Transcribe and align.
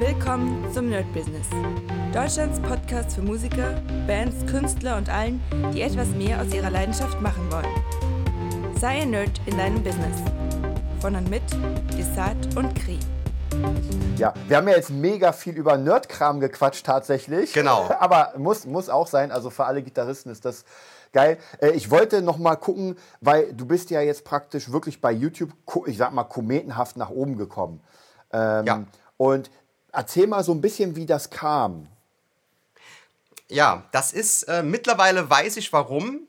Willkommen 0.00 0.66
zum 0.72 0.88
Nerd 0.88 1.12
Business. 1.12 1.46
Deutschlands 2.10 2.58
Podcast 2.60 3.12
für 3.12 3.20
Musiker, 3.20 3.82
Bands, 4.06 4.34
Künstler 4.50 4.96
und 4.96 5.10
allen, 5.10 5.42
die 5.74 5.82
etwas 5.82 6.08
mehr 6.08 6.40
aus 6.40 6.54
ihrer 6.54 6.70
Leidenschaft 6.70 7.20
machen 7.20 7.52
wollen. 7.52 8.78
Sei 8.80 9.02
ein 9.02 9.10
Nerd 9.10 9.38
in 9.44 9.58
deinem 9.58 9.82
Business. 9.84 10.16
Von 11.00 11.16
und 11.16 11.28
mit 11.28 11.42
Desart 11.98 12.56
und 12.56 12.74
Kri. 12.76 12.98
Ja, 14.16 14.32
wir 14.48 14.56
haben 14.56 14.68
ja 14.68 14.76
jetzt 14.76 14.88
mega 14.88 15.32
viel 15.32 15.58
über 15.58 15.76
Nerdkram 15.76 16.40
gequatscht 16.40 16.86
tatsächlich. 16.86 17.52
Genau. 17.52 17.90
Aber 18.00 18.32
muss, 18.38 18.64
muss 18.64 18.88
auch 18.88 19.06
sein, 19.06 19.30
also 19.30 19.50
für 19.50 19.66
alle 19.66 19.82
Gitarristen 19.82 20.30
ist 20.30 20.46
das 20.46 20.64
geil. 21.12 21.36
Äh, 21.60 21.72
ich 21.72 21.90
wollte 21.90 22.22
noch 22.22 22.38
mal 22.38 22.56
gucken, 22.56 22.96
weil 23.20 23.52
du 23.52 23.66
bist 23.66 23.90
ja 23.90 24.00
jetzt 24.00 24.24
praktisch 24.24 24.72
wirklich 24.72 25.02
bei 25.02 25.12
YouTube, 25.12 25.50
ich 25.84 25.98
sag 25.98 26.14
mal, 26.14 26.24
kometenhaft 26.24 26.96
nach 26.96 27.10
oben 27.10 27.36
gekommen. 27.36 27.82
Ähm, 28.32 28.64
Ja. 28.64 28.84
Und 29.18 29.50
erzähl 29.92 30.26
mal 30.26 30.44
so 30.44 30.52
ein 30.52 30.60
bisschen, 30.60 30.96
wie 30.96 31.06
das 31.06 31.30
kam. 31.30 31.88
Ja, 33.48 33.88
das 33.92 34.12
ist, 34.12 34.44
äh, 34.44 34.62
mittlerweile 34.62 35.28
weiß 35.28 35.56
ich 35.56 35.72
warum. 35.72 36.26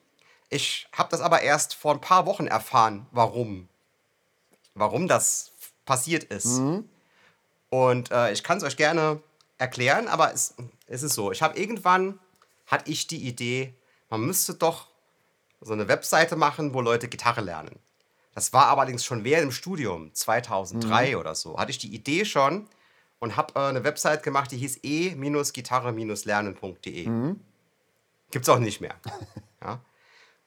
Ich 0.50 0.88
habe 0.92 1.10
das 1.10 1.22
aber 1.22 1.42
erst 1.42 1.76
vor 1.76 1.94
ein 1.94 2.02
paar 2.02 2.26
Wochen 2.26 2.48
erfahren, 2.48 3.06
warum. 3.12 3.70
Warum 4.74 5.08
das 5.08 5.52
passiert 5.86 6.24
ist. 6.26 6.60
Und 7.70 8.12
äh, 8.12 8.32
ich 8.32 8.44
kann 8.44 8.58
es 8.58 8.64
euch 8.64 8.76
gerne 8.78 9.22
erklären, 9.58 10.08
aber 10.08 10.34
es, 10.34 10.56
es 10.88 11.04
ist 11.04 11.14
so. 11.14 11.32
Ich 11.32 11.42
habe 11.42 11.58
irgendwann, 11.58 12.20
hatte 12.66 12.90
ich 12.90 13.08
die 13.08 13.26
Idee, 13.28 13.74
man 14.10 14.22
müsste 14.22 14.56
doch 14.56 14.88
so 15.62 15.74
eine 15.74 15.88
Webseite 15.88 16.36
machen, 16.36 16.74
wo 16.74 16.82
Leute 16.82 17.08
Gitarre 17.08 17.42
lernen. 17.42 17.80
Das 18.34 18.52
war 18.54 18.68
allerdings 18.70 19.06
schon 19.06 19.24
während 19.24 19.46
dem 19.46 19.52
Studium, 19.52 20.14
2003 20.14 21.18
oder 21.18 21.36
so. 21.36 21.58
Hatte 21.60 21.72
ich 21.72 21.78
die 21.78 21.94
Idee 21.94 22.26
schon 22.26 22.68
und 23.22 23.38
habe 23.38 23.56
äh, 23.56 23.70
eine 23.70 23.86
Website 23.86 24.24
gemacht, 24.24 24.52
die 24.52 24.58
hieß 24.58 24.80
e-gitarre-lernen.de. 24.84 27.36
Gibt's 28.32 28.50
auch 28.50 28.60
nicht 28.60 28.82
mehr. 28.82 28.96
ja. 29.64 29.80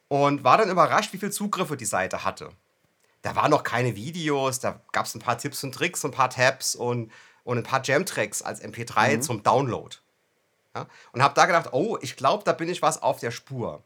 Und 0.09 0.45
war 0.45 0.59
dann 0.59 0.69
überrascht, 0.69 1.15
wie 1.15 1.19
viele 1.19 1.31
Zugriffe 1.31 1.79
die 1.79 1.87
Seite 1.87 2.25
hatte. 2.25 2.51
Da 3.23 3.37
waren 3.37 3.51
noch 3.51 3.63
keine 3.63 3.97
Videos, 3.97 4.61
da 4.61 4.83
gab 4.93 5.07
es 5.07 5.15
ein 5.15 5.21
paar 5.21 5.39
Tipps 5.39 5.65
und 5.65 5.73
Tricks, 5.73 6.05
ein 6.05 6.11
paar 6.11 6.29
Tabs 6.29 6.75
und, 6.75 7.11
und 7.45 7.57
ein 7.59 7.63
paar 7.63 7.81
Jam-Tracks 7.83 8.43
als 8.43 8.63
MP3 8.63 9.21
zum 9.21 9.43
Download. 9.43 9.97
Ja. 10.75 10.87
Und 11.13 11.23
habe 11.23 11.33
da 11.35 11.47
gedacht, 11.47 11.71
oh, 11.73 11.97
ich 12.03 12.17
glaube, 12.17 12.45
da 12.45 12.53
bin 12.53 12.69
ich 12.69 12.83
was 12.83 13.01
auf 13.01 13.19
der 13.21 13.31
Spur. 13.31 13.83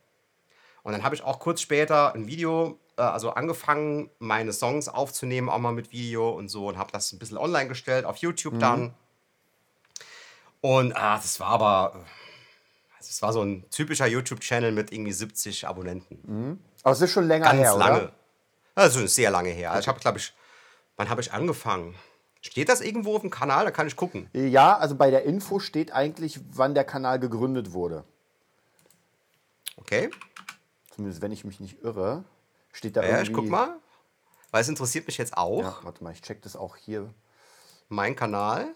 Und 0.82 0.90
dann 0.92 1.04
habe 1.04 1.14
ich 1.14 1.22
auch 1.22 1.38
kurz 1.38 1.60
später 1.60 2.12
ein 2.14 2.26
Video, 2.26 2.80
äh, 2.98 3.02
also 3.02 3.30
angefangen, 3.30 4.10
meine 4.18 4.52
Songs 4.52 4.88
aufzunehmen, 4.88 5.48
auch 5.48 5.58
mal 5.58 5.72
mit 5.72 5.92
Video 5.92 6.30
und 6.30 6.48
so, 6.48 6.68
und 6.68 6.76
habe 6.76 6.92
das 6.92 7.12
ein 7.12 7.18
bisschen 7.18 7.38
online 7.38 7.68
gestellt, 7.68 8.04
auf 8.04 8.16
YouTube 8.18 8.58
dann. 8.58 8.94
Und 10.60 10.94
ah, 10.96 11.16
das 11.16 11.38
war 11.40 11.48
aber, 11.48 11.92
äh, 11.94 12.98
es 13.00 13.22
war 13.22 13.32
so 13.32 13.42
ein 13.42 13.64
typischer 13.70 14.06
YouTube-Channel 14.06 14.72
mit 14.72 14.92
irgendwie 14.92 15.12
70 15.12 15.66
Abonnenten. 15.66 16.60
Aber 16.82 16.92
es 16.92 17.00
ist 17.00 17.12
schon 17.12 17.26
länger 17.26 17.46
Ganz 17.46 17.58
her, 17.58 17.76
lange. 17.76 17.98
oder? 17.98 18.12
Also 18.74 19.00
ist 19.00 19.14
sehr 19.14 19.30
lange 19.30 19.50
her. 19.50 19.70
Also 19.70 19.82
ich 19.82 19.88
habe, 19.88 20.00
glaube 20.00 20.18
ich, 20.18 20.34
wann 20.96 21.08
habe 21.08 21.20
ich 21.20 21.32
angefangen? 21.32 21.94
Steht 22.40 22.68
das 22.68 22.80
irgendwo 22.80 23.16
auf 23.16 23.22
dem 23.22 23.30
Kanal? 23.30 23.64
Da 23.64 23.70
kann 23.72 23.86
ich 23.88 23.96
gucken. 23.96 24.28
Ja, 24.32 24.76
also 24.76 24.94
bei 24.94 25.10
der 25.10 25.24
Info 25.24 25.58
steht 25.58 25.92
eigentlich, 25.92 26.40
wann 26.52 26.74
der 26.74 26.84
Kanal 26.84 27.18
gegründet 27.18 27.72
wurde. 27.72 28.04
Okay. 29.76 30.10
Zumindest 30.94 31.22
wenn 31.22 31.32
ich 31.32 31.44
mich 31.44 31.58
nicht 31.58 31.82
irre, 31.82 32.24
steht 32.78 32.96
da 32.96 33.02
Ja, 33.02 33.08
irgendwie. 33.08 33.24
ich 33.30 33.32
guck 33.32 33.48
mal. 33.48 33.76
Weil 34.50 34.62
es 34.62 34.68
interessiert 34.68 35.06
mich 35.06 35.18
jetzt 35.18 35.36
auch. 35.36 35.60
Ja, 35.62 35.76
warte 35.82 36.02
mal, 36.02 36.12
ich 36.14 36.22
check 36.22 36.40
das 36.42 36.56
auch 36.56 36.76
hier. 36.76 37.12
Mein 37.88 38.16
Kanal. 38.16 38.68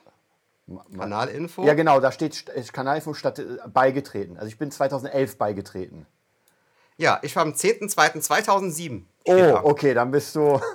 Kanalinfo. 0.97 1.65
Ja, 1.65 1.75
genau, 1.75 1.99
da 2.01 2.13
steht 2.13 2.35
St- 2.35 2.73
Kanalinfo 2.73 3.15
statt 3.15 3.39
äh, 3.39 3.57
beigetreten. 3.69 4.37
Also 4.37 4.49
ich 4.49 4.59
bin 4.59 4.71
2011 4.71 5.39
beigetreten. 5.39 6.07
Ja, 6.99 7.19
ich 7.23 7.35
war 7.37 7.43
am 7.43 7.53
10.02.2007. 7.53 9.03
Oh, 9.25 9.61
okay, 9.71 9.95
dann 9.95 10.11
bist 10.11 10.37
du. 10.37 10.61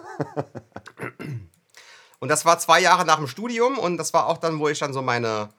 Und 2.20 2.30
das 2.30 2.46
war 2.46 2.58
zwei 2.60 2.80
Jahre 2.80 3.06
nach 3.06 3.18
dem 3.18 3.28
Studium 3.28 3.78
und 3.78 3.98
das 3.98 4.12
war 4.12 4.26
auch 4.28 4.40
dann, 4.40 4.58
wo 4.60 4.68
ich 4.70 4.80
dann 4.80 4.92
so 4.92 5.04
meine, 5.04 5.50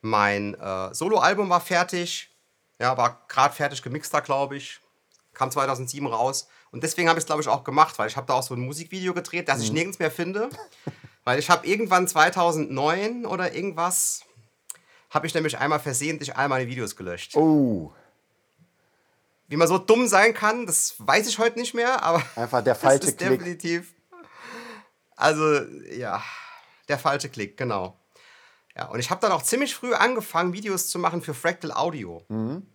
mein 0.00 0.54
äh, 0.54 0.94
Soloalbum 0.94 1.50
war 1.50 1.60
fertig. 1.60 2.34
Ja, 2.78 2.96
war 2.96 3.20
gerade 3.28 3.54
fertig 3.54 3.82
gemixt 3.82 4.12
da, 4.14 4.20
glaube 4.20 4.56
ich. 4.56 4.80
Kam 5.34 5.50
2007 5.50 6.06
raus. 6.06 6.48
Und 6.72 6.82
deswegen 6.84 7.08
habe 7.08 7.18
ich 7.18 7.22
es, 7.22 7.26
glaube 7.26 7.42
ich, 7.42 7.48
auch 7.48 7.64
gemacht, 7.64 7.98
weil 7.98 8.08
ich 8.08 8.16
habe 8.16 8.26
da 8.26 8.34
auch 8.34 8.42
so 8.42 8.54
ein 8.54 8.60
Musikvideo 8.60 9.12
gedreht, 9.12 9.48
das 9.48 9.60
ich 9.62 9.72
nirgends 9.72 9.98
mehr 9.98 10.10
finde. 10.10 10.50
Weil 11.24 11.38
ich 11.38 11.50
habe 11.50 11.66
irgendwann 11.66 12.08
2009 12.08 13.26
oder 13.26 13.54
irgendwas, 13.54 14.22
habe 15.10 15.26
ich 15.26 15.34
nämlich 15.34 15.58
einmal 15.58 15.78
versehentlich 15.78 16.34
all 16.36 16.48
meine 16.48 16.66
Videos 16.66 16.96
gelöscht. 16.96 17.36
Oh, 17.36 17.92
Wie 19.48 19.56
man 19.56 19.68
so 19.68 19.76
dumm 19.76 20.06
sein 20.06 20.32
kann, 20.32 20.64
das 20.64 20.94
weiß 20.98 21.28
ich 21.28 21.38
heute 21.38 21.58
nicht 21.58 21.74
mehr, 21.74 22.02
aber 22.02 22.22
einfach 22.36 22.64
der 22.64 22.74
das 22.74 22.82
falsche 22.82 23.08
ist 23.08 23.18
Klick. 23.18 23.38
definitiv. 23.38 23.92
Also, 25.14 25.60
ja, 25.92 26.22
der 26.88 26.98
falsche 26.98 27.28
Klick, 27.28 27.58
genau. 27.58 27.98
Ja, 28.74 28.86
und 28.86 28.98
ich 28.98 29.10
habe 29.10 29.20
dann 29.20 29.32
auch 29.32 29.42
ziemlich 29.42 29.74
früh 29.74 29.92
angefangen, 29.92 30.54
Videos 30.54 30.88
zu 30.88 30.98
machen 30.98 31.20
für 31.20 31.34
Fractal 31.34 31.72
Audio. 31.72 32.24
Mhm. 32.28 32.66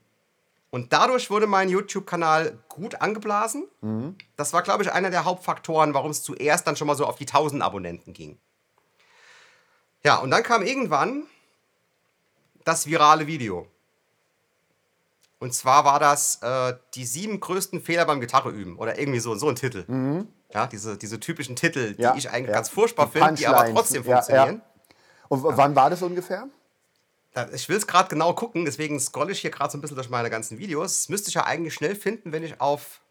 Und 0.70 0.92
dadurch 0.92 1.30
wurde 1.30 1.48
mein 1.48 1.70
YouTube-Kanal 1.70 2.64
gut 2.68 3.02
angeblasen. 3.02 3.68
Mhm. 3.82 4.18
Das 4.36 4.52
war, 4.52 4.62
glaube 4.62 4.84
ich, 4.84 4.92
einer 4.92 5.10
der 5.10 5.24
Hauptfaktoren, 5.26 5.94
warum 5.94 6.12
es 6.12 6.24
zuerst 6.24 6.68
dann 6.68 6.76
schon 6.76 6.88
mal 6.88 6.96
so 6.96 7.06
auf 7.06 7.16
die 7.16 7.28
1000 7.28 7.62
Abonnenten 7.62 8.14
ging. 8.14 8.38
Ja, 10.04 10.18
und 10.18 10.32
dann 10.32 10.44
kam 10.44 10.64
irgendwann 10.64 11.24
das 12.66 12.88
virale 12.88 13.28
Video. 13.28 13.68
Und 15.40 15.54
zwar 15.54 15.86
war 15.86 16.00
das 16.00 16.42
äh, 16.42 16.76
die 16.94 17.06
sieben 17.06 17.40
größten 17.40 17.82
Fehler 17.82 18.06
beim 18.06 18.20
Gitarreüben 18.20 18.78
oder 18.78 19.00
irgendwie 19.00 19.20
so, 19.20 19.36
so 19.36 19.48
ein 19.48 19.56
Titel. 19.56 19.86
Ja, 20.54 20.68
diese, 20.68 20.98
diese 20.98 21.20
typischen 21.20 21.56
Titel, 21.56 21.94
die 21.94 21.98
Mhm. 21.98 22.04
Ja, 22.04 22.16
ich 22.16 22.30
eigentlich 22.30 22.50
ja. 22.50 22.54
ganz 22.54 22.70
furchtbar 22.70 23.08
finde, 23.08 23.36
die 23.36 23.48
aber 23.48 23.72
trotzdem 23.72 24.04
funktionieren. 24.04 24.62
Und 25.28 25.44
wann 25.44 25.76
war 25.76 25.90
das 25.90 26.02
ungefähr? 26.02 26.48
Ich 27.54 27.68
will 27.68 27.76
es 27.76 27.86
gerade 27.86 28.08
genau 28.08 28.34
gucken, 28.34 28.64
deswegen 28.64 29.00
scrolle 29.00 29.34
ich 29.34 29.40
hier 29.40 29.52
gerade 29.52 29.72
so 29.72 29.78
ein 29.78 29.82
bisschen 29.82 29.98
durch 29.98 30.10
meine 30.10 30.30
ganzen 30.30 30.58
Videos. 30.58 31.00
Das 31.02 31.10
müsste 31.10 31.30
ich 31.30 31.34
ja 31.34 31.46
eigentlich 31.46 31.74
schnell 31.74 31.96
finden, 31.96 32.32
wenn 32.32 32.44
ich 32.44 32.62
auf 32.62 33.02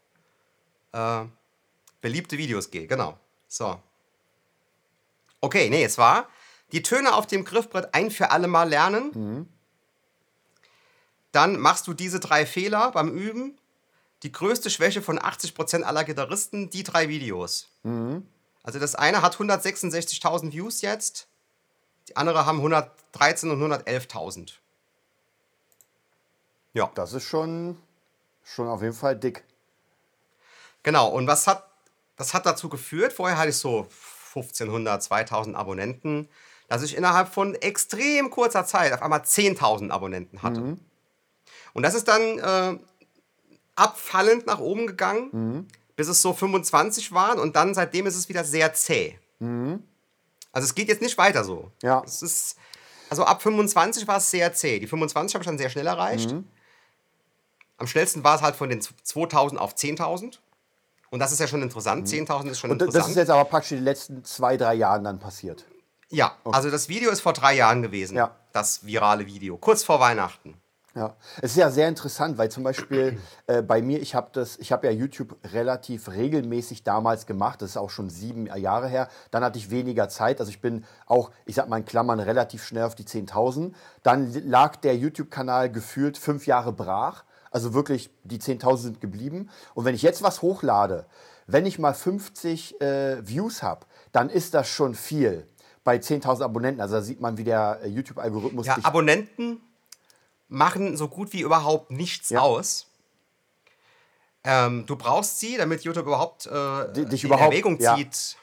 äh, 0.92 1.24
beliebte 2.00 2.38
Videos 2.38 2.70
gehe. 2.70 2.86
Genau. 2.86 3.18
So. 3.48 3.80
Okay, 5.40 5.68
nee, 5.68 5.84
es 5.84 5.98
war 5.98 6.28
die 6.72 6.82
Töne 6.82 7.14
auf 7.14 7.26
dem 7.26 7.44
Griffbrett 7.44 7.94
ein 7.94 8.10
für 8.10 8.30
alle 8.30 8.48
Mal 8.48 8.68
lernen. 8.68 9.46
Dann 11.32 11.58
machst 11.58 11.86
du 11.86 11.94
diese 11.94 12.18
drei 12.18 12.46
Fehler 12.46 12.92
beim 12.92 13.10
Üben. 13.16 13.58
Die 14.22 14.32
größte 14.32 14.70
Schwäche 14.70 15.02
von 15.02 15.18
80% 15.18 15.82
aller 15.82 16.04
Gitarristen, 16.04 16.70
die 16.70 16.82
drei 16.82 17.08
Videos. 17.08 17.68
Also 18.62 18.78
das 18.78 18.94
eine 18.94 19.20
hat 19.20 19.36
166.000 19.36 20.52
Views 20.52 20.80
jetzt. 20.80 21.28
Die 22.08 22.16
andere 22.16 22.46
haben 22.46 22.58
113 22.58 23.50
und 23.50 23.62
111.000. 23.72 24.52
Ja, 26.74 26.90
Das 26.94 27.12
ist 27.12 27.24
schon, 27.24 27.78
schon 28.42 28.66
auf 28.68 28.82
jeden 28.82 28.94
Fall 28.94 29.16
dick. 29.16 29.44
genau. 30.82 31.08
Und 31.08 31.26
was 31.26 31.46
hat 31.46 31.68
das 32.16 32.34
hat 32.34 32.46
dazu 32.46 32.68
geführt? 32.68 33.12
Vorher 33.12 33.38
hatte 33.38 33.50
ich 33.50 33.56
so 33.56 33.88
1500, 34.34 35.02
2000 35.02 35.56
Abonnenten, 35.56 36.28
dass 36.68 36.82
ich 36.82 36.96
innerhalb 36.96 37.28
von 37.32 37.54
extrem 37.56 38.30
kurzer 38.30 38.64
Zeit 38.64 38.92
auf 38.92 39.02
einmal 39.02 39.20
10.000 39.20 39.90
Abonnenten 39.90 40.42
hatte. 40.42 40.60
Und 41.72 41.82
das 41.82 41.94
ist 41.94 42.06
dann 42.08 42.38
äh, 42.38 42.78
abfallend 43.76 44.46
nach 44.46 44.60
oben 44.60 44.86
gegangen, 44.86 45.66
bis 45.96 46.08
es 46.08 46.22
so 46.22 46.32
25 46.32 47.12
waren 47.12 47.38
und 47.40 47.56
dann 47.56 47.74
seitdem 47.74 48.06
ist 48.06 48.16
es 48.16 48.28
wieder 48.28 48.44
sehr 48.44 48.72
zäh. 48.74 49.18
Also 50.54 50.64
es 50.66 50.74
geht 50.74 50.88
jetzt 50.88 51.02
nicht 51.02 51.18
weiter 51.18 51.44
so. 51.44 51.70
Ja. 51.82 52.02
Es 52.06 52.22
ist, 52.22 52.56
also 53.10 53.24
ab 53.24 53.42
25 53.42 54.06
war 54.08 54.16
es 54.18 54.30
sehr 54.30 54.52
zäh. 54.54 54.78
Die 54.78 54.86
25 54.86 55.34
habe 55.34 55.42
ich 55.42 55.46
dann 55.46 55.58
sehr 55.58 55.68
schnell 55.70 55.86
erreicht. 55.86 56.34
Am 57.76 57.86
schnellsten 57.86 58.22
war 58.24 58.36
es 58.36 58.42
halt 58.42 58.56
von 58.56 58.68
den 58.68 58.80
2000 58.80 59.60
auf 59.60 59.74
10.000. 59.74 60.38
Und 61.10 61.18
das 61.20 61.32
ist 61.32 61.40
ja 61.40 61.46
schon 61.46 61.62
interessant. 61.62 62.08
10.000 62.08 62.50
ist 62.50 62.60
schon 62.60 62.70
Und 62.70 62.78
das 62.80 62.86
interessant. 62.88 63.10
ist 63.10 63.16
jetzt 63.16 63.30
aber 63.30 63.44
praktisch 63.44 63.72
in 63.72 63.78
den 63.78 63.84
letzten 63.84 64.24
zwei, 64.24 64.56
drei 64.56 64.74
Jahren 64.74 65.04
dann 65.04 65.18
passiert. 65.18 65.64
ja, 66.08 66.36
also 66.44 66.70
das 66.70 66.88
Video 66.88 67.10
ist 67.10 67.20
vor 67.20 67.32
drei 67.32 67.54
Jahren 67.54 67.82
gewesen. 67.82 68.16
Ja. 68.16 68.34
Das 68.52 68.86
virale 68.86 69.26
Video. 69.26 69.56
Kurz 69.58 69.82
vor 69.84 69.98
Weihnachten. 70.00 70.54
Ja, 70.96 71.16
es 71.42 71.52
ist 71.52 71.56
ja 71.56 71.70
sehr 71.70 71.88
interessant, 71.88 72.38
weil 72.38 72.50
zum 72.50 72.62
Beispiel 72.62 73.18
äh, 73.48 73.62
bei 73.62 73.82
mir, 73.82 74.00
ich 74.00 74.14
habe 74.14 74.28
das, 74.32 74.56
ich 74.58 74.70
habe 74.70 74.86
ja 74.86 74.92
YouTube 74.92 75.36
relativ 75.52 76.08
regelmäßig 76.08 76.84
damals 76.84 77.26
gemacht, 77.26 77.62
das 77.62 77.70
ist 77.70 77.76
auch 77.76 77.90
schon 77.90 78.10
sieben 78.10 78.46
Jahre 78.46 78.86
her. 78.86 79.08
Dann 79.32 79.42
hatte 79.42 79.58
ich 79.58 79.70
weniger 79.72 80.08
Zeit, 80.08 80.38
also 80.38 80.50
ich 80.50 80.60
bin 80.60 80.84
auch, 81.06 81.32
ich 81.46 81.56
sag 81.56 81.68
mal 81.68 81.78
in 81.78 81.84
Klammern, 81.84 82.20
relativ 82.20 82.64
schnell 82.64 82.84
auf 82.84 82.94
die 82.94 83.04
10.000. 83.04 83.72
Dann 84.04 84.32
lag 84.48 84.76
der 84.76 84.96
YouTube-Kanal 84.96 85.72
gefühlt 85.72 86.16
fünf 86.16 86.46
Jahre 86.46 86.72
brach, 86.72 87.24
also 87.50 87.74
wirklich 87.74 88.10
die 88.22 88.38
10.000 88.38 88.76
sind 88.76 89.00
geblieben. 89.00 89.50
Und 89.74 89.84
wenn 89.84 89.96
ich 89.96 90.02
jetzt 90.02 90.22
was 90.22 90.42
hochlade, 90.42 91.06
wenn 91.48 91.66
ich 91.66 91.80
mal 91.80 91.92
50 91.92 92.80
äh, 92.80 93.26
Views 93.26 93.64
habe, 93.64 93.84
dann 94.12 94.30
ist 94.30 94.54
das 94.54 94.68
schon 94.68 94.94
viel. 94.94 95.48
bei 95.82 95.96
10.000 95.96 96.42
Abonnenten. 96.42 96.80
Also 96.80 96.94
da 96.94 97.02
sieht 97.02 97.20
man, 97.20 97.36
wie 97.36 97.44
der 97.44 97.80
äh, 97.82 97.88
YouTube-Algorithmus 97.88 98.66
Ja, 98.66 98.78
Abonnenten 98.84 99.60
machen 100.48 100.96
so 100.96 101.08
gut 101.08 101.32
wie 101.32 101.40
überhaupt 101.40 101.90
nichts 101.90 102.30
Ja. 102.30 102.40
aus. 102.40 102.86
Ähm, 104.46 104.84
du 104.86 104.96
brauchst 104.96 105.40
sie, 105.40 105.56
damit 105.56 105.82
YouTube 105.84 106.06
überhaupt 106.06 106.46
äh, 106.46 106.92
Di- 106.92 107.06
dich 107.06 107.24
in 107.24 107.28
überhaupt- 107.30 107.52
Erwägung 107.52 107.80
ja. 107.80 107.96
zieht. 107.96 108.36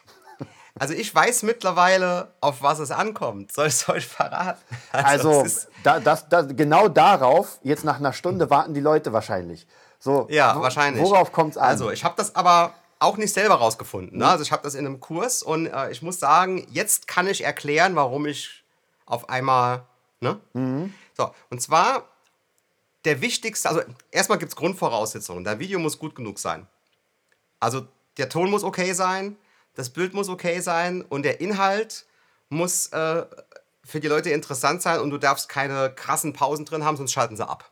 Also 0.80 0.94
ich 0.94 1.14
weiß 1.14 1.44
mittlerweile, 1.44 2.34
auf 2.42 2.64
was 2.64 2.80
es 2.80 2.92
ankommt. 2.92 3.52
Soll 3.54 3.68
ich 3.68 3.74
es 3.76 3.90
euch 3.90 4.08
verraten? 4.08 4.60
Also, 4.92 5.42
ist, 5.44 5.68
da, 5.84 6.00
das, 6.00 6.28
das, 6.30 6.48
genau 6.56 6.88
darauf, 6.88 7.60
jetzt 7.62 7.84
nach 7.84 7.98
einer 8.00 8.14
Stunde 8.14 8.50
warten 8.50 8.74
die 8.74 8.80
Leute 8.80 9.14
wahrscheinlich. 9.14 9.68
So, 10.00 10.28
ja, 10.32 10.56
wo- 10.56 10.62
wahrscheinlich. 10.62 11.04
Worauf 11.04 11.32
kommt 11.32 11.52
es 11.52 11.58
an? 11.58 11.68
Also 11.68 11.92
ich 11.92 12.04
habe 12.04 12.16
das 12.18 12.36
aber 12.36 12.74
auch 12.98 13.18
nicht 13.18 13.34
selber 13.34 13.56
rausgefunden. 13.56 14.14
Mhm. 14.14 14.20
Ne? 14.24 14.28
Also 14.28 14.44
ich 14.44 14.52
habe 14.52 14.64
das 14.64 14.74
in 14.74 14.86
einem 14.86 15.00
Kurs 15.00 15.44
und 15.44 15.68
äh, 15.68 15.92
ich 15.92 16.02
muss 16.02 16.20
sagen, 16.20 16.66
jetzt 16.72 17.08
kann 17.08 17.28
ich 17.28 17.44
erklären, 17.44 17.96
warum 17.96 18.26
ich 18.26 18.64
auf 19.06 19.30
einmal. 19.30 19.84
Ne? 20.20 20.40
Mhm. 20.54 20.94
So, 21.22 21.36
und 21.52 21.62
zwar 21.62 22.08
der 23.06 23.22
wichtigste, 23.22 23.70
also 23.70 23.82
erstmal 24.10 24.40
gibt 24.40 24.52
es 24.52 24.56
Grundvoraussetzungen. 24.56 25.44
Dein 25.44 25.60
Video 25.60 25.78
muss 25.78 26.00
gut 26.00 26.16
genug 26.16 26.40
sein. 26.40 26.68
Also 27.60 27.88
der 28.18 28.30
Ton 28.30 28.50
muss 28.50 28.64
okay 28.64 28.94
sein, 28.94 29.38
das 29.76 29.92
Bild 29.92 30.14
muss 30.14 30.30
okay 30.30 30.60
sein 30.62 31.04
und 31.04 31.24
der 31.24 31.40
Inhalt 31.40 32.06
muss 32.50 32.88
äh, 32.88 33.26
für 33.84 34.00
die 34.00 34.08
Leute 34.08 34.32
interessant 34.32 34.82
sein 34.82 35.00
und 35.00 35.12
du 35.12 35.20
darfst 35.20 35.48
keine 35.48 35.94
krassen 35.94 36.34
Pausen 36.34 36.66
drin 36.66 36.84
haben, 36.84 36.98
sonst 36.98 37.14
schalten 37.14 37.36
sie 37.36 37.48
ab. 37.48 37.72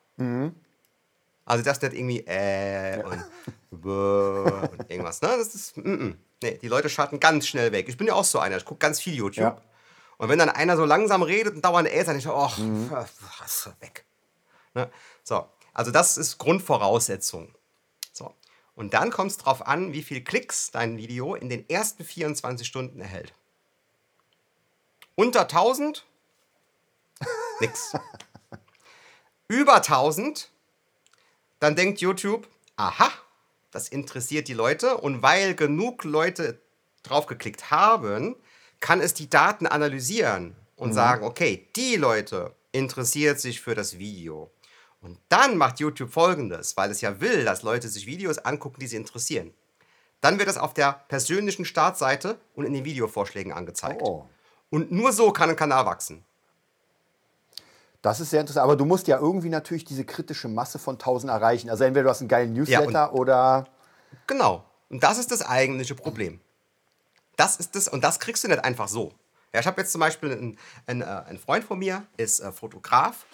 Also 1.45 1.63
das 1.63 1.81
nicht 1.81 1.93
irgendwie 1.93 2.19
äh 2.27 3.03
und, 3.03 3.25
bäh 3.81 4.67
und 4.77 4.91
irgendwas. 4.91 5.23
Ne? 5.23 5.29
Das 5.29 5.55
ist, 5.55 5.75
mm, 5.75 5.89
mm. 5.89 6.17
Nee, 6.43 6.59
die 6.61 6.67
Leute 6.67 6.87
schalten 6.87 7.19
ganz 7.19 7.47
schnell 7.47 7.71
weg. 7.71 7.89
Ich 7.89 7.97
bin 7.97 8.05
ja 8.05 8.13
auch 8.13 8.23
so 8.23 8.37
einer, 8.37 8.57
ich 8.57 8.65
gucke 8.65 8.79
ganz 8.79 8.99
viel 8.99 9.15
YouTube. 9.15 9.43
Ja. 9.43 9.61
Und 10.19 10.27
wenn 10.27 10.37
dann 10.37 10.49
einer 10.49 10.75
so 10.75 10.83
langsam 10.83 11.23
redet 11.23 11.55
und 11.55 11.63
dauernd 11.63 11.87
äh, 11.87 12.03
dann 12.03 12.17
ich 12.17 12.27
ach, 12.27 12.59
was, 13.39 13.69
weg. 13.79 14.03
Ne? 14.73 14.91
So, 15.23 15.47
also 15.73 15.91
das 15.91 16.17
ist 16.17 16.37
Grundvoraussetzung. 16.37 17.55
So. 18.11 18.35
Und 18.75 18.93
dann 18.93 19.11
kommt 19.11 19.31
es 19.31 19.37
darauf 19.37 19.65
an, 19.65 19.93
wie 19.93 20.03
viele 20.03 20.21
Klicks 20.21 20.71
dein 20.71 20.97
Video 20.97 21.35
in 21.35 21.47
den 21.47 21.67
ersten 21.69 22.03
24 22.03 22.67
Stunden 22.67 22.99
erhält. 22.99 23.33
Unter 25.15 25.43
1000? 25.43 26.05
Nix. 27.61 27.93
Über 29.47 29.75
1000? 29.75 30.51
Dann 31.59 31.77
denkt 31.77 32.01
YouTube, 32.01 32.45
aha, 32.75 33.09
das 33.71 33.87
interessiert 33.87 34.49
die 34.49 34.53
Leute. 34.53 34.97
Und 34.97 35.21
weil 35.21 35.55
genug 35.55 36.03
Leute 36.03 36.59
draufgeklickt 37.03 37.71
haben, 37.71 38.35
kann 38.79 39.01
es 39.01 39.13
die 39.13 39.29
Daten 39.29 39.67
analysieren 39.67 40.55
und 40.75 40.93
sagen, 40.93 41.25
okay, 41.25 41.67
die 41.75 41.95
Leute 41.95 42.55
interessiert 42.71 43.39
sich 43.39 43.61
für 43.61 43.75
das 43.75 43.97
Video. 43.97 44.51
Und 45.01 45.17
dann 45.29 45.57
macht 45.57 45.79
YouTube 45.79 46.11
folgendes, 46.11 46.75
weil 46.77 46.91
es 46.91 47.01
ja 47.01 47.19
will, 47.21 47.45
dass 47.45 47.63
Leute 47.63 47.87
sich 47.87 48.05
Videos 48.05 48.37
angucken, 48.37 48.79
die 48.79 48.87
sie 48.87 48.97
interessieren. 48.97 49.53
Dann 50.21 50.37
wird 50.37 50.49
das 50.49 50.57
auf 50.57 50.73
der 50.73 51.01
persönlichen 51.07 51.65
Startseite 51.65 52.37
und 52.53 52.65
in 52.65 52.73
den 52.73 52.83
Videovorschlägen 52.83 53.53
angezeigt. 53.53 54.01
Oh. 54.01 54.25
Und 54.69 54.91
nur 54.91 55.13
so 55.13 55.31
kann 55.31 55.49
ein 55.49 55.55
Kanal 55.55 55.85
wachsen. 55.85 56.25
Das 58.01 58.19
ist 58.19 58.29
sehr 58.29 58.41
interessant. 58.41 58.63
Aber 58.63 58.75
du 58.75 58.85
musst 58.85 59.07
ja 59.07 59.17
irgendwie 59.19 59.49
natürlich 59.49 59.85
diese 59.85 60.05
kritische 60.05 60.47
Masse 60.47 60.79
von 60.79 60.95
1000 60.95 61.31
erreichen. 61.31 61.69
Also 61.69 61.83
entweder 61.83 62.03
du 62.03 62.09
hast 62.09 62.21
einen 62.21 62.29
geilen 62.29 62.53
Newsletter 62.53 63.13
oder. 63.13 63.67
Genau. 64.27 64.63
Und 64.89 65.03
das 65.03 65.17
ist 65.17 65.31
das 65.31 65.41
eigentliche 65.41 65.95
Problem. 65.95 66.41
Das 67.39 67.55
ist 67.55 67.73
das, 67.75 67.87
und 67.87 68.03
das 68.03 68.19
kriegst 68.19 68.43
du 68.43 68.49
nicht 68.49 68.63
einfach 68.65 68.89
so. 68.89 69.13
Ja, 69.53 69.61
ich 69.61 69.65
habe 69.65 69.79
jetzt 69.79 69.93
zum 69.93 70.01
Beispiel 70.01 70.31
einen, 70.33 70.59
einen, 70.87 71.01
äh, 71.01 71.05
einen 71.05 71.39
Freund 71.39 71.63
von 71.63 71.79
mir, 71.79 72.05
ist 72.17 72.41
äh, 72.41 72.51
Fotograf. 72.51 73.25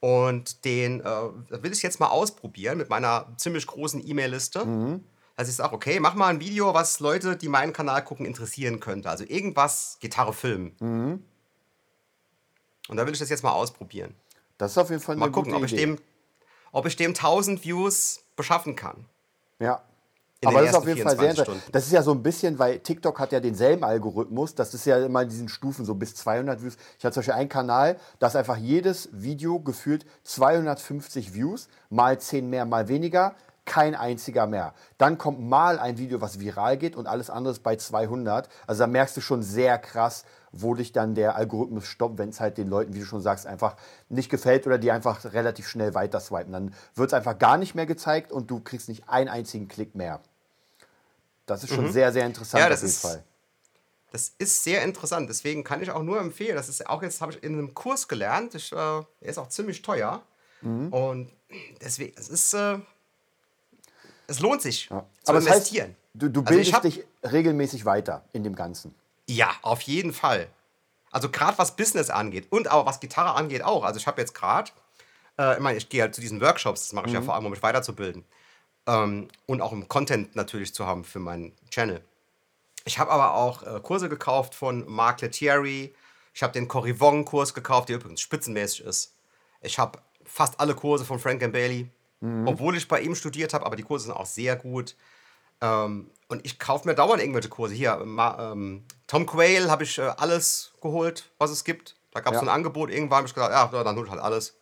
Und 0.00 0.64
den 0.66 1.00
äh, 1.00 1.62
will 1.62 1.72
ich 1.72 1.82
jetzt 1.82 1.98
mal 1.98 2.08
ausprobieren 2.08 2.76
mit 2.76 2.90
meiner 2.90 3.32
ziemlich 3.38 3.66
großen 3.66 4.06
E-Mail-Liste. 4.06 5.00
Also 5.36 5.50
ich 5.50 5.56
sage, 5.56 5.74
okay, 5.74 6.00
mach 6.00 6.14
mal 6.14 6.28
ein 6.28 6.38
Video, 6.38 6.74
was 6.74 7.00
Leute, 7.00 7.36
die 7.36 7.48
meinen 7.48 7.72
Kanal 7.72 8.04
gucken, 8.04 8.26
interessieren 8.26 8.78
könnte. 8.78 9.08
Also 9.08 9.24
irgendwas, 9.24 9.96
Gitarre, 10.00 10.34
Film. 10.34 10.72
Und 12.88 12.96
da 12.96 13.06
will 13.06 13.14
ich 13.14 13.18
das 13.18 13.30
jetzt 13.30 13.42
mal 13.42 13.52
ausprobieren. 13.52 14.14
Das 14.58 14.72
ist 14.72 14.78
auf 14.78 14.90
jeden 14.90 15.02
Fall 15.02 15.14
eine 15.14 15.20
Mal 15.20 15.32
gucken, 15.32 15.52
gute 15.52 15.62
ob 15.62 15.66
ich, 15.66 15.72
Idee. 15.72 15.86
dem, 15.86 15.98
ob 16.72 16.86
ich 16.86 16.96
dem 16.96 17.10
1000 17.10 17.64
Views 17.64 18.20
beschaffen 18.36 18.76
kann. 18.76 19.06
Ja. 19.58 19.82
In 20.40 20.48
Aber 20.48 20.60
das 20.60 20.70
ist 20.70 20.76
auf 20.76 20.86
jeden 20.86 21.02
Fall 21.02 21.16
sehr 21.16 21.30
24 21.30 21.48
interessant. 21.48 21.74
Das 21.74 21.86
ist 21.86 21.92
ja 21.92 22.02
so 22.02 22.12
ein 22.12 22.22
bisschen, 22.22 22.58
weil 22.58 22.78
TikTok 22.80 23.18
hat 23.18 23.32
ja 23.32 23.40
denselben 23.40 23.84
Algorithmus. 23.84 24.54
Das 24.54 24.74
ist 24.74 24.84
ja 24.84 24.98
immer 24.98 25.22
in 25.22 25.28
diesen 25.30 25.48
Stufen 25.48 25.86
so 25.86 25.94
bis 25.94 26.14
200 26.14 26.62
Views. 26.62 26.76
Ich 26.98 27.04
habe 27.04 27.12
zum 27.14 27.20
Beispiel 27.20 27.34
einen 27.34 27.48
Kanal, 27.48 27.96
da 28.18 28.26
ist 28.26 28.36
einfach 28.36 28.58
jedes 28.58 29.08
Video 29.12 29.60
gefühlt 29.60 30.04
250 30.24 31.32
Views, 31.32 31.68
mal 31.88 32.18
10 32.20 32.50
mehr, 32.50 32.66
mal 32.66 32.88
weniger. 32.88 33.34
Kein 33.66 33.94
einziger 33.94 34.46
mehr. 34.46 34.72
Dann 34.96 35.18
kommt 35.18 35.40
mal 35.40 35.78
ein 35.78 35.98
Video, 35.98 36.20
was 36.22 36.40
viral 36.40 36.78
geht 36.78 36.96
und 36.96 37.06
alles 37.06 37.28
andere 37.30 37.52
ist 37.52 37.62
bei 37.62 37.76
200. 37.76 38.48
Also 38.66 38.80
da 38.84 38.86
merkst 38.86 39.16
du 39.16 39.20
schon 39.20 39.42
sehr 39.42 39.76
krass, 39.78 40.24
wo 40.52 40.74
dich 40.74 40.92
dann 40.92 41.14
der 41.14 41.34
Algorithmus 41.36 41.86
stoppt, 41.86 42.16
wenn 42.16 42.30
es 42.30 42.40
halt 42.40 42.56
den 42.58 42.68
Leuten, 42.68 42.94
wie 42.94 43.00
du 43.00 43.04
schon 43.04 43.20
sagst, 43.20 43.46
einfach 43.46 43.76
nicht 44.08 44.30
gefällt 44.30 44.66
oder 44.66 44.78
die 44.78 44.90
einfach 44.92 45.22
relativ 45.34 45.68
schnell 45.68 45.92
weiter 45.94 46.20
swipen. 46.20 46.52
Dann 46.52 46.74
wird 46.94 47.10
es 47.10 47.12
einfach 47.14 47.38
gar 47.38 47.58
nicht 47.58 47.74
mehr 47.74 47.86
gezeigt 47.86 48.32
und 48.32 48.50
du 48.50 48.60
kriegst 48.60 48.88
nicht 48.88 49.08
einen 49.08 49.28
einzigen 49.28 49.68
Klick 49.68 49.94
mehr. 49.94 50.20
Das 51.46 51.62
ist 51.62 51.74
schon 51.74 51.92
sehr, 51.92 52.12
sehr 52.12 52.24
interessant 52.26 52.54
Mhm. 52.54 52.58
Ja, 52.60 52.64
auf 52.66 52.70
das 52.70 52.80
jeden 52.82 52.90
ist- 52.90 53.02
Fall. 53.02 53.24
Das 54.12 54.32
ist 54.38 54.64
sehr 54.64 54.82
interessant. 54.82 55.28
Deswegen 55.28 55.62
kann 55.64 55.82
ich 55.82 55.90
auch 55.90 56.02
nur 56.02 56.20
empfehlen. 56.20 56.54
Das 56.56 56.68
ist 56.68 56.88
auch 56.88 57.02
jetzt 57.02 57.20
habe 57.20 57.32
ich 57.32 57.42
in 57.42 57.52
einem 57.52 57.74
Kurs 57.74 58.08
gelernt. 58.08 58.54
Ich, 58.54 58.72
äh, 58.72 58.76
er 58.76 59.04
ist 59.20 59.36
auch 59.38 59.48
ziemlich 59.48 59.82
teuer. 59.82 60.22
Mhm. 60.62 60.92
Und 60.92 61.32
deswegen, 61.82 62.14
es 62.18 62.28
ist, 62.30 62.54
äh, 62.54 62.78
es 64.26 64.40
lohnt 64.40 64.62
sich 64.62 64.88
zu 64.88 64.94
Aber 64.94 65.06
das 65.24 65.34
heißt, 65.48 65.48
investieren. 65.72 65.96
du, 66.14 66.28
du 66.28 66.40
Also 66.40 66.50
bildest 66.50 66.72
hab- 66.74 66.82
dich 66.82 67.04
regelmäßig 67.22 67.84
weiter 67.84 68.24
in 68.32 68.44
dem 68.44 68.54
Ganzen. 68.54 68.94
Ja, 69.28 69.50
auf 69.62 69.80
jeden 69.82 70.12
Fall. 70.12 70.48
Also 71.10 71.28
gerade 71.30 71.56
was 71.58 71.76
Business 71.76 72.10
angeht 72.10 72.46
und 72.50 72.70
auch 72.70 72.86
was 72.86 73.00
Gitarre 73.00 73.34
angeht 73.34 73.62
auch. 73.64 73.84
Also 73.84 73.98
ich 73.98 74.06
habe 74.06 74.20
jetzt 74.20 74.34
gerade, 74.34 74.70
äh, 75.38 75.54
ich 75.54 75.60
meine, 75.60 75.78
ich 75.78 75.88
gehe 75.88 76.02
halt 76.02 76.14
zu 76.14 76.20
diesen 76.20 76.40
Workshops, 76.40 76.82
das 76.82 76.92
mache 76.92 77.06
ich 77.06 77.12
ja 77.12 77.22
vor 77.22 77.34
allem, 77.34 77.44
um 77.46 77.50
mich 77.50 77.62
weiterzubilden. 77.62 78.24
Ähm, 78.86 79.28
und 79.46 79.62
auch 79.62 79.72
um 79.72 79.88
Content 79.88 80.36
natürlich 80.36 80.74
zu 80.74 80.86
haben 80.86 81.04
für 81.04 81.18
meinen 81.18 81.52
Channel. 81.70 82.00
Ich 82.84 82.98
habe 83.00 83.10
aber 83.10 83.34
auch 83.34 83.62
äh, 83.64 83.80
Kurse 83.80 84.08
gekauft 84.08 84.54
von 84.54 84.88
Mark 84.88 85.20
Lettieri. 85.22 85.92
Ich 86.34 86.42
habe 86.42 86.52
den 86.52 86.68
Cory 86.68 87.00
Wong 87.00 87.24
Kurs 87.24 87.52
gekauft, 87.54 87.88
der 87.88 87.96
übrigens 87.96 88.20
spitzenmäßig 88.20 88.82
ist. 88.84 89.14
Ich 89.60 89.78
habe 89.78 89.98
fast 90.24 90.60
alle 90.60 90.74
Kurse 90.74 91.04
von 91.04 91.18
Frank 91.18 91.42
and 91.42 91.52
Bailey, 91.52 91.88
obwohl 92.46 92.76
ich 92.76 92.88
bei 92.88 93.00
ihm 93.00 93.14
studiert 93.14 93.54
habe, 93.54 93.66
aber 93.66 93.76
die 93.76 93.82
Kurse 93.82 94.06
sind 94.06 94.14
auch 94.14 94.26
sehr 94.26 94.56
gut. 94.56 94.96
Ähm, 95.60 96.10
und 96.28 96.44
ich 96.44 96.58
kaufe 96.58 96.86
mir 96.86 96.94
dauernd 96.94 97.20
irgendwelche 97.22 97.48
Kurse. 97.48 97.74
Hier, 97.74 97.98
ähm, 98.00 98.84
Tom 99.06 99.26
Quayle 99.26 99.70
habe 99.70 99.84
ich 99.84 99.98
äh, 99.98 100.02
alles 100.16 100.72
geholt, 100.80 101.30
was 101.38 101.50
es 101.50 101.64
gibt. 101.64 101.96
Da 102.12 102.20
gab 102.20 102.32
es 102.32 102.40
Ja. 102.40 102.44
so 102.44 102.50
ein 102.50 102.54
Angebot. 102.54 102.90
Irgendwann 102.90 103.18
habe 103.18 103.28
ich 103.28 103.34
gesagt, 103.34 103.52
ja, 103.52 103.82
dann 103.84 103.96
hol 103.96 104.04
ich 104.04 104.10
halt 104.10 104.20
alles. 104.20 104.54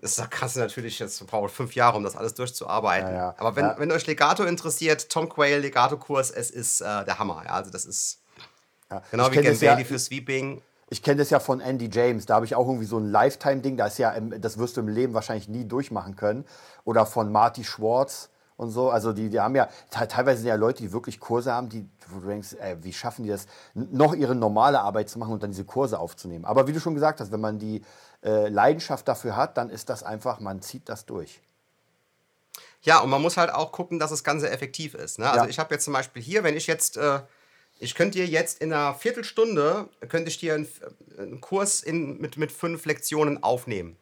Das 0.00 0.14
da 0.14 0.26
kannst 0.26 0.54
du 0.56 0.60
natürlich 0.60 0.98
jetzt, 1.00 1.26
braucht 1.26 1.52
fünf 1.52 1.74
Jahre, 1.74 1.96
um 1.96 2.04
das 2.04 2.16
alles 2.16 2.34
durchzuarbeiten. 2.34 3.10
Ja, 3.10 3.16
ja. 3.16 3.34
Aber 3.38 3.56
wenn, 3.56 3.72
wenn 3.78 3.90
euch 3.90 4.06
Legato 4.06 4.44
interessiert, 4.44 5.10
Tom 5.10 5.28
Quayle, 5.28 5.58
Legato-Kurs, 5.58 6.30
es 6.30 6.50
ist 6.50 6.80
äh, 6.80 7.04
der 7.04 7.18
Hammer. 7.18 7.42
Also 7.50 7.70
das 7.70 7.84
ist 7.84 8.20
genau 9.10 9.30
wie 9.32 9.40
ja, 9.40 9.52
Bailey 9.52 9.84
für 9.84 9.98
Sweeping. 9.98 10.62
Ich 10.90 11.02
kenne 11.02 11.18
das 11.18 11.30
ja 11.30 11.38
von 11.40 11.60
Andy 11.60 11.90
James. 11.92 12.26
Da 12.26 12.36
habe 12.36 12.46
ich 12.46 12.54
auch 12.54 12.66
irgendwie 12.66 12.86
so 12.86 12.98
ein 12.98 13.10
Lifetime-Ding. 13.10 13.76
Da 13.76 13.86
ist 13.86 13.98
ja, 13.98 14.18
das 14.18 14.58
wirst 14.58 14.76
du 14.76 14.80
im 14.80 14.88
Leben 14.88 15.12
wahrscheinlich 15.14 15.48
nie 15.48 15.64
durchmachen 15.64 16.16
können. 16.16 16.44
Oder 16.84 17.04
von 17.04 17.30
Marty 17.30 17.62
Schwartz 17.64 18.30
und 18.56 18.70
so. 18.70 18.90
Also 18.90 19.12
die, 19.12 19.28
die 19.28 19.38
haben 19.38 19.54
ja 19.54 19.68
te- 19.90 20.08
teilweise 20.08 20.38
sind 20.40 20.48
ja 20.48 20.54
Leute, 20.54 20.82
die 20.82 20.92
wirklich 20.92 21.20
Kurse 21.20 21.52
haben, 21.52 21.68
die, 21.68 21.86
wo 22.08 22.20
du 22.20 22.28
denkst, 22.28 22.54
ey, 22.58 22.82
wie 22.82 22.92
schaffen 22.94 23.22
die 23.24 23.28
das, 23.28 23.46
noch 23.74 24.14
ihre 24.14 24.34
normale 24.34 24.80
Arbeit 24.80 25.10
zu 25.10 25.18
machen 25.18 25.34
und 25.34 25.42
dann 25.42 25.50
diese 25.50 25.64
Kurse 25.64 25.98
aufzunehmen. 25.98 26.44
Aber 26.46 26.66
wie 26.66 26.72
du 26.72 26.80
schon 26.80 26.94
gesagt 26.94 27.20
hast, 27.20 27.32
wenn 27.32 27.40
man 27.40 27.58
die 27.58 27.82
äh, 28.24 28.48
Leidenschaft 28.48 29.06
dafür 29.06 29.36
hat, 29.36 29.58
dann 29.58 29.68
ist 29.68 29.90
das 29.90 30.02
einfach, 30.02 30.40
man 30.40 30.62
zieht 30.62 30.88
das 30.88 31.04
durch. 31.04 31.40
Ja, 32.80 33.00
und 33.00 33.10
man 33.10 33.20
muss 33.20 33.36
halt 33.36 33.52
auch 33.52 33.72
gucken, 33.72 33.98
dass 33.98 34.10
das 34.10 34.24
Ganze 34.24 34.48
effektiv 34.50 34.94
ist. 34.94 35.18
Ne? 35.18 35.28
Also 35.28 35.44
Ja. 35.44 35.50
ich 35.50 35.58
habe 35.58 35.74
jetzt 35.74 35.84
zum 35.84 35.92
Beispiel 35.92 36.22
hier, 36.22 36.44
wenn 36.44 36.56
ich 36.56 36.66
jetzt, 36.66 36.96
äh, 36.96 37.20
ich 37.78 37.94
könnte 37.94 38.18
dir 38.18 38.26
jetzt 38.26 38.60
in 38.60 38.72
einer 38.72 38.94
Viertelstunde, 38.94 39.88
könnte 40.08 40.28
ich 40.28 40.38
dir 40.38 40.54
einen, 40.54 40.68
einen 41.18 41.40
Kurs 41.40 41.82
in, 41.82 42.20
mit, 42.20 42.36
mit 42.36 42.52
fünf 42.52 42.84
Lektionen 42.86 43.42
aufnehmen. 43.42 43.96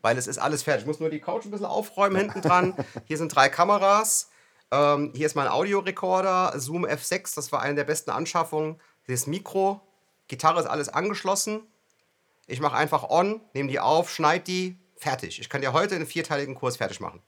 Weil 0.00 0.16
es 0.16 0.26
ist 0.26 0.38
alles 0.38 0.62
fertig. 0.62 0.82
Ich 0.82 0.86
muss 0.86 1.00
nur 1.00 1.10
die 1.10 1.20
Couch 1.20 1.44
ein 1.44 1.50
bisschen 1.50 1.66
aufräumen 1.66 2.16
hinten 2.16 2.40
dran. 2.40 2.74
hier 3.04 3.18
sind 3.18 3.34
drei 3.34 3.48
Kameras. 3.48 4.30
Ähm, 4.70 5.12
hier 5.14 5.26
ist 5.26 5.34
mein 5.34 5.48
Audiorekorder, 5.48 6.54
Zoom 6.56 6.86
F6, 6.86 7.34
das 7.34 7.52
war 7.52 7.60
eine 7.60 7.74
der 7.74 7.84
besten 7.84 8.10
Anschaffungen. 8.10 8.80
Hier 9.04 9.14
ist 9.14 9.26
Mikro, 9.26 9.82
Gitarre 10.28 10.60
ist 10.60 10.66
alles 10.66 10.88
angeschlossen. 10.88 11.60
Ich 12.46 12.60
mache 12.60 12.76
einfach 12.76 13.10
on, 13.10 13.42
nehme 13.52 13.68
die 13.68 13.80
auf, 13.80 14.10
schneide 14.10 14.44
die, 14.44 14.78
fertig. 14.96 15.38
Ich 15.38 15.50
kann 15.50 15.60
dir 15.60 15.74
heute 15.74 15.94
einen 15.94 16.06
vierteiligen 16.06 16.54
Kurs 16.54 16.78
fertig 16.78 17.00
machen. 17.00 17.20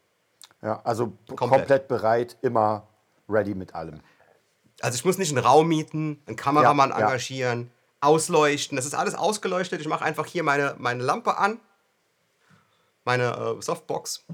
Ja, 0.62 0.80
also 0.84 1.12
Komplett. 1.26 1.38
komplett 1.38 1.88
bereit, 1.88 2.38
immer 2.40 2.88
ready 3.28 3.54
mit 3.54 3.74
allem. 3.74 4.00
Also 4.80 4.96
ich 4.96 5.04
muss 5.04 5.18
nicht 5.18 5.30
einen 5.34 5.44
Raum 5.44 5.68
mieten, 5.68 6.22
einen 6.26 6.36
Kameramann 6.36 6.90
Ja, 6.90 6.98
ja. 6.98 7.04
engagieren. 7.06 7.70
ausleuchten. 8.00 8.76
Das 8.76 8.84
ist 8.84 8.94
alles 8.94 9.14
ausgeleuchtet. 9.14 9.80
Ich 9.80 9.88
mache 9.88 10.04
einfach 10.04 10.26
hier 10.26 10.42
meine, 10.42 10.74
meine 10.78 11.02
Lampe 11.02 11.38
an, 11.38 11.58
meine 13.04 13.56
äh, 13.58 13.62
Softbox. 13.62 14.24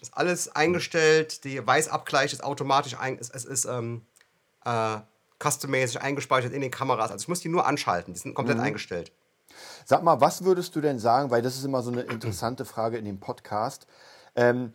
Ist 0.00 0.14
alles 0.16 0.48
eingestellt. 0.54 1.44
Der 1.44 1.66
Weißabgleich 1.66 2.32
ist 2.32 2.42
automatisch 2.42 2.96
ein, 2.98 3.18
es, 3.18 3.30
es 3.30 3.44
ist 3.44 3.66
ähm, 3.66 4.06
äh, 4.64 4.96
custommäßig 5.42 6.00
eingespeichert 6.00 6.52
in 6.52 6.60
den 6.62 6.70
Kameras. 6.70 7.10
Also 7.10 7.22
ich 7.22 7.28
muss 7.28 7.40
die 7.40 7.48
nur 7.48 7.66
anschalten. 7.66 8.14
Die 8.14 8.20
sind 8.20 8.34
komplett 8.34 8.56
Mhm. 8.58 8.64
eingestellt. 8.64 9.12
Sag 9.84 10.02
mal, 10.02 10.20
was 10.20 10.44
würdest 10.44 10.74
du 10.74 10.80
denn 10.80 10.98
sagen, 10.98 11.30
weil 11.30 11.42
das 11.42 11.56
ist 11.56 11.64
immer 11.64 11.82
so 11.82 11.90
eine 11.90 12.02
interessante 12.02 12.64
Frage 12.64 12.96
in 12.96 13.04
dem 13.04 13.20
Podcast. 13.20 13.86
Ähm, 14.34 14.72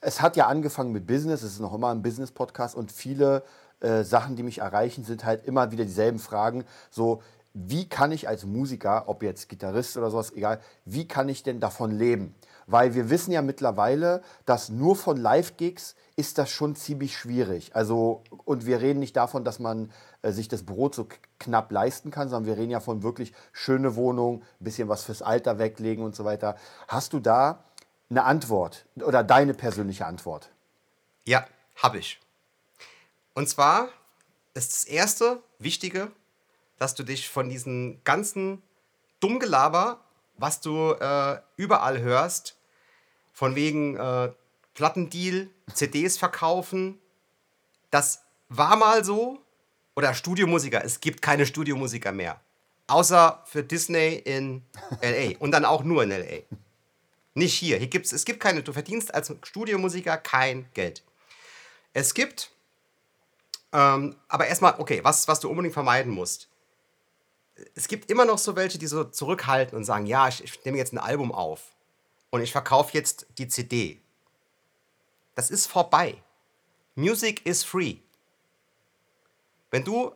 es 0.00 0.20
hat 0.20 0.36
ja 0.36 0.48
angefangen 0.48 0.90
mit 0.92 1.06
Business, 1.06 1.42
es 1.42 1.52
ist 1.52 1.60
noch 1.60 1.72
immer 1.72 1.90
ein 1.92 2.02
Business-Podcast 2.02 2.74
und 2.74 2.90
viele 2.90 3.44
äh, 3.82 4.04
Sachen, 4.04 4.36
die 4.36 4.42
mich 4.42 4.58
erreichen, 4.58 5.04
sind 5.04 5.24
halt 5.24 5.44
immer 5.44 5.72
wieder 5.72 5.84
dieselben 5.84 6.18
Fragen. 6.18 6.64
So, 6.90 7.22
wie 7.54 7.88
kann 7.88 8.12
ich 8.12 8.28
als 8.28 8.46
Musiker, 8.46 9.08
ob 9.08 9.22
jetzt 9.22 9.48
Gitarrist 9.48 9.96
oder 9.96 10.10
sowas, 10.10 10.32
egal, 10.32 10.60
wie 10.84 11.06
kann 11.06 11.28
ich 11.28 11.42
denn 11.42 11.60
davon 11.60 11.90
leben? 11.90 12.34
Weil 12.66 12.94
wir 12.94 13.10
wissen 13.10 13.32
ja 13.32 13.42
mittlerweile, 13.42 14.22
dass 14.46 14.68
nur 14.70 14.96
von 14.96 15.16
Live-Gigs 15.16 15.96
ist 16.16 16.38
das 16.38 16.50
schon 16.50 16.76
ziemlich 16.76 17.16
schwierig. 17.16 17.74
Also, 17.74 18.22
und 18.44 18.66
wir 18.66 18.80
reden 18.80 19.00
nicht 19.00 19.16
davon, 19.16 19.44
dass 19.44 19.58
man 19.58 19.90
äh, 20.22 20.30
sich 20.30 20.48
das 20.48 20.62
Brot 20.62 20.94
so 20.94 21.06
knapp 21.38 21.72
leisten 21.72 22.10
kann, 22.10 22.28
sondern 22.28 22.46
wir 22.46 22.60
reden 22.60 22.70
ja 22.70 22.80
von 22.80 23.02
wirklich 23.02 23.32
schöne 23.52 23.96
Wohnung, 23.96 24.42
ein 24.60 24.64
bisschen 24.64 24.88
was 24.88 25.02
fürs 25.02 25.22
Alter 25.22 25.58
weglegen 25.58 26.04
und 26.04 26.14
so 26.14 26.24
weiter. 26.24 26.56
Hast 26.88 27.12
du 27.12 27.20
da 27.20 27.64
eine 28.08 28.24
Antwort 28.24 28.86
oder 28.96 29.24
deine 29.24 29.54
persönliche 29.54 30.06
Antwort? 30.06 30.50
Ja, 31.24 31.44
habe 31.76 31.98
ich. 31.98 32.21
Und 33.34 33.48
zwar 33.48 33.88
ist 34.54 34.72
das 34.72 34.84
erste 34.84 35.42
Wichtige, 35.58 36.12
dass 36.78 36.94
du 36.94 37.02
dich 37.02 37.28
von 37.28 37.48
diesem 37.48 38.02
ganzen 38.04 38.62
Dummgelaber, 39.20 40.00
was 40.36 40.60
du 40.60 40.92
äh, 40.92 41.40
überall 41.56 42.00
hörst, 42.00 42.58
von 43.32 43.54
wegen 43.54 43.96
äh, 43.96 44.32
Plattendeal, 44.74 45.48
CDs 45.72 46.18
verkaufen, 46.18 46.98
das 47.90 48.22
war 48.48 48.76
mal 48.76 49.04
so. 49.04 49.38
Oder 49.94 50.14
Studiomusiker, 50.14 50.82
es 50.84 51.00
gibt 51.00 51.20
keine 51.20 51.44
Studiomusiker 51.44 52.12
mehr. 52.12 52.40
Außer 52.86 53.42
für 53.44 53.62
Disney 53.62 54.14
in 54.14 54.62
LA. 55.02 55.36
Und 55.38 55.50
dann 55.52 55.66
auch 55.66 55.84
nur 55.84 56.02
in 56.02 56.10
LA. 56.10 56.42
Nicht 57.34 57.54
hier. 57.54 57.76
Hier 57.76 57.88
gibt's, 57.88 58.12
es 58.12 58.24
gibt 58.24 58.40
keine, 58.40 58.62
du 58.62 58.72
verdienst 58.72 59.14
als 59.14 59.34
Studiomusiker 59.42 60.16
kein 60.16 60.66
Geld. 60.72 61.02
Es 61.92 62.14
gibt, 62.14 62.51
ähm, 63.72 64.16
aber 64.28 64.46
erstmal, 64.46 64.74
okay, 64.78 65.00
was, 65.02 65.28
was 65.28 65.40
du 65.40 65.48
unbedingt 65.48 65.74
vermeiden 65.74 66.12
musst. 66.12 66.48
Es 67.74 67.88
gibt 67.88 68.10
immer 68.10 68.24
noch 68.24 68.38
so 68.38 68.56
welche, 68.56 68.78
die 68.78 68.86
so 68.86 69.04
zurückhalten 69.04 69.76
und 69.76 69.84
sagen, 69.84 70.06
ja, 70.06 70.28
ich, 70.28 70.42
ich 70.42 70.64
nehme 70.64 70.78
jetzt 70.78 70.92
ein 70.92 70.98
Album 70.98 71.32
auf 71.32 71.74
und 72.30 72.42
ich 72.42 72.52
verkaufe 72.52 72.92
jetzt 72.94 73.26
die 73.38 73.48
CD. 73.48 74.00
Das 75.34 75.50
ist 75.50 75.66
vorbei. 75.66 76.22
Music 76.94 77.46
is 77.46 77.64
free. 77.64 77.96
Wenn 79.70 79.84
du 79.84 80.12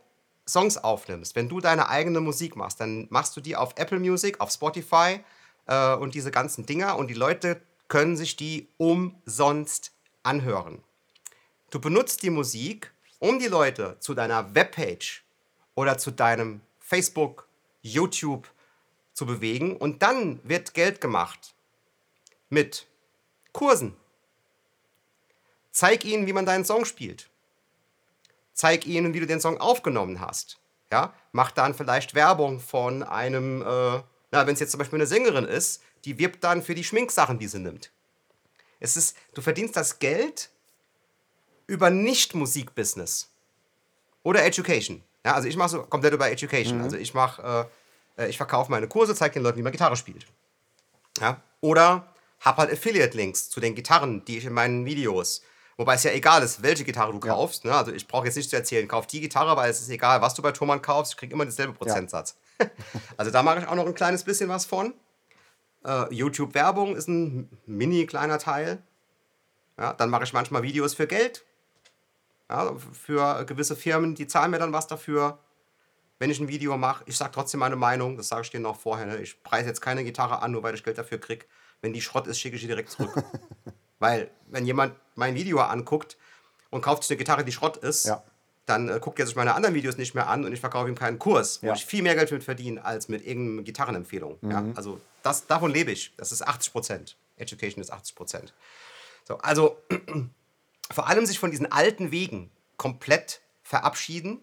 Songs 0.47 0.77
aufnimmst, 0.77 1.35
wenn 1.35 1.49
du 1.49 1.61
deine 1.61 1.89
eigene 1.89 2.21
Musik 2.21 2.57
machst, 2.57 2.81
dann 2.81 3.07
machst 3.11 3.37
du 3.37 3.41
die 3.41 3.57
auf 3.57 3.73
Apple 3.77 3.99
Music, 3.99 4.41
auf 4.41 4.51
Spotify 4.51 5.21
äh, 5.67 5.95
und 5.95 6.15
diese 6.15 6.31
ganzen 6.31 6.67
Dinger 6.67 6.97
und 6.97 7.09
die 7.09 7.15
Leute 7.15 7.61
können 7.89 8.17
sich 8.17 8.37
die 8.37 8.69
umsonst 8.77 9.93
anhören. 10.23 10.83
Du 11.71 11.81
benutzt 11.81 12.23
die 12.23 12.31
Musik, 12.31 12.93
um 13.19 13.39
die 13.39 13.49
Leute 13.49 13.97
zu 14.01 14.15
deiner 14.15 14.55
Webpage 14.55 15.25
oder 15.75 15.99
zu 15.99 16.11
deinem 16.11 16.61
Facebook, 16.79 17.49
YouTube 17.83 18.49
zu 19.13 19.27
bewegen 19.27 19.77
und 19.77 20.03
dann 20.03 20.41
wird 20.45 20.75
Geld 20.75 21.01
gemacht 21.01 21.55
mit 22.49 22.87
Kursen. 23.53 23.97
Zeig 25.73 26.05
ihnen, 26.05 26.27
wie 26.27 26.33
man 26.33 26.47
deinen 26.47 26.65
Song 26.65 26.85
spielt. 26.85 27.29
Zeig 28.53 28.87
ihnen, 28.87 29.13
wie 29.15 29.21
du 29.21 29.27
den 29.27 29.41
Song 29.41 29.59
aufgenommen 29.59 30.21
hast. 30.21 30.59
Ja? 30.91 31.13
Mach 31.33 31.51
dann 31.51 31.75
vielleicht 31.75 32.15
Werbung 32.15 32.61
von 32.61 33.03
einem, 33.03 33.63
äh, 33.63 34.01
wenn 34.31 34.55
es 34.55 34.61
jetzt 34.61 34.71
zum 34.71 34.79
Beispiel 34.79 34.99
eine 34.99 35.07
Sängerin 35.07 35.45
ist, 35.45 35.83
die 36.05 36.19
wirbt 36.19 36.45
dann 36.45 36.63
für 36.63 36.75
die 36.75 36.85
Schminksachen, 36.85 37.39
die 37.39 37.49
sie 37.49 37.59
nimmt. 37.59 37.91
Es 38.81 38.97
ist, 38.97 39.17
du 39.35 39.43
verdienst 39.43 39.77
das 39.77 39.99
Geld 39.99 40.51
über 41.67 41.91
Nicht-Musik-Business 41.91 43.29
oder 44.23 44.45
Education. 44.45 45.03
Ja, 45.25 45.35
also 45.35 45.49
ich 45.49 45.57
mache 45.57 45.71
so 45.71 45.83
komplett 45.83 46.15
über 46.15 46.31
Education. 46.31 46.81
Also 46.81 46.97
ich 46.97 47.15
mache, 47.15 47.69
äh, 48.17 48.23
äh, 48.23 48.29
ich 48.29 48.37
verkaufe 48.37 48.71
meine 48.71 48.89
Kurse, 48.89 49.15
zeige 49.15 49.35
den 49.35 49.43
Leuten, 49.43 49.59
wie 49.59 49.63
man 49.63 49.73
Gitarre 49.73 49.97
spielt. 49.97 50.27
Ja? 51.19 51.41
Oder 51.61 52.13
habe 52.41 52.59
halt 52.59 52.73
Affiliate-Links 52.73 53.51
zu 53.51 53.61
den 53.61 53.75
Gitarren, 53.75 54.25
die 54.25 54.39
ich 54.39 54.45
in 54.45 54.53
meinen 54.53 54.85
Videos. 54.85 55.43
Wobei 55.77 55.95
es 55.95 56.05
ja 56.05 56.13
egal 56.13 56.43
ist, 56.43 56.63
welche 56.63 56.85
Gitarre 56.85 57.13
du 57.13 57.21
kaufst. 57.21 57.65
Ne? 57.65 57.75
Also 57.75 57.93
ich 57.93 58.07
brauche 58.07 58.27
jetzt 58.27 58.37
nicht 58.37 58.49
zu 58.49 58.57
erzählen, 58.57 58.89
kauf 58.89 59.07
die 59.07 59.21
Gitarre, 59.21 59.57
weil 59.57 59.71
es 59.71 59.81
ist 59.81 59.91
egal, 59.91 60.23
was 60.23 60.35
du 60.35 60.43
bei 60.43 60.53
Thomann 60.53 60.81
kaufst, 60.81 61.13
ich 61.13 61.19
kriege 61.19 61.35
immer 61.35 61.45
denselben 61.45 61.75
Prozentsatz. 61.75 62.37
also 63.17 63.31
da 63.31 63.43
mache 63.43 63.61
ich 63.61 63.67
auch 63.67 63.75
noch 63.75 63.87
ein 63.87 63.95
kleines 63.95 64.25
bisschen 64.25 64.49
was 64.49 64.65
von. 64.65 64.95
Äh, 65.85 66.15
YouTube-Werbung 66.15 66.97
ist 66.97 67.09
ein 67.09 67.51
mini 67.67 68.07
kleiner 68.07 68.39
Teil. 68.39 68.83
Ja, 69.77 69.93
dann 69.93 70.09
mache 70.09 70.25
ich 70.25 70.33
manchmal 70.33 70.63
Videos 70.63 70.95
für 70.95 71.07
Geld. 71.07 71.45
Ja, 72.49 72.75
für 72.93 73.45
gewisse 73.45 73.75
Firmen, 73.77 74.15
die 74.15 74.27
zahlen 74.27 74.51
mir 74.51 74.59
dann 74.59 74.73
was 74.73 74.87
dafür. 74.87 75.39
Wenn 76.19 76.31
ich 76.31 76.41
ein 76.41 76.49
Video 76.49 76.77
mache, 76.79 77.03
ich 77.07 77.17
sage 77.17 77.33
trotzdem 77.33 77.61
meine 77.61 77.77
Meinung, 77.77 78.17
das 78.17 78.29
sage 78.29 78.43
ich 78.43 78.51
dir 78.51 78.61
noch 78.61 78.79
vorher. 78.81 79.07
Ne? 79.07 79.19
Ich 79.19 79.43
preise 79.43 79.69
jetzt 79.69 79.81
keine 79.81 80.03
Gitarre 80.05 80.41
an, 80.41 80.53
nur 80.53 80.63
weil 80.63 80.75
ich 80.75 80.83
Geld 80.85 80.97
dafür 80.97 81.19
kriege. 81.19 81.45
Wenn 81.83 81.93
die 81.93 82.01
Schrott 82.01 82.27
ist, 82.27 82.39
schicke 82.41 82.57
ich 82.57 82.63
die 82.63 82.69
direkt 82.69 82.91
zurück. 82.91 83.13
weil, 83.99 84.31
wenn 84.47 84.65
jemand 84.65 84.95
mein 85.15 85.35
Video 85.35 85.61
anguckt 85.61 86.17
und 86.71 86.81
kauft 86.83 87.03
sich 87.03 87.11
eine 87.11 87.19
Gitarre, 87.19 87.45
die 87.45 87.53
Schrott 87.53 87.77
ist, 87.79 88.07
Ja. 88.07 88.23
dann 88.65 88.89
äh, 88.89 88.99
guckt 89.01 89.19
er 89.19 89.27
sich 89.27 89.37
meine 89.37 89.55
anderen 89.55 89.75
Videos 89.75 89.99
nicht 89.99 90.15
mehr 90.15 90.29
an 90.29 90.45
und 90.47 90.53
ich 90.53 90.61
verkaufe 90.61 90.89
ihm 90.89 90.95
keinen 90.95 91.19
Kurs, 91.19 91.63
wo 91.63 91.67
Ja. 91.67 91.75
ich 91.75 91.85
viel 91.85 92.03
mehr 92.03 92.15
Geld 92.15 92.31
mit 92.33 92.45
verdiene 92.45 92.83
als 92.83 93.09
mit 93.09 93.27
irgendeiner 93.27 93.63
Gitarrenempfehlung. 93.65 94.39
Ja? 94.43 94.65
Also 94.75 95.01
das, 95.23 95.47
davon 95.47 95.71
lebe 95.71 95.91
ich. 95.91 96.15
Das 96.17 96.33
ist 96.33 96.47
80 96.47 96.73
Prozent. 96.73 97.17
Education 97.37 97.83
ist 97.83 97.93
80 97.93 98.15
Prozent. 98.17 98.55
So, 99.29 99.37
also 99.39 99.77
vor 100.91 101.09
allem 101.09 101.27
sich 101.27 101.39
von 101.39 101.51
diesen 101.51 101.71
alten 101.71 102.11
Wegen 102.11 102.51
komplett 102.77 103.41
verabschieden 103.63 104.41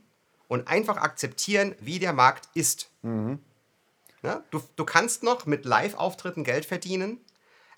und 0.47 0.67
einfach 0.67 0.97
akzeptieren, 0.97 1.75
wie 1.79 1.99
der 1.99 2.13
Markt 2.13 2.49
ist. 2.53 2.89
Ja, 4.21 4.43
du, 4.51 4.61
du 4.75 4.85
kannst 4.85 5.23
noch 5.23 5.45
mit 5.45 5.65
Live-Auftritten 5.65 6.43
Geld 6.43 6.65
verdienen, 6.65 7.19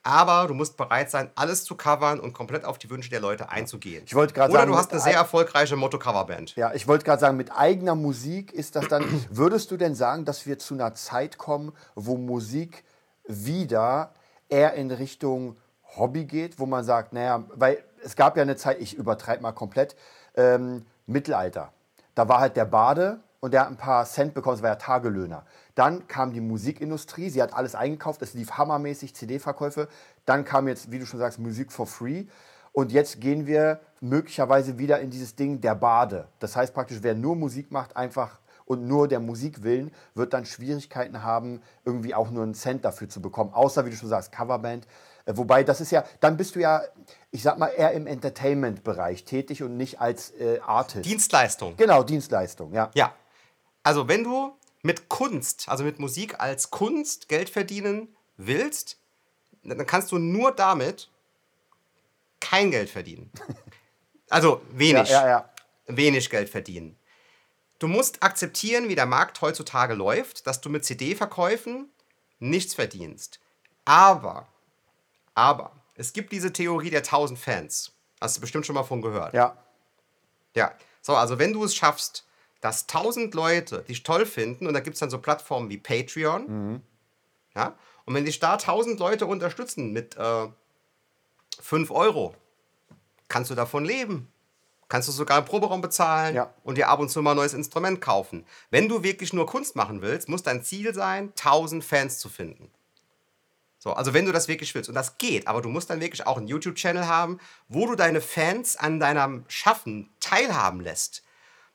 aber 0.03 0.47
du 0.47 0.53
musst 0.53 0.77
bereit 0.77 1.09
sein, 1.09 1.31
alles 1.33 1.63
zu 1.63 1.75
covern 1.75 2.19
und 2.19 2.33
komplett 2.33 2.63
auf 2.63 2.77
die 2.77 2.89
Wünsche 2.91 3.09
der 3.09 3.19
Leute 3.19 3.49
einzugehen. 3.49 4.03
Ich 4.05 4.13
wollte 4.13 4.35
gerade 4.35 4.51
Oder 4.51 4.59
sagen, 4.59 4.71
du 4.71 4.77
hast 4.77 4.91
eine 4.91 5.01
sehr 5.01 5.15
erfolgreiche 5.15 5.75
Motto-Cover-Band. 5.75 6.55
Ja, 6.55 6.73
ich 6.75 6.87
wollte 6.87 7.03
gerade 7.03 7.19
sagen, 7.19 7.37
mit 7.37 7.51
eigener 7.51 7.95
Musik 7.95 8.53
ist 8.53 8.75
das 8.75 8.87
dann. 8.87 9.03
Würdest 9.31 9.71
du 9.71 9.77
denn 9.77 9.95
sagen, 9.95 10.25
dass 10.25 10.45
wir 10.45 10.59
zu 10.59 10.75
einer 10.75 10.93
Zeit 10.93 11.39
kommen, 11.39 11.73
wo 11.95 12.17
Musik 12.17 12.83
wieder 13.27 14.13
eher 14.47 14.73
in 14.73 14.91
Richtung 14.91 15.57
Hobby 15.97 16.25
geht, 16.25 16.59
wo 16.59 16.67
man 16.67 16.83
sagt, 16.83 17.13
naja, 17.13 17.43
weil 17.55 17.83
es 18.05 18.15
gab 18.15 18.37
ja 18.37 18.43
eine 18.43 18.55
Zeit, 18.55 18.79
ich 18.79 18.95
übertreibe 18.95 19.41
mal 19.41 19.51
komplett, 19.51 19.95
ähm, 20.35 20.85
Mittelalter. 21.07 21.73
Da 22.13 22.29
war 22.29 22.39
halt 22.39 22.55
der 22.55 22.65
Bade 22.65 23.19
und 23.39 23.53
der 23.53 23.61
hat 23.61 23.67
ein 23.69 23.77
paar 23.77 24.05
Cent 24.05 24.33
bekommen, 24.33 24.55
das 24.55 24.63
war 24.63 24.69
ja 24.69 24.75
Tagelöhner. 24.75 25.43
Dann 25.73 26.07
kam 26.07 26.31
die 26.31 26.41
Musikindustrie, 26.41 27.29
sie 27.29 27.41
hat 27.41 27.53
alles 27.53 27.75
eingekauft, 27.75 28.21
es 28.21 28.33
lief 28.33 28.51
hammermäßig, 28.51 29.15
CD-Verkäufe. 29.15 29.87
Dann 30.25 30.45
kam 30.45 30.67
jetzt, 30.67 30.91
wie 30.91 30.99
du 30.99 31.05
schon 31.05 31.19
sagst, 31.19 31.39
Musik 31.39 31.71
for 31.71 31.87
free. 31.87 32.25
Und 32.71 32.91
jetzt 32.91 33.21
gehen 33.21 33.47
wir 33.47 33.79
möglicherweise 34.01 34.77
wieder 34.77 34.99
in 34.99 35.09
dieses 35.09 35.35
Ding 35.35 35.61
der 35.61 35.75
Bade. 35.75 36.27
Das 36.39 36.55
heißt 36.55 36.73
praktisch, 36.73 36.99
wer 37.01 37.15
nur 37.15 37.35
Musik 37.35 37.71
macht, 37.71 37.97
einfach 37.97 38.39
und 38.65 38.87
nur 38.87 39.07
der 39.07 39.19
Musik 39.19 39.63
willen, 39.63 39.91
wird 40.15 40.33
dann 40.33 40.45
Schwierigkeiten 40.45 41.23
haben, 41.23 41.61
irgendwie 41.85 42.15
auch 42.15 42.31
nur 42.31 42.43
einen 42.43 42.55
Cent 42.55 42.83
dafür 42.83 43.07
zu 43.07 43.21
bekommen. 43.21 43.53
Außer, 43.53 43.85
wie 43.85 43.91
du 43.91 43.95
schon 43.95 44.09
sagst, 44.09 44.31
Coverband. 44.31 44.87
Äh, 45.25 45.37
Wobei, 45.37 45.63
das 45.63 45.81
ist 45.81 45.91
ja, 45.91 46.03
dann 46.19 46.37
bist 46.37 46.55
du 46.55 46.59
ja, 46.59 46.81
ich 47.35 47.43
sag 47.43 47.57
mal, 47.57 47.67
eher 47.67 47.91
im 47.91 48.07
Entertainment-Bereich 48.07 49.25
tätig 49.25 49.61
und 49.61 49.75
nicht 49.75 49.99
als 49.99 50.31
äh, 50.39 50.59
Artist. 50.65 51.05
Dienstleistung. 51.05 51.75
genau, 51.75 52.01
Dienstleistung, 52.01 52.73
ja. 52.73 52.89
Ja. 52.93 53.13
Also, 53.83 54.07
wenn 54.07 54.23
du 54.23 54.57
mit 54.83 55.09
Kunst, 55.09 55.67
also 55.67 55.83
mit 55.83 55.99
Musik 55.99 56.39
als 56.39 56.71
Kunst 56.71 57.27
Geld 57.27 57.49
verdienen 57.49 58.15
willst, 58.37 58.99
dann 59.63 59.85
kannst 59.85 60.13
du 60.13 60.17
nur 60.17 60.53
damit 60.53 61.09
kein 62.39 62.71
Geld 62.71 62.89
verdienen. 62.89 63.31
Also 64.27 64.59
wenig. 64.71 65.07
Ja, 65.07 65.21
ja, 65.21 65.27
ja. 65.27 65.49
Wenig 65.85 66.31
Geld 66.31 66.49
verdienen. 66.49 66.97
Du 67.77 67.87
musst 67.87 68.23
akzeptieren, 68.23 68.89
wie 68.89 68.95
der 68.95 69.05
Markt 69.05 69.39
heutzutage 69.41 69.93
läuft, 69.93 70.47
dass 70.47 70.61
du 70.61 70.69
mit 70.71 70.83
CD-Verkäufen 70.83 71.91
nichts 72.39 72.73
verdienst. 72.73 73.39
Aber, 73.85 74.47
aber, 75.35 75.71
es 75.95 76.13
gibt 76.13 76.31
diese 76.31 76.51
Theorie 76.53 76.89
der 76.89 76.99
1000 77.01 77.37
Fans. 77.39 77.91
Hast 78.21 78.37
du 78.37 78.41
bestimmt 78.41 78.65
schon 78.65 78.75
mal 78.75 78.83
von 78.83 79.01
gehört. 79.01 79.33
Ja, 79.33 79.57
Ja, 80.55 80.73
so, 81.01 81.15
also 81.15 81.37
wenn 81.39 81.53
du 81.53 81.63
es 81.63 81.75
schaffst, 81.75 82.25
dass 82.61 82.83
1000 82.87 83.33
Leute 83.35 83.83
dich 83.83 84.03
toll 84.03 84.25
finden 84.25 84.65
und 84.67 84.73
da 84.73 84.79
gibt 84.79 84.95
es 84.95 84.99
dann 84.99 85.09
so 85.09 85.19
Plattformen 85.19 85.69
wie 85.69 85.77
Patreon. 85.77 86.47
Mhm. 86.73 86.81
Ja? 87.55 87.75
Und 88.05 88.13
wenn 88.15 88.25
dich 88.25 88.39
da 88.39 88.53
1000 88.53 88.99
Leute 88.99 89.25
unterstützen 89.25 89.91
mit 89.91 90.15
äh, 90.17 90.47
5 91.59 91.91
Euro, 91.91 92.33
kannst 93.27 93.51
du 93.51 93.55
davon 93.55 93.85
leben. 93.85 94.31
Kannst 94.87 95.07
du 95.07 95.11
sogar 95.11 95.37
einen 95.37 95.45
Proberaum 95.47 95.81
bezahlen 95.81 96.35
Ja. 96.35 96.53
und 96.63 96.77
dir 96.77 96.89
ab 96.89 96.99
und 96.99 97.09
zu 97.09 97.21
mal 97.21 97.31
ein 97.31 97.37
neues 97.37 97.53
Instrument 97.55 98.01
kaufen. 98.01 98.45
Wenn 98.69 98.87
du 98.87 99.01
wirklich 99.03 99.33
nur 99.33 99.47
Kunst 99.47 99.75
machen 99.75 100.01
willst, 100.01 100.29
muss 100.29 100.43
dein 100.43 100.63
Ziel 100.63 100.93
sein, 100.93 101.33
1000 101.39 101.83
Fans 101.83 102.19
zu 102.19 102.29
finden. 102.29 102.71
So, 103.85 103.93
also 103.93 104.15
wenn 104.15 104.25
du 104.25 104.31
das 104.31 104.47
wirklich 104.47 104.73
willst. 104.73 104.89
Und 104.89 104.95
das 104.95 105.19
geht, 105.19 105.47
aber 105.47 105.61
du 105.61 105.69
musst 105.69 105.91
dann 105.91 106.01
wirklich 106.01 106.25
auch 106.25 106.37
einen 106.37 106.47
YouTube-Channel 106.47 107.07
haben, 107.07 107.37
wo 107.67 107.85
du 107.85 107.95
deine 107.95 108.19
Fans 108.19 108.75
an 108.75 108.99
deinem 108.99 109.45
Schaffen 109.47 110.09
teilhaben 110.19 110.81
lässt. 110.81 111.21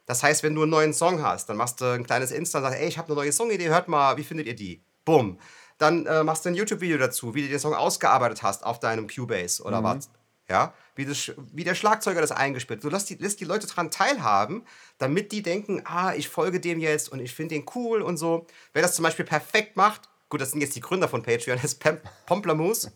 Das 0.07 0.25
heißt, 0.25 0.43
wenn 0.43 0.57
du 0.57 0.63
einen 0.63 0.73
neuen 0.73 0.93
Song 0.93 1.23
hast, 1.23 1.49
dann 1.49 1.57
machst 1.57 1.81
du 1.81 1.85
ein 1.85 2.05
kleines 2.05 2.33
Insta 2.33 2.59
und 2.59 2.65
sagst, 2.65 2.81
ey, 2.81 2.89
ich 2.89 2.99
habe 2.99 3.07
eine 3.07 3.15
neue 3.15 3.31
Songidee, 3.31 3.69
hört 3.69 3.87
mal, 3.87 4.17
wie 4.17 4.25
findet 4.25 4.49
ihr 4.49 4.57
die? 4.57 4.83
Bumm. 5.05 5.39
Dann 5.79 6.05
äh, 6.07 6.25
machst 6.25 6.45
du 6.45 6.49
ein 6.49 6.57
YouTube-Video 6.57 6.99
dazu, 6.99 7.37
wie 7.37 7.43
du 7.43 7.49
den 7.49 7.61
Song 7.61 7.75
ausgearbeitet 7.75 8.43
hast 8.43 8.67
auf 8.67 8.81
deinem 8.81 9.07
Cubase 9.07 9.63
oder 9.63 9.85
was. 9.85 10.11
Ja, 10.49 10.75
wie, 10.97 11.05
das, 11.05 11.31
wie 11.53 11.63
der 11.63 11.77
Schlagzeuger 11.77 12.21
das 12.21 12.33
eingespielt. 12.33 12.83
Du 12.83 12.89
lässt 12.89 13.09
die, 13.09 13.15
lässt 13.15 13.39
die 13.39 13.45
Leute 13.45 13.69
daran 13.69 13.93
teilhaben, 13.93 14.65
damit 14.99 15.31
die 15.31 15.43
denken, 15.43 15.83
ah, 15.85 16.13
ich 16.13 16.29
folge 16.29 16.59
dem 16.59 16.81
jetzt 16.81 17.09
und 17.13 17.21
ich 17.21 17.33
finde 17.33 17.55
den 17.55 17.67
cool 17.77 18.03
und 18.03 18.17
so. 18.17 18.49
Wer 18.73 18.83
das 18.83 18.97
zum 18.97 19.05
Beispiel 19.05 19.25
perfekt 19.25 19.77
macht, 19.77 20.10
gut, 20.31 20.41
das 20.41 20.53
sind 20.53 20.61
jetzt 20.63 20.75
die 20.77 20.81
Gründer 20.81 21.09
von 21.09 21.23
Patreon, 21.23 21.57
das 21.61 21.73
ist 21.73 21.81
Pam 21.81 21.99
Pomplamoose. 22.27 22.93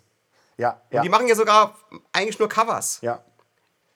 Ja, 0.56 0.80
Und 0.90 0.94
ja, 0.96 1.02
die 1.02 1.08
machen 1.08 1.26
ja 1.28 1.34
sogar 1.34 1.76
eigentlich 2.12 2.38
nur 2.38 2.48
Covers. 2.48 2.98
ja. 3.02 3.22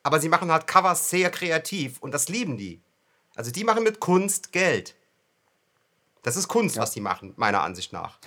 Aber 0.04 0.20
sie 0.20 0.28
machen 0.28 0.50
halt 0.50 0.66
Covers 0.66 1.10
sehr 1.10 1.30
kreativ 1.30 1.98
und 2.00 2.12
das 2.14 2.28
lieben 2.28 2.56
die. 2.56 2.80
Also 3.36 3.50
die 3.50 3.64
machen 3.64 3.82
mit 3.84 4.00
Kunst 4.00 4.52
Geld. 4.52 4.94
Das 6.22 6.36
ist 6.36 6.48
Kunst, 6.48 6.76
was 6.78 6.92
die 6.92 7.00
machen, 7.00 7.34
meiner 7.36 7.62
Ansicht 7.62 7.92
nach. 7.92 8.18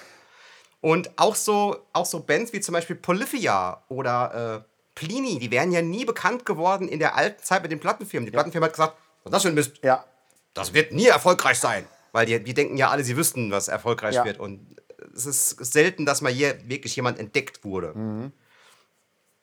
Und 0.79 1.09
auch 1.17 1.35
so, 1.35 1.77
auch 1.93 2.05
so 2.05 2.19
Bands 2.21 2.53
wie 2.53 2.59
zum 2.61 2.73
Beispiel 2.73 2.95
Polyphia 2.95 3.83
oder 3.89 4.63
äh, 4.65 4.69
Plini, 4.95 5.39
die 5.39 5.49
wären 5.51 5.71
ja 5.71 5.81
nie 5.81 6.05
bekannt 6.05 6.45
geworden 6.45 6.87
in 6.87 6.99
der 6.99 7.15
alten 7.15 7.41
Zeit 7.43 7.61
mit 7.63 7.71
den 7.71 7.79
Plattenfirmen. 7.79 8.25
Die 8.25 8.31
Plattenfirma 8.31 8.65
hat 8.67 8.73
gesagt, 8.73 8.97
was 9.23 9.29
ist 9.29 9.33
das 9.33 9.41
für 9.43 9.47
ein 9.49 9.55
Mist? 9.55 9.79
ja. 9.83 10.05
Das 10.53 10.73
wird 10.73 10.91
nie 10.91 11.07
erfolgreich 11.07 11.57
sein. 11.59 11.87
Weil 12.11 12.25
die, 12.25 12.43
die 12.43 12.53
denken 12.53 12.75
ja 12.75 12.89
alle, 12.89 13.05
sie 13.05 13.15
wüssten, 13.15 13.51
was 13.51 13.69
erfolgreich 13.69 14.15
Ja. 14.15 14.25
wird. 14.25 14.37
Und 14.39 14.80
es 15.15 15.25
ist 15.25 15.49
selten, 15.65 16.05
dass 16.05 16.21
mal 16.21 16.31
hier 16.31 16.57
wirklich 16.67 16.95
jemand 16.95 17.19
entdeckt 17.19 17.63
wurde. 17.63 17.93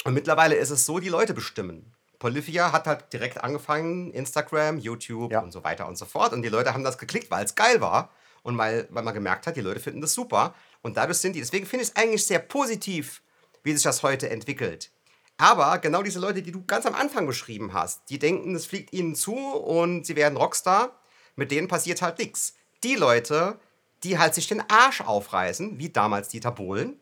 Und 0.04 0.14
mittlerweile 0.14 0.54
ist 0.54 0.70
es 0.70 0.86
so, 0.86 0.98
die 0.98 1.08
Leute 1.08 1.34
bestimmen. 1.34 1.92
Polyphia 2.18 2.72
hat 2.72 2.86
halt 2.86 3.12
direkt 3.12 3.42
angefangen, 3.42 4.10
Instagram, 4.12 4.78
YouTube 4.78 5.30
Ja. 5.30 5.40
und 5.40 5.52
so 5.52 5.62
weiter 5.64 5.86
und 5.86 5.96
so 5.96 6.04
fort. 6.04 6.32
Und 6.32 6.42
die 6.42 6.48
Leute 6.48 6.74
haben 6.74 6.82
das 6.84 6.98
geklickt, 6.98 7.30
weil 7.30 7.44
es 7.44 7.54
geil 7.54 7.80
war. 7.80 8.10
Und 8.42 8.56
weil, 8.58 8.88
weil 8.90 9.02
man 9.02 9.14
gemerkt 9.14 9.46
hat, 9.46 9.56
die 9.56 9.60
Leute 9.60 9.80
finden 9.80 10.00
das 10.00 10.14
super. 10.14 10.54
Und 10.82 10.96
dadurch 10.96 11.18
sind 11.18 11.34
die. 11.34 11.40
Deswegen 11.40 11.66
finde 11.66 11.84
ich 11.84 11.90
es 11.90 11.96
eigentlich 11.96 12.24
sehr 12.26 12.38
positiv, 12.38 13.22
wie 13.62 13.72
sich 13.72 13.82
das 13.82 14.02
heute 14.02 14.30
entwickelt. 14.30 14.90
Aber 15.36 15.78
genau 15.78 16.02
diese 16.02 16.18
Leute, 16.18 16.42
die 16.42 16.50
du 16.50 16.64
ganz 16.64 16.86
am 16.86 16.94
Anfang 16.94 17.26
beschrieben 17.26 17.72
hast, 17.72 18.02
die 18.10 18.18
denken, 18.18 18.54
es 18.56 18.66
fliegt 18.66 18.92
ihnen 18.92 19.14
zu 19.14 19.34
und 19.36 20.04
sie 20.06 20.16
werden 20.16 20.36
Rockstar. 20.36 20.98
Mit 21.36 21.50
denen 21.52 21.68
passiert 21.68 22.02
halt 22.02 22.18
nichts. 22.18 22.54
Die 22.82 22.96
Leute, 22.96 23.60
die 24.04 24.18
halt 24.18 24.34
sich 24.34 24.46
den 24.46 24.62
Arsch 24.68 25.00
aufreißen, 25.00 25.78
wie 25.78 25.90
damals 25.90 26.28
Dieter 26.28 26.52
Bohlen, 26.52 26.98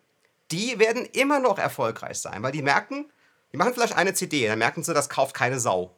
die 0.51 0.79
werden 0.79 1.07
immer 1.07 1.41
noch 1.41 1.59
erfolgreich 1.59 2.19
sein, 2.19 2.43
weil 2.43 2.53
die 2.53 2.63
merken, 2.63 3.11
die 3.53 3.57
machen 3.57 3.75
vielleicht 3.75 3.97
eine 3.97 4.15
CD, 4.15 4.47
dann 4.47 4.59
merken 4.59 4.83
sie, 4.83 4.95
das 4.95 5.09
kauft 5.09 5.35
keine 5.35 5.61
Sau. 5.61 5.95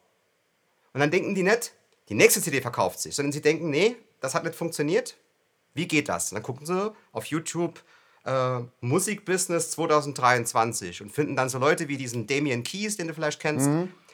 Und 0.93 0.99
dann 0.99 1.11
denken 1.11 1.35
die 1.35 1.43
nicht, 1.43 1.73
die 2.09 2.15
nächste 2.15 2.41
CD 2.41 2.61
verkauft 2.61 2.99
sich, 2.99 3.15
sondern 3.15 3.31
sie 3.31 3.41
denken, 3.41 3.69
nee, 3.69 3.95
das 4.19 4.33
hat 4.33 4.43
nicht 4.43 4.55
funktioniert. 4.55 5.15
Wie 5.73 5.87
geht 5.87 6.09
das? 6.09 6.31
Und 6.31 6.35
dann 6.35 6.43
gucken 6.43 6.65
sie 6.65 6.91
auf 7.11 7.25
YouTube 7.25 7.81
äh, 8.25 8.59
Musikbusiness 8.81 9.71
2023 9.71 11.01
und 11.01 11.11
finden 11.11 11.35
dann 11.35 11.49
so 11.49 11.59
Leute 11.59 11.87
wie 11.87 11.97
diesen 11.97 12.27
Damien 12.27 12.63
Keys, 12.63 12.97
den 12.97 13.07
du 13.07 13.13
vielleicht 13.13 13.39
kennst, 13.39 13.67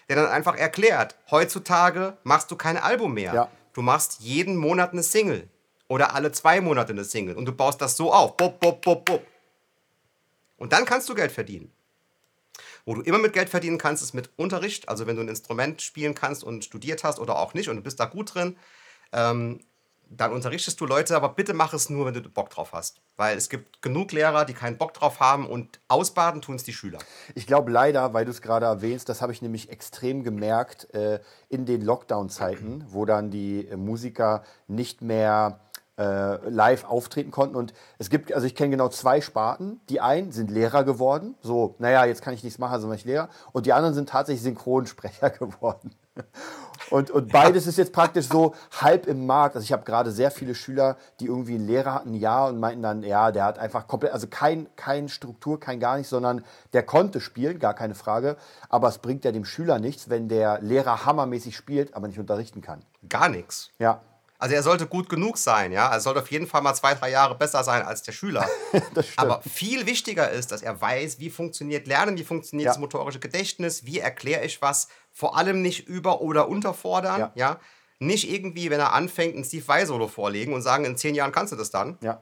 der 0.10 0.16
dann 0.16 0.28
einfach 0.28 0.56
erklärt, 0.56 1.16
heutzutage 1.32 2.18
machst 2.24 2.52
du 2.52 2.56
kein 2.56 2.78
Album 2.78 3.14
mehr. 3.14 3.34
Ja. 3.34 3.52
Du 3.74 3.82
machst 3.82 4.20
jeden 4.20 4.56
Monat 4.58 4.92
eine 4.92 5.04
Single 5.04 5.50
oder 5.88 6.16
alle 6.16 6.32
zwei 6.32 6.62
Monate 6.62 6.94
eine 6.94 7.04
Single 7.04 7.36
und 7.36 7.46
du 7.46 7.52
baust 7.52 7.82
das 7.82 7.98
so 7.98 8.14
auf. 8.14 8.38
Bop, 8.38 8.60
bop, 8.60 8.82
bop, 8.82 9.06
bop. 9.06 9.26
Und 10.58 10.74
dann 10.74 10.86
kannst 10.86 11.10
du 11.10 11.16
Geld 11.16 11.32
verdienen. 11.32 11.72
Wo 12.86 12.94
du 12.94 13.02
immer 13.02 13.18
mit 13.18 13.34
Geld 13.34 13.50
verdienen 13.50 13.78
kannst, 13.78 14.04
ist 14.04 14.14
mit 14.14 14.30
Unterricht. 14.38 14.90
Also 14.90 15.08
wenn 15.08 15.16
du 15.16 15.24
ein 15.24 15.28
Instrument 15.28 15.82
spielen 15.82 16.16
kannst 16.16 16.44
und 16.44 16.64
studiert 16.64 17.04
hast 17.04 17.20
oder 17.20 17.40
auch 17.40 17.54
nicht 17.54 17.70
und 17.70 17.78
du 17.78 17.82
bist 17.82 18.00
da 18.00 18.06
gut 18.06 18.36
drin, 18.36 18.58
ähm, 19.12 19.60
dann 20.10 20.32
unterrichtest 20.32 20.80
du 20.80 20.86
Leute, 20.86 21.16
aber 21.16 21.30
bitte 21.30 21.54
mach 21.54 21.74
es 21.74 21.90
nur, 21.90 22.06
wenn 22.06 22.14
du 22.14 22.22
Bock 22.22 22.50
drauf 22.52 22.74
hast. 22.74 23.02
Weil 23.18 23.38
es 23.38 23.50
gibt 23.50 23.82
genug 23.82 24.12
Lehrer, 24.12 24.46
die 24.46 24.54
keinen 24.54 24.78
Bock 24.78 24.94
drauf 24.94 25.20
haben 25.20 25.48
und 25.48 25.80
ausbaden 25.88 26.42
tun 26.42 26.56
es 26.56 26.64
die 26.64 26.74
Schüler. 26.74 27.00
Ich 27.34 27.48
glaube 27.48 27.72
leider, 27.72 28.14
weil 28.14 28.26
du 28.26 28.32
es 28.32 28.42
gerade 28.42 28.68
erwähnst, 28.68 29.10
das 29.10 29.22
habe 29.22 29.32
ich 29.32 29.42
nämlich 29.42 29.70
extrem 29.70 30.24
gemerkt 30.24 30.94
äh, 30.94 31.22
in 31.50 31.66
den 31.66 31.82
Lockdown-Zeiten, 31.82 32.86
wo 32.90 33.06
dann 33.06 33.32
die 33.32 33.68
äh, 33.68 33.78
Musiker 33.78 34.44
nicht 34.68 35.02
mehr 35.02 35.60
äh, 35.98 36.50
live 36.50 36.84
auftreten 36.86 37.32
konnten. 37.32 37.56
Und 37.56 37.74
es 37.98 38.10
gibt, 38.10 38.34
also 38.34 38.46
ich 38.46 38.56
kenne 38.56 38.72
genau 38.72 38.90
zwei 38.90 39.22
Sparten. 39.22 39.80
Die 39.90 40.02
einen 40.02 40.32
sind 40.32 40.52
Lehrer 40.52 40.84
geworden, 40.84 41.36
so, 41.42 41.76
naja, 41.80 42.06
jetzt 42.06 42.22
kann 42.22 42.34
ich 42.34 42.44
nichts 42.44 42.60
machen, 42.60 42.74
also 42.74 42.88
bin 42.88 42.98
ich 42.98 43.06
Lehrer. 43.06 43.30
Und 43.52 43.66
die 43.66 43.74
anderen 43.74 43.96
sind 43.96 44.10
tatsächlich 44.10 44.44
Synchronsprecher 44.44 45.30
geworden. 45.40 45.96
Und, 46.92 47.12
und 47.12 47.32
beides 47.32 47.68
ist 47.68 47.78
jetzt 47.78 47.94
praktisch 47.94 48.28
so 48.28 48.54
halb 48.80 49.08
im 49.08 49.26
Markt. 49.26 49.56
Also 49.56 49.66
ich 49.66 49.72
habe 49.74 49.84
gerade 49.84 50.12
sehr 50.12 50.32
viele 50.32 50.54
Schüler, 50.54 50.98
die 51.20 51.26
irgendwie 51.26 51.56
einen 51.56 51.66
Lehrer 51.66 51.94
hatten, 51.96 52.14
Jahr 52.14 52.50
und 52.50 52.60
meinten 52.60 52.84
dann, 52.84 53.04
ja, 53.04 53.32
der 53.32 53.44
hat 53.44 53.60
einfach 53.60 53.88
komplett, 53.88 54.14
also 54.14 54.28
kein, 54.28 54.68
kein 54.76 55.10
Struktur, 55.10 55.60
kein 55.60 55.80
gar 55.80 55.98
nichts, 55.98 56.12
sondern 56.12 56.44
der 56.74 56.84
konnte 56.84 57.22
spielen, 57.22 57.60
gar 57.60 57.74
keine 57.74 57.96
Frage. 57.96 58.38
Aber 58.70 58.88
es 58.88 59.00
bringt 59.00 59.26
ja 59.26 59.32
dem 59.32 59.46
Schüler 59.46 59.80
nichts, 59.80 60.10
wenn 60.10 60.30
der 60.30 60.62
Lehrer 60.62 61.06
hammermäßig 61.06 61.56
spielt, 61.56 61.96
aber 61.96 62.08
nicht 62.08 62.20
unterrichten 62.20 62.62
kann. 62.62 62.84
Gar 63.10 63.30
nichts. 63.30 63.72
Ja, 63.80 64.02
Also 64.38 64.54
er 64.56 64.64
sollte 64.64 64.86
gut 64.88 65.08
genug 65.08 65.38
sein, 65.38 65.72
ja. 65.72 65.90
Er 65.92 66.00
sollte 66.02 66.20
auf 66.22 66.30
jeden 66.32 66.46
Fall 66.48 66.62
mal 66.62 66.74
zwei, 66.74 66.94
drei 66.94 67.10
Jahre 67.10 67.36
besser 67.36 67.64
sein 67.64 67.84
als 67.84 68.04
der 68.04 68.12
Schüler. 68.12 68.48
Aber 69.16 69.42
viel 69.42 69.86
wichtiger 69.86 70.30
ist, 70.30 70.52
dass 70.52 70.62
er 70.62 70.80
weiß, 70.82 71.20
wie 71.20 71.30
funktioniert 71.30 71.88
Lernen, 71.88 72.18
wie 72.18 72.24
funktioniert 72.24 72.66
Ja. 72.66 72.72
das 72.72 72.80
motorische 72.80 73.20
Gedächtnis, 73.20 73.86
wie 73.86 74.00
erkläre 74.00 74.44
ich 74.44 74.62
was, 74.62 74.90
vor 75.12 75.38
allem 75.38 75.62
nicht 75.62 75.88
über- 75.88 76.20
oder 76.22 76.50
unterfordern, 76.50 77.20
ja. 77.20 77.32
Ja. 77.36 77.60
Nicht 78.00 78.30
irgendwie, 78.30 78.70
wenn 78.70 78.80
er 78.82 78.92
anfängt, 78.92 79.38
ein 79.38 79.46
Steve 79.46 79.66
Vai-Solo 79.66 80.10
vorlegen 80.10 80.54
und 80.54 80.62
sagen, 80.62 80.84
in 80.84 80.98
zehn 80.98 81.16
Jahren 81.16 81.32
kannst 81.32 81.54
du 81.54 81.56
das 81.56 81.70
dann, 81.72 81.98
ja. 82.02 82.22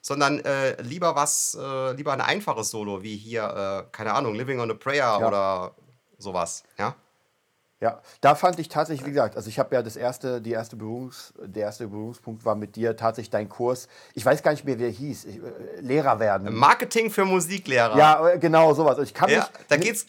sondern 0.00 0.40
äh, 0.40 0.80
lieber 0.80 1.14
was, 1.14 1.58
äh, 1.60 1.92
lieber 1.92 2.14
ein 2.14 2.22
einfaches 2.22 2.70
Solo, 2.70 3.02
wie 3.02 3.16
hier, 3.18 3.84
äh, 3.86 3.90
keine 3.92 4.14
Ahnung, 4.14 4.34
Living 4.34 4.60
on 4.60 4.70
a 4.70 4.74
Prayer 4.74 5.20
oder 5.28 5.74
sowas, 6.16 6.62
ja. 6.78 6.96
Ja, 7.80 8.02
da 8.20 8.34
fand 8.34 8.58
ich 8.58 8.68
tatsächlich, 8.68 9.06
wie 9.06 9.10
gesagt, 9.12 9.36
also 9.36 9.48
ich 9.48 9.58
habe 9.58 9.74
ja 9.74 9.82
das 9.82 9.96
erste, 9.96 10.42
die 10.42 10.52
erste 10.52 10.76
Berührungs, 10.76 11.32
der 11.42 11.62
erste 11.64 11.88
Berührungspunkt 11.88 12.44
war 12.44 12.54
mit 12.54 12.76
dir 12.76 12.94
tatsächlich 12.94 13.30
dein 13.30 13.48
Kurs. 13.48 13.88
Ich 14.14 14.24
weiß 14.24 14.42
gar 14.42 14.50
nicht 14.50 14.66
mehr, 14.66 14.78
wie 14.78 14.84
er 14.84 14.90
hieß. 14.90 15.24
Ich, 15.24 15.36
äh, 15.36 15.40
Lehrer 15.80 16.20
werden. 16.20 16.54
Marketing 16.54 17.10
für 17.10 17.24
Musiklehrer. 17.24 17.96
Ja, 17.96 18.28
äh, 18.28 18.38
genau 18.38 18.74
sowas. 18.74 18.90
Also 18.92 19.02
ich 19.02 19.14
kann 19.14 19.30
ja 19.30 19.38
mich, 19.38 19.46
da 19.68 19.76
geht's. 19.78 20.06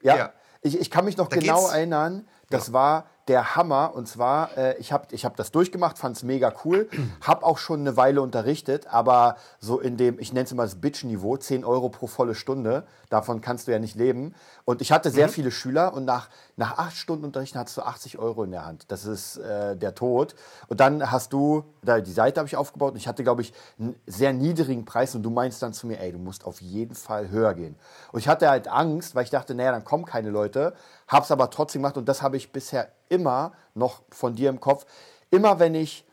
Ja, 0.00 0.16
Ja. 0.16 0.32
Ich, 0.62 0.78
ich 0.80 0.90
kann 0.90 1.04
mich 1.04 1.16
noch 1.16 1.28
Da 1.28 1.36
genau 1.36 1.60
geht's- 1.60 1.72
erinnern, 1.72 2.26
das 2.50 2.72
war 2.72 3.06
der 3.28 3.54
Hammer. 3.56 3.94
Und 3.94 4.08
zwar, 4.08 4.56
äh, 4.56 4.76
ich 4.78 4.90
habe 4.92 5.06
ich 5.12 5.24
hab 5.24 5.36
das 5.36 5.52
durchgemacht, 5.52 5.98
fand 5.98 6.16
es 6.16 6.22
mega 6.24 6.52
cool, 6.64 6.88
habe 7.20 7.44
auch 7.44 7.58
schon 7.58 7.80
eine 7.80 7.96
Weile 7.96 8.22
unterrichtet, 8.22 8.86
aber 8.88 9.36
so 9.60 9.78
in 9.80 9.96
dem, 9.96 10.18
ich 10.18 10.32
nenne 10.32 10.46
es 10.46 10.52
immer 10.52 10.62
das 10.64 10.80
Bitch-Niveau, 10.80 11.36
10 11.36 11.64
Euro 11.64 11.90
pro 11.90 12.06
volle 12.08 12.34
Stunde, 12.34 12.86
davon 13.10 13.40
kannst 13.40 13.68
du 13.68 13.72
ja 13.72 13.78
nicht 13.78 13.94
leben. 13.96 14.34
Und 14.64 14.80
ich 14.82 14.90
hatte 14.92 15.10
sehr 15.10 15.28
viele 15.28 15.50
Schüler 15.52 15.92
und 15.94 16.04
nach, 16.06 16.28
nach 16.58 16.76
acht 16.76 16.96
Stunden 16.96 17.24
Unterrichten 17.24 17.56
hattest 17.56 17.76
du 17.76 17.82
80 17.82 18.18
Euro 18.18 18.42
in 18.42 18.50
der 18.50 18.66
Hand. 18.66 18.86
Das 18.88 19.04
ist 19.04 19.36
äh, 19.36 19.76
der 19.76 19.94
Tod. 19.94 20.34
Und 20.66 20.80
dann 20.80 21.08
hast 21.08 21.32
du, 21.32 21.64
da, 21.82 22.00
die 22.00 22.12
Seite 22.12 22.40
habe 22.40 22.48
ich 22.48 22.56
aufgebaut 22.56 22.92
und 22.92 22.96
ich 22.98 23.06
hatte, 23.06 23.22
glaube 23.22 23.42
ich, 23.42 23.52
einen 23.78 23.94
sehr 24.06 24.32
niedrigen 24.32 24.84
Preis 24.84 25.14
und 25.14 25.22
du 25.22 25.30
meinst 25.30 25.62
dann 25.62 25.72
zu 25.72 25.86
mir, 25.86 26.00
ey, 26.00 26.10
du 26.10 26.18
musst 26.18 26.44
auf 26.44 26.60
jeden 26.60 26.96
Fall 26.96 27.30
höher 27.30 27.54
gehen. 27.54 27.76
Und 28.10 28.18
ich 28.18 28.26
hatte 28.26 28.50
halt 28.50 28.66
Angst, 28.66 29.14
weil 29.14 29.22
ich 29.22 29.30
dachte, 29.30 29.54
naja, 29.54 29.70
dann 29.70 29.84
kommen 29.84 30.04
keine 30.04 30.30
Leute, 30.30 30.74
hab's 31.06 31.30
aber 31.30 31.48
trotzdem 31.50 31.82
gemacht 31.82 31.96
und 31.96 32.08
das 32.08 32.22
habe 32.22 32.36
ich 32.36 32.50
bisher 32.50 32.90
immer 33.08 33.52
noch 33.74 34.02
von 34.10 34.34
dir 34.34 34.50
im 34.50 34.58
Kopf. 34.58 34.84
Immer 35.30 35.60
wenn 35.60 35.76
ich 35.76 36.04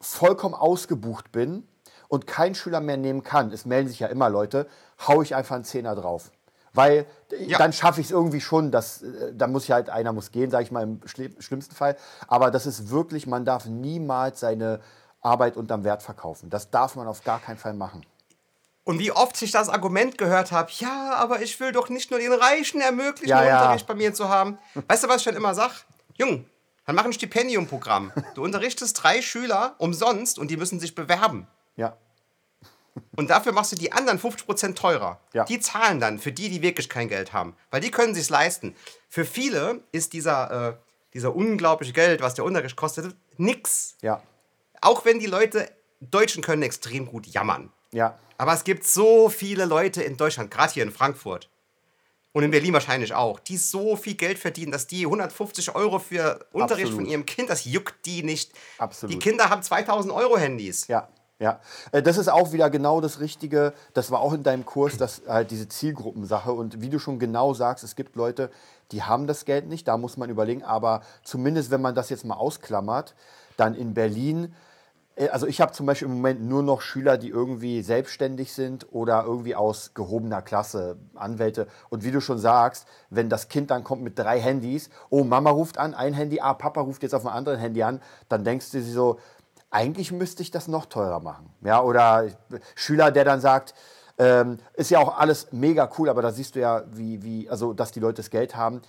vollkommen 0.00 0.54
ausgebucht 0.54 1.32
bin 1.32 1.66
und 2.06 2.28
kein 2.28 2.54
Schüler 2.54 2.80
mehr 2.80 2.96
nehmen 2.96 3.24
kann, 3.24 3.50
es 3.50 3.66
melden 3.66 3.88
sich 3.88 3.98
ja 3.98 4.06
immer 4.06 4.30
Leute, 4.30 4.68
hau 5.08 5.20
ich 5.20 5.34
einfach 5.34 5.56
einen 5.56 5.64
Zehner 5.64 5.96
drauf. 5.96 6.30
Weil 6.74 7.06
Ja. 7.38 7.56
dann 7.58 7.72
schaffe 7.72 8.00
ich 8.00 8.08
es 8.08 8.10
irgendwie 8.12 8.40
schon, 8.40 8.70
dass, 8.70 9.02
äh, 9.02 9.32
dann 9.34 9.52
muss 9.52 9.64
ich 9.64 9.70
halt, 9.70 9.88
einer 9.90 10.12
muss 10.12 10.30
gehen, 10.32 10.50
sage 10.50 10.64
ich 10.64 10.70
mal 10.72 10.82
im 10.82 11.00
schli- 11.02 11.40
schlimmsten 11.40 11.74
Fall. 11.74 11.96
Aber 12.28 12.50
das 12.50 12.66
ist 12.66 12.90
wirklich, 12.90 13.26
man 13.26 13.44
darf 13.44 13.64
niemals 13.66 14.40
seine 14.40 14.80
Arbeit 15.22 15.56
unterm 15.56 15.84
Wert 15.84 16.02
verkaufen. 16.02 16.50
Das 16.50 16.70
darf 16.70 16.96
man 16.96 17.06
auf 17.06 17.24
gar 17.24 17.40
keinen 17.40 17.56
Fall 17.58 17.74
machen. 17.74 18.04
Und 18.82 18.98
wie 18.98 19.10
oft 19.12 19.40
ich 19.40 19.50
das 19.50 19.70
Argument 19.70 20.18
gehört 20.18 20.52
habe, 20.52 20.70
ja, 20.76 21.14
aber 21.14 21.40
ich 21.40 21.58
will 21.58 21.72
doch 21.72 21.88
nicht 21.88 22.10
nur 22.10 22.20
den 22.20 22.32
Reichen 22.34 22.82
ermöglichen, 22.82 23.30
Ja, 23.30 23.42
ja. 23.42 23.60
Unterricht 23.62 23.86
bei 23.86 23.94
mir 23.94 24.12
zu 24.12 24.28
haben. 24.28 24.58
Weißt 24.88 25.04
du, 25.04 25.08
was 25.08 25.18
ich 25.18 25.24
dann 25.24 25.36
immer 25.36 25.54
sag? 25.54 25.70
Jung, 26.16 26.44
Dann 26.86 26.94
mach 26.96 27.06
ein 27.06 27.14
Stipendiumprogramm. 27.14 28.12
Du 28.34 28.44
unterrichtest 28.44 29.02
drei 29.02 29.22
Schüler 29.22 29.74
umsonst 29.78 30.38
und 30.38 30.50
die 30.50 30.58
müssen 30.58 30.80
sich 30.80 30.94
bewerben. 30.94 31.46
Ja. 31.76 31.96
Und 33.16 33.30
dafür 33.30 33.52
machst 33.52 33.72
du 33.72 33.76
die 33.76 33.92
anderen 33.92 34.18
50% 34.18 34.74
teurer. 34.74 35.20
Ja. 35.32 35.44
Die 35.44 35.60
zahlen 35.60 36.00
dann 36.00 36.18
für 36.18 36.32
die, 36.32 36.48
die 36.48 36.62
wirklich 36.62 36.88
kein 36.88 37.08
Geld 37.08 37.32
haben. 37.32 37.56
Weil 37.70 37.80
die 37.80 37.90
können 37.90 38.14
sich 38.14 38.28
leisten. 38.28 38.74
Für 39.08 39.24
viele 39.24 39.80
ist 39.92 40.12
dieser, 40.12 40.68
äh, 40.68 40.74
dieser 41.12 41.34
unglaubliche 41.34 41.92
Geld, 41.92 42.20
was 42.20 42.34
der 42.34 42.44
Unterricht 42.44 42.76
kostet, 42.76 43.14
nix. 43.36 43.96
Ja. 44.02 44.22
Auch 44.80 45.04
wenn 45.04 45.18
die 45.18 45.26
Leute 45.26 45.70
Deutschen 46.00 46.42
können 46.42 46.62
extrem 46.62 47.06
gut 47.06 47.26
jammern. 47.26 47.72
Ja. 47.92 48.18
Aber 48.36 48.52
es 48.52 48.64
gibt 48.64 48.84
so 48.84 49.28
viele 49.28 49.64
Leute 49.64 50.02
in 50.02 50.16
Deutschland, 50.16 50.50
gerade 50.50 50.72
hier 50.72 50.82
in 50.82 50.90
Frankfurt 50.90 51.48
und 52.32 52.42
in 52.42 52.50
Berlin 52.50 52.72
wahrscheinlich 52.72 53.14
auch, 53.14 53.38
die 53.38 53.56
so 53.56 53.94
viel 53.96 54.14
Geld 54.14 54.38
verdienen, 54.38 54.72
dass 54.72 54.88
die 54.88 55.04
150 55.04 55.74
Euro 55.76 56.00
für 56.00 56.44
Unterricht 56.52 56.86
Absolut. 56.86 57.04
von 57.04 57.06
ihrem 57.06 57.26
Kind, 57.26 57.48
das 57.48 57.64
juckt 57.64 58.04
die 58.06 58.24
nicht. 58.24 58.52
Absolut. 58.78 59.14
Die 59.14 59.18
Kinder 59.20 59.50
haben 59.50 59.62
2000 59.62 60.12
Euro 60.12 60.36
Handys. 60.36 60.88
Ja, 60.88 61.08
ja. 61.38 61.60
Äh, 61.92 62.02
Das 62.02 62.16
ist 62.18 62.28
auch 62.28 62.52
wieder 62.52 62.70
genau 62.70 63.00
das 63.00 63.20
Richtige. 63.20 63.72
Das 63.92 64.10
war 64.10 64.20
auch 64.20 64.32
in 64.32 64.42
deinem 64.42 64.64
Kurs, 64.64 64.96
dass 64.96 65.22
halt 65.28 65.50
diese 65.50 65.68
Zielgruppensache. 65.68 66.52
Und 66.52 66.80
wie 66.80 66.88
du 66.90 66.98
schon 66.98 67.18
genau 67.18 67.54
sagst, 67.54 67.84
es 67.84 67.96
gibt 67.96 68.16
Leute, 68.16 68.50
die 68.92 69.02
haben 69.02 69.26
das 69.26 69.44
Geld 69.44 69.66
nicht. 69.68 69.88
Da 69.88 69.96
muss 69.96 70.16
man 70.16 70.30
überlegen. 70.30 70.62
Aber 70.62 71.02
zumindest, 71.22 71.70
wenn 71.70 71.82
man 71.82 71.94
das 71.94 72.10
jetzt 72.10 72.24
mal 72.24 72.36
ausklammert, 72.36 73.14
dann 73.56 73.74
in 73.74 73.94
Berlin. 73.94 74.54
äh, 75.16 75.28
Also 75.28 75.46
ich 75.46 75.60
habe 75.60 75.72
zum 75.72 75.86
Beispiel 75.86 76.08
im 76.08 76.14
Moment 76.14 76.42
nur 76.42 76.62
noch 76.62 76.80
Schüler, 76.80 77.18
die 77.18 77.28
irgendwie 77.30 77.82
selbstständig 77.82 78.52
sind 78.52 78.86
oder 78.92 79.24
irgendwie 79.24 79.54
aus 79.56 79.92
gehobener 79.94 80.42
Klasse, 80.42 80.96
Anwälte. 81.14 81.66
Und 81.90 82.04
wie 82.04 82.10
du 82.12 82.20
schon 82.20 82.38
sagst, 82.38 82.86
wenn 83.10 83.28
das 83.28 83.48
Kind 83.48 83.70
dann 83.70 83.84
kommt 83.84 84.02
mit 84.02 84.18
drei 84.18 84.40
Handys, 84.40 84.90
oh, 85.10 85.24
Mama 85.24 85.50
ruft 85.50 85.78
an, 85.78 85.94
ein 85.94 86.14
Handy, 86.14 86.40
ah, 86.40 86.54
Papa 86.54 86.80
ruft 86.82 87.02
jetzt 87.02 87.14
auf 87.14 87.26
einem 87.26 87.34
anderen 87.36 87.58
Handy 87.60 87.82
an, 87.82 88.00
dann 88.28 88.44
denkst 88.44 88.70
du 88.70 88.78
dir 88.78 88.84
so, 88.84 89.18
eigentlich 89.74 90.12
müsste 90.12 90.42
ich 90.42 90.50
das 90.50 90.68
noch 90.68 90.86
teurer 90.86 91.20
machen. 91.20 91.50
Ja, 91.62 91.82
oder 91.82 92.28
Schüler, 92.76 93.10
der 93.10 93.24
dann 93.24 93.40
sagt, 93.40 93.74
ähm, 94.18 94.58
ist 94.74 94.90
ja 94.90 95.00
auch 95.00 95.18
alles 95.18 95.48
mega 95.50 95.90
cool, 95.98 96.08
aber 96.08 96.22
da 96.22 96.30
siehst 96.30 96.54
du 96.54 96.60
ja, 96.60 96.84
wie, 96.92 97.22
wie, 97.24 97.50
also, 97.50 97.72
dass 97.72 97.90
die 97.90 97.98
Leute 98.00 98.18
das 98.22 98.30
Geld 98.30 98.54
haben. 98.54 98.82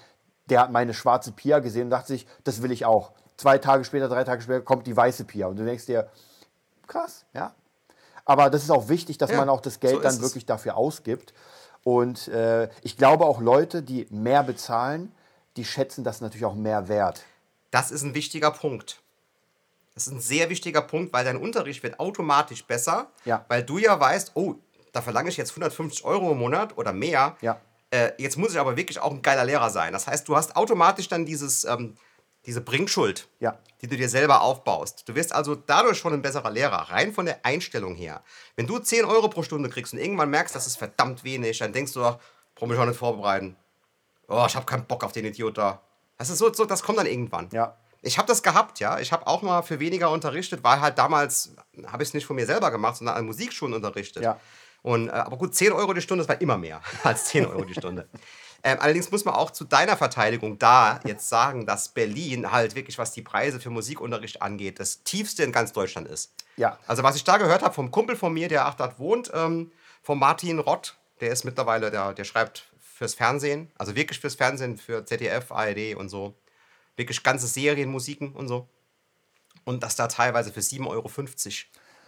Der 0.45 0.61
hat 0.61 0.71
meine 0.71 0.93
schwarze 0.93 1.31
Pia 1.31 1.57
gesehen 1.59 1.85
und 1.85 1.89
dachte 1.89 2.09
sich, 2.09 2.27
das 2.43 2.61
will 2.61 2.71
ich 2.71 2.85
auch. 2.85 3.13
Zwei 3.35 3.57
Tage 3.57 3.83
später, 3.83 4.07
drei 4.07 4.23
Tage 4.23 4.43
später 4.43 4.61
kommt 4.61 4.85
die 4.85 4.95
weiße 4.95 5.23
Pia 5.25 5.47
und 5.47 5.57
du 5.57 5.65
denkst 5.65 5.87
dir, 5.87 6.07
krass, 6.85 7.25
ja. 7.33 7.55
Aber 8.23 8.51
das 8.51 8.61
ist 8.63 8.69
auch 8.69 8.87
wichtig, 8.87 9.17
dass 9.17 9.31
Ja, 9.31 9.37
man 9.37 9.49
auch 9.49 9.61
das 9.61 9.73
so 9.75 9.79
Geld 9.79 9.95
ist 9.95 10.03
dann 10.03 10.13
es. 10.13 10.21
wirklich 10.21 10.45
dafür 10.45 10.77
ausgibt. 10.77 11.33
Und 11.83 12.27
äh, 12.27 12.69
ich 12.83 12.95
glaube 12.97 13.25
auch 13.25 13.41
Leute, 13.41 13.81
die 13.81 14.05
mehr 14.11 14.43
bezahlen, 14.43 15.11
die 15.57 15.65
schätzen 15.65 16.03
das 16.03 16.21
natürlich 16.21 16.45
auch 16.45 16.55
mehr 16.55 16.87
wert. 16.87 17.23
Das 17.71 17.89
ist 17.91 18.03
ein 18.03 18.13
wichtiger 18.13 18.51
Punkt. 18.51 19.01
Das 19.95 20.07
ist 20.07 20.13
ein 20.13 20.19
sehr 20.19 20.49
wichtiger 20.49 20.81
Punkt, 20.81 21.13
weil 21.13 21.23
dein 21.23 21.37
Unterricht 21.37 21.81
wird 21.81 21.99
automatisch 21.99 22.65
besser, 22.65 23.07
Ja. 23.23 23.45
weil 23.47 23.63
du 23.63 23.77
ja 23.77 23.97
weißt, 23.99 24.31
oh, 24.35 24.55
da 24.91 25.01
verlange 25.01 25.29
ich 25.29 25.37
jetzt 25.37 25.51
150 25.51 26.03
Euro 26.05 26.31
im 26.33 26.37
Monat 26.37 26.77
oder 26.77 26.91
mehr. 26.93 27.37
Ja. 27.41 27.59
Äh, 27.91 28.11
jetzt 28.17 28.37
muss 28.37 28.51
ich 28.51 28.59
aber 28.59 28.75
wirklich 28.75 28.99
auch 28.99 29.11
ein 29.11 29.21
geiler 29.21 29.45
Lehrer 29.45 29.69
sein. 29.69 29.93
Das 29.93 30.05
heißt, 30.07 30.27
du 30.27 30.35
hast 30.35 30.55
automatisch 30.57 31.07
dann 31.07 31.25
dieses, 31.25 31.63
ähm, 31.63 31.95
diese 32.45 32.59
Bringschuld, 32.61 33.27
Ja. 33.39 33.57
die 33.81 33.87
du 33.87 33.95
dir 33.95 34.09
selber 34.09 34.41
aufbaust. 34.41 35.07
Du 35.07 35.15
wirst 35.15 35.33
also 35.33 35.55
dadurch 35.55 35.97
schon 35.97 36.13
ein 36.13 36.21
besserer 36.21 36.51
Lehrer, 36.51 36.89
rein 36.91 37.13
von 37.13 37.25
der 37.25 37.45
Einstellung 37.45 37.95
her. 37.95 38.21
Wenn 38.57 38.67
du 38.67 38.79
10 38.79 39.05
Euro 39.05 39.29
pro 39.29 39.43
Stunde 39.43 39.69
kriegst 39.69 39.93
und 39.93 39.99
irgendwann 39.99 40.29
merkst, 40.29 40.53
das 40.53 40.67
ist 40.67 40.75
verdammt 40.77 41.23
wenig, 41.23 41.59
dann 41.59 41.71
denkst 41.71 41.93
du 41.93 42.01
doch, 42.01 42.19
brauche 42.55 42.69
mich 42.69 42.77
auch 42.79 42.85
nicht 42.85 42.99
vorbereiten. 42.99 43.55
Oh, 44.27 44.43
ich 44.45 44.55
habe 44.55 44.65
keinen 44.65 44.85
Bock 44.85 45.03
auf 45.05 45.13
den 45.13 45.25
Idiot 45.25 45.57
da. 45.57 45.81
Das 46.17 46.29
ist 46.29 46.37
so, 46.39 46.51
so 46.53 46.65
das 46.65 46.83
kommt 46.83 46.99
dann 46.99 47.05
irgendwann. 47.07 47.47
Ja. 47.53 47.77
Ich 48.05 48.17
habe 48.17 48.27
das 48.27 48.43
gehabt, 48.43 48.79
ja. 48.79 48.99
Ich 48.99 49.11
habe 49.11 49.25
auch 49.25 49.41
mal 49.41 49.63
für 49.63 49.79
weniger 49.79 50.11
unterrichtet, 50.11 50.63
weil 50.63 50.79
halt 50.79 50.97
damals 50.97 51.55
habe 51.87 52.03
ich 52.03 52.09
es 52.09 52.13
nicht 52.13 52.25
von 52.25 52.35
mir 52.35 52.45
selber 52.45 52.69
gemacht, 52.69 52.97
sondern 52.97 53.15
an 53.15 53.25
Musikschulen 53.25 53.73
unterrichtet. 53.73 54.23
Ja. 54.23 54.39
Und, 54.83 55.07
äh, 55.07 55.11
aber 55.11 55.37
gut, 55.37 55.55
10 55.55 55.71
Euro 55.71 55.93
die 55.93 56.01
Stunde, 56.01 56.23
das 56.23 56.29
war 56.29 56.39
immer 56.39 56.57
mehr 56.57 56.81
als 57.03 57.25
10 57.25 57.47
Euro 57.47 57.63
die 57.63 57.73
Stunde. 57.73 58.07
Ähm, 58.63 58.77
allerdings 58.79 59.11
muss 59.11 59.25
man 59.25 59.33
auch 59.33 59.49
zu 59.49 59.63
deiner 59.63 59.97
Verteidigung 59.97 60.59
da 60.59 60.99
jetzt 61.03 61.29
sagen, 61.29 61.65
dass 61.65 61.89
Berlin 61.89 62.51
halt 62.51 62.75
wirklich, 62.75 62.97
was 62.99 63.11
die 63.11 63.23
Preise 63.23 63.59
für 63.59 63.71
Musikunterricht 63.71 64.41
angeht, 64.41 64.79
das 64.79 65.03
tiefste 65.03 65.43
in 65.43 65.51
ganz 65.51 65.73
Deutschland 65.73 66.07
ist. 66.07 66.33
Ja. 66.57 66.77
Also 66.85 67.01
was 67.01 67.15
ich 67.15 67.23
da 67.23 67.37
gehört 67.37 67.63
habe 67.63 67.73
vom 67.73 67.89
Kumpel 67.89 68.15
von 68.15 68.33
mir, 68.33 68.47
der 68.47 68.67
auch 68.67 68.75
dort 68.75 68.99
wohnt, 68.99 69.31
ähm, 69.33 69.71
von 70.03 70.19
Martin 70.19 70.59
Rott, 70.59 70.95
der 71.21 71.31
ist 71.31 71.43
mittlerweile, 71.43 71.89
der, 71.89 72.13
der 72.13 72.23
schreibt 72.23 72.65
fürs 72.79 73.15
Fernsehen, 73.15 73.71
also 73.77 73.95
wirklich 73.95 74.19
fürs 74.19 74.35
Fernsehen, 74.35 74.77
für 74.77 75.05
ZDF, 75.05 75.51
ARD 75.51 75.95
und 75.95 76.09
so. 76.09 76.35
Wirklich 76.95 77.23
ganze 77.23 77.47
Serien, 77.47 77.89
Musiken 77.89 78.33
und 78.33 78.47
so. 78.47 78.67
Und 79.63 79.83
das 79.83 79.95
da 79.95 80.07
teilweise 80.07 80.51
für 80.51 80.59
7,50 80.59 80.87
Euro 80.87 81.09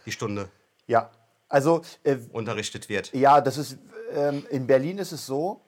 die 0.06 0.12
Stunde 0.12 0.48
Ja. 0.86 1.10
Also, 1.50 1.80
äh, 2.04 2.16
unterrichtet 2.32 2.90
wird. 2.90 3.12
Ja, 3.14 3.40
das 3.40 3.56
ist 3.56 3.78
ähm, 4.12 4.46
in 4.50 4.66
Berlin 4.66 4.98
ist 4.98 5.12
es 5.12 5.26
so, 5.26 5.62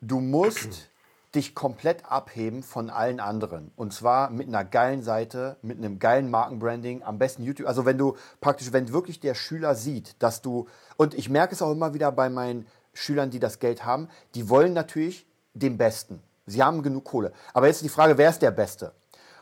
du 0.00 0.20
musst 0.20 0.90
dich 1.34 1.54
komplett 1.54 2.04
abheben 2.06 2.62
von 2.62 2.90
allen 2.90 3.20
anderen. 3.20 3.70
Und 3.76 3.92
zwar 3.92 4.30
mit 4.30 4.48
einer 4.48 4.64
geilen 4.64 5.02
Seite, 5.02 5.56
mit 5.62 5.78
einem 5.78 5.98
geilen 5.98 6.30
Markenbranding, 6.30 7.02
am 7.02 7.18
besten 7.18 7.44
YouTube. 7.44 7.68
Also 7.68 7.84
wenn 7.84 7.98
du 7.98 8.16
praktisch, 8.40 8.72
wenn 8.72 8.92
wirklich 8.92 9.20
der 9.20 9.34
Schüler 9.34 9.74
sieht, 9.74 10.16
dass 10.18 10.42
du, 10.42 10.68
und 10.96 11.14
ich 11.14 11.28
merke 11.28 11.54
es 11.54 11.62
auch 11.62 11.70
immer 11.70 11.94
wieder 11.94 12.10
bei 12.10 12.28
meinen 12.28 12.66
Schülern, 12.92 13.30
die 13.30 13.38
das 13.38 13.60
Geld 13.60 13.84
haben, 13.84 14.08
die 14.34 14.48
wollen 14.48 14.72
natürlich 14.72 15.26
den 15.54 15.78
Besten. 15.78 16.20
Sie 16.50 16.62
haben 16.62 16.82
genug 16.82 17.04
Kohle. 17.04 17.32
Aber 17.54 17.66
jetzt 17.66 17.76
ist 17.76 17.84
die 17.84 17.88
Frage, 17.88 18.18
wer 18.18 18.30
ist 18.30 18.42
der 18.42 18.50
Beste? 18.50 18.92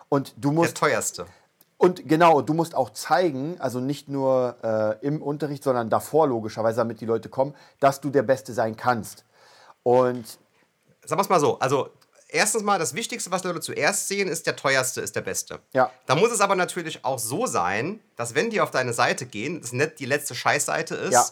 Und 0.08 0.34
du 0.36 0.48
Der 0.50 0.52
musst 0.52 0.76
teuerste. 0.76 1.26
und 1.76 2.08
genau, 2.08 2.40
du 2.42 2.54
musst 2.54 2.74
auch 2.74 2.90
zeigen, 2.90 3.60
also 3.60 3.80
nicht 3.80 4.08
nur 4.08 4.56
äh, 4.62 5.06
im 5.06 5.20
Unterricht, 5.22 5.62
sondern 5.64 5.90
davor 5.90 6.26
logischerweise, 6.26 6.78
damit 6.78 7.00
die 7.00 7.06
Leute 7.06 7.28
kommen, 7.28 7.54
dass 7.80 8.00
du 8.00 8.10
der 8.10 8.22
Beste 8.22 8.52
sein 8.52 8.76
kannst. 8.76 9.24
Und 9.82 10.38
Sagen 11.04 11.18
wir 11.18 11.22
es 11.22 11.28
mal 11.30 11.40
so. 11.40 11.58
Also, 11.58 11.88
erstens 12.28 12.62
mal, 12.62 12.78
das 12.78 12.92
Wichtigste, 12.92 13.30
was 13.30 13.42
Leute 13.42 13.60
zuerst 13.60 14.08
sehen, 14.08 14.28
ist, 14.28 14.46
der 14.46 14.56
teuerste 14.56 15.00
ist 15.00 15.16
der 15.16 15.22
Beste. 15.22 15.60
Ja. 15.72 15.90
Da 16.04 16.16
muss 16.16 16.30
es 16.30 16.42
aber 16.42 16.54
natürlich 16.54 17.02
auch 17.04 17.18
so 17.18 17.46
sein, 17.46 18.00
dass 18.16 18.34
wenn 18.34 18.50
die 18.50 18.60
auf 18.60 18.70
deine 18.70 18.92
Seite 18.92 19.24
gehen, 19.24 19.62
das 19.62 19.72
nicht 19.72 19.98
die 20.00 20.04
letzte 20.04 20.34
Scheißseite 20.34 20.94
ist. 20.96 21.12
Ja. 21.14 21.24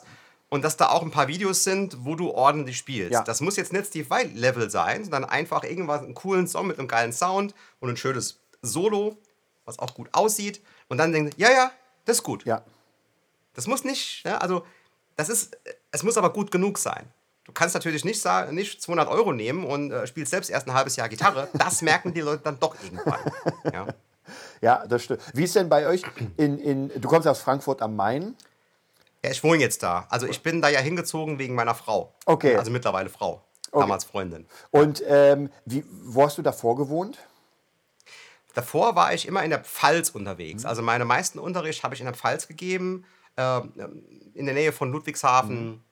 Und 0.57 0.63
dass 0.63 0.79
da 0.79 0.89
auch 0.89 1.03
ein 1.03 1.11
paar 1.11 1.29
Videos 1.29 1.65
sind, 1.65 2.07
wo 2.07 2.15
du 2.15 2.31
ordentlich 2.31 2.79
spielst. 2.79 3.13
Ja. 3.13 3.23
Das 3.23 3.43
muss 3.43 3.57
jetzt 3.57 3.75
nicht 3.75 3.89
Steve 3.89 4.09
Vai 4.09 4.23
Level 4.23 4.71
sein, 4.71 5.05
sondern 5.05 5.27
einfach 5.27 5.65
irgendwas, 5.65 6.01
einen 6.01 6.15
coolen 6.15 6.49
Song 6.49 6.67
mit 6.67 6.79
einem 6.79 6.89
geilen 6.89 7.13
Sound 7.13 7.55
und 7.79 7.91
ein 7.91 7.99
schönes 7.99 8.41
Solo, 8.63 9.19
was 9.67 9.79
auch 9.79 9.93
gut 9.93 10.09
aussieht. 10.13 10.63
Und 10.89 10.97
dann 10.97 11.13
denken, 11.13 11.31
ja, 11.37 11.51
ja, 11.51 11.71
das 12.07 12.17
ist 12.17 12.23
gut. 12.23 12.47
ja, 12.47 12.63
Das 13.53 13.67
muss 13.67 13.85
nicht, 13.85 14.25
ja, 14.25 14.39
also 14.39 14.65
das 15.17 15.29
ist, 15.29 15.59
es 15.91 16.03
muss 16.03 16.17
aber 16.17 16.33
gut 16.33 16.51
genug 16.51 16.79
sein. 16.79 17.05
Du 17.45 17.53
kannst 17.53 17.75
natürlich 17.75 18.07
nicht, 18.07 18.25
nicht 18.51 18.81
200 18.81 19.09
Euro 19.09 19.35
nehmen 19.35 19.67
und 19.67 19.91
äh, 19.91 20.07
spielst 20.07 20.31
selbst 20.31 20.49
erst 20.49 20.67
ein 20.67 20.73
halbes 20.73 20.97
Jahr 20.97 21.11
Gitarre. 21.11 21.49
Das 21.53 21.83
merken 21.83 22.15
die 22.15 22.23
Leute 22.23 22.45
dann 22.45 22.59
doch 22.59 22.75
irgendwann. 22.83 23.21
Ja. 23.71 23.87
ja, 24.63 24.87
das 24.87 25.05
stimmt. 25.05 25.21
Wie 25.35 25.45
ist 25.45 25.55
denn 25.55 25.69
bei 25.69 25.87
euch 25.87 26.03
in, 26.39 26.59
in 26.59 26.91
du 26.99 27.09
kommst 27.09 27.29
aus 27.29 27.41
Frankfurt 27.41 27.83
am 27.83 27.95
Main? 27.95 28.35
Ja, 29.27 29.33
ich 29.33 29.43
wohne 29.43 29.61
jetzt 29.61 29.83
da. 29.83 30.07
Also 30.09 30.27
ich 30.27 30.43
bin 30.43 30.63
da 30.63 30.69
ja 30.69 30.81
hingezogen 30.81 31.39
wegen 31.39 31.55
meiner 31.55 31.75
Frau. 31.75 32.15
Okay. 32.27 32.57
Also 32.57 32.71
mittlerweile 32.71 33.09
Frau. 33.09 33.43
Damals 33.73 34.05
Freundin. 34.05 34.47
Und 34.71 35.03
ähm, 35.07 35.51
wie, 35.65 35.85
wo 36.05 36.23
hast 36.23 36.39
du 36.39 36.43
davor 36.43 36.77
gewohnt? 36.77 37.19
Davor 38.55 38.97
war 38.97 39.13
ich 39.13 39.27
immer 39.27 39.43
in 39.45 39.51
der 39.51 39.65
Pfalz 39.65 40.11
unterwegs. 40.11 40.65
Also 40.65 40.81
meine 40.81 41.05
meisten 41.05 41.39
Unterricht 41.39 41.83
habe 41.83 41.95
ich 41.95 42.01
in 42.01 42.07
der 42.07 42.15
Pfalz 42.15 42.49
gegeben, 42.49 43.05
ähm, 43.37 43.73
in 44.33 44.47
der 44.47 44.55
Nähe 44.55 44.73
von 44.73 44.91
Ludwigshafen. 44.93 45.83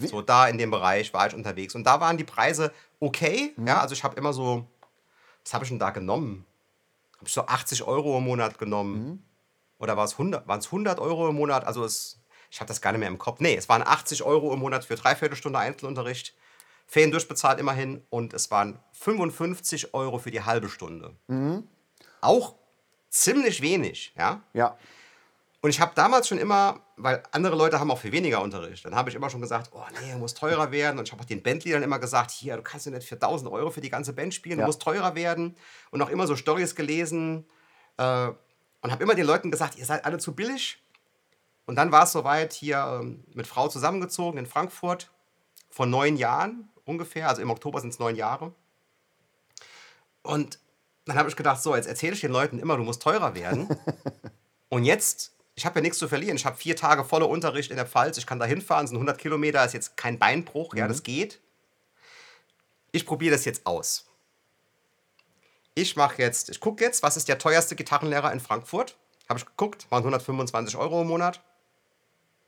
So 0.00 0.20
da 0.20 0.48
in 0.48 0.58
dem 0.58 0.70
Bereich 0.70 1.14
war 1.14 1.28
ich 1.28 1.34
unterwegs. 1.34 1.74
Und 1.74 1.84
da 1.84 2.00
waren 2.00 2.16
die 2.16 2.24
Preise 2.24 2.72
okay. 2.98 3.54
Ja, 3.64 3.80
also 3.80 3.92
ich 3.92 4.02
habe 4.02 4.16
immer 4.16 4.32
so, 4.32 4.66
was 5.44 5.54
habe 5.54 5.64
ich 5.64 5.70
denn 5.70 5.78
da 5.78 5.90
genommen? 5.90 6.44
Habe 7.18 7.26
ich 7.28 7.32
so 7.32 7.46
80 7.46 7.84
Euro 7.84 8.18
im 8.18 8.24
Monat 8.24 8.58
genommen. 8.58 9.24
Oder 9.78 9.96
war 9.96 10.04
es 10.04 10.12
100, 10.12 10.46
waren 10.46 10.60
es 10.60 10.66
100 10.66 10.98
Euro 10.98 11.28
im 11.28 11.36
Monat? 11.36 11.66
Also 11.66 11.84
es, 11.84 12.21
ich 12.52 12.60
habe 12.60 12.68
das 12.68 12.80
gar 12.82 12.92
nicht 12.92 13.00
mehr 13.00 13.08
im 13.08 13.18
Kopf. 13.18 13.40
Nee, 13.40 13.56
es 13.56 13.68
waren 13.68 13.82
80 13.82 14.22
Euro 14.22 14.52
im 14.52 14.60
Monat 14.60 14.84
für 14.84 14.94
Dreiviertelstunde 14.94 15.58
Einzelunterricht. 15.58 16.34
Ferien 16.86 17.10
durchbezahlt 17.10 17.58
immerhin. 17.58 18.04
Und 18.10 18.34
es 18.34 18.50
waren 18.50 18.78
55 18.92 19.94
Euro 19.94 20.18
für 20.18 20.30
die 20.30 20.42
halbe 20.42 20.68
Stunde 20.68 21.16
auch 22.20 22.54
ziemlich 23.08 23.62
wenig, 23.62 24.12
ja. 24.16 24.42
Ja, 24.52 24.76
Und 25.60 25.70
ich 25.70 25.80
habe 25.80 25.92
damals 25.94 26.28
schon 26.28 26.38
immer, 26.38 26.80
weil 26.96 27.22
andere 27.32 27.56
Leute 27.56 27.78
haben 27.80 27.90
auch 27.90 27.98
viel 27.98 28.12
weniger 28.12 28.42
Unterricht, 28.42 28.84
dann 28.84 28.94
habe 28.94 29.08
ich 29.10 29.16
immer 29.16 29.30
schon 29.30 29.40
gesagt, 29.40 29.70
oh 29.72 29.82
nee, 30.02 30.14
muss 30.16 30.34
teurer 30.34 30.70
werden. 30.72 30.98
Und 30.98 31.06
ich 31.08 31.12
habe 31.12 31.22
auch 31.22 31.26
den 31.26 31.42
Bandleadern 31.42 31.82
immer 31.82 31.98
gesagt, 31.98 32.30
hier, 32.32 32.56
du 32.56 32.62
kannst 32.62 32.86
ja 32.86 32.92
nicht 32.92 33.08
für 33.08 33.14
1000 33.16 33.50
Euro 33.50 33.70
für 33.70 33.80
die 33.80 33.90
ganze 33.90 34.12
Band 34.12 34.34
spielen, 34.34 34.58
Ja. 34.58 34.64
du 34.64 34.68
musst 34.68 34.82
teurer 34.82 35.14
werden. 35.14 35.56
Und 35.90 36.02
auch 36.02 36.08
immer 36.10 36.26
so 36.26 36.36
Stories 36.36 36.74
gelesen 36.74 37.46
äh, 37.96 38.28
und 38.82 38.90
habe 38.90 39.02
immer 39.02 39.14
den 39.14 39.26
Leuten 39.26 39.50
gesagt, 39.50 39.76
ihr 39.78 39.86
seid 39.86 40.04
alle 40.04 40.18
zu 40.18 40.34
billig. 40.34 40.81
Und 41.66 41.76
dann 41.76 41.92
war 41.92 42.04
es 42.04 42.12
soweit, 42.12 42.52
hier 42.52 43.00
ähm, 43.00 43.24
mit 43.34 43.46
Frau 43.46 43.68
zusammengezogen 43.68 44.38
in 44.38 44.46
Frankfurt 44.46 45.10
vor 45.70 45.86
neun 45.86 46.16
Jahren 46.16 46.68
ungefähr, 46.84 47.28
also 47.28 47.42
im 47.42 47.50
Oktober 47.50 47.80
sind 47.80 47.90
es 47.90 47.98
neun 47.98 48.16
Jahre. 48.16 48.52
Und 50.22 50.58
dann 51.04 51.16
habe 51.16 51.28
ich 51.28 51.36
gedacht, 51.36 51.62
so, 51.62 51.74
jetzt 51.74 51.88
erzähle 51.88 52.14
ich 52.14 52.20
den 52.20 52.32
Leuten 52.32 52.58
immer, 52.58 52.76
du 52.76 52.84
musst 52.84 53.02
teurer 53.02 53.34
werden. 53.34 53.68
Und 54.68 54.84
jetzt, 54.84 55.32
ich 55.54 55.66
habe 55.66 55.78
ja 55.78 55.82
nichts 55.82 55.98
zu 55.98 56.08
verlieren. 56.08 56.36
Ich 56.36 56.46
habe 56.46 56.56
vier 56.56 56.76
Tage 56.76 57.04
voller 57.04 57.28
Unterricht 57.28 57.70
in 57.70 57.76
der 57.76 57.86
Pfalz. 57.86 58.16
Ich 58.16 58.26
kann 58.26 58.38
da 58.38 58.46
hinfahren, 58.46 58.86
sind 58.86 58.96
100 58.96 59.18
Kilometer, 59.18 59.64
ist 59.64 59.74
jetzt 59.74 59.96
kein 59.96 60.18
Beinbruch, 60.18 60.74
ja, 60.74 60.88
das 60.88 61.02
geht. 61.02 61.40
Ich 62.92 63.06
probiere 63.06 63.34
das 63.34 63.44
jetzt 63.44 63.66
aus. 63.66 64.06
Ich 65.74 65.96
mache 65.96 66.20
jetzt, 66.20 66.50
ich 66.50 66.60
gucke 66.60 66.84
jetzt, 66.84 67.02
was 67.02 67.16
ist 67.16 67.28
der 67.28 67.38
teuerste 67.38 67.74
Gitarrenlehrer 67.74 68.32
in 68.32 68.40
Frankfurt? 68.40 68.96
Habe 69.28 69.38
ich 69.38 69.46
geguckt, 69.46 69.86
waren 69.90 70.02
125 70.02 70.76
Euro 70.76 71.02
im 71.02 71.08
Monat. 71.08 71.42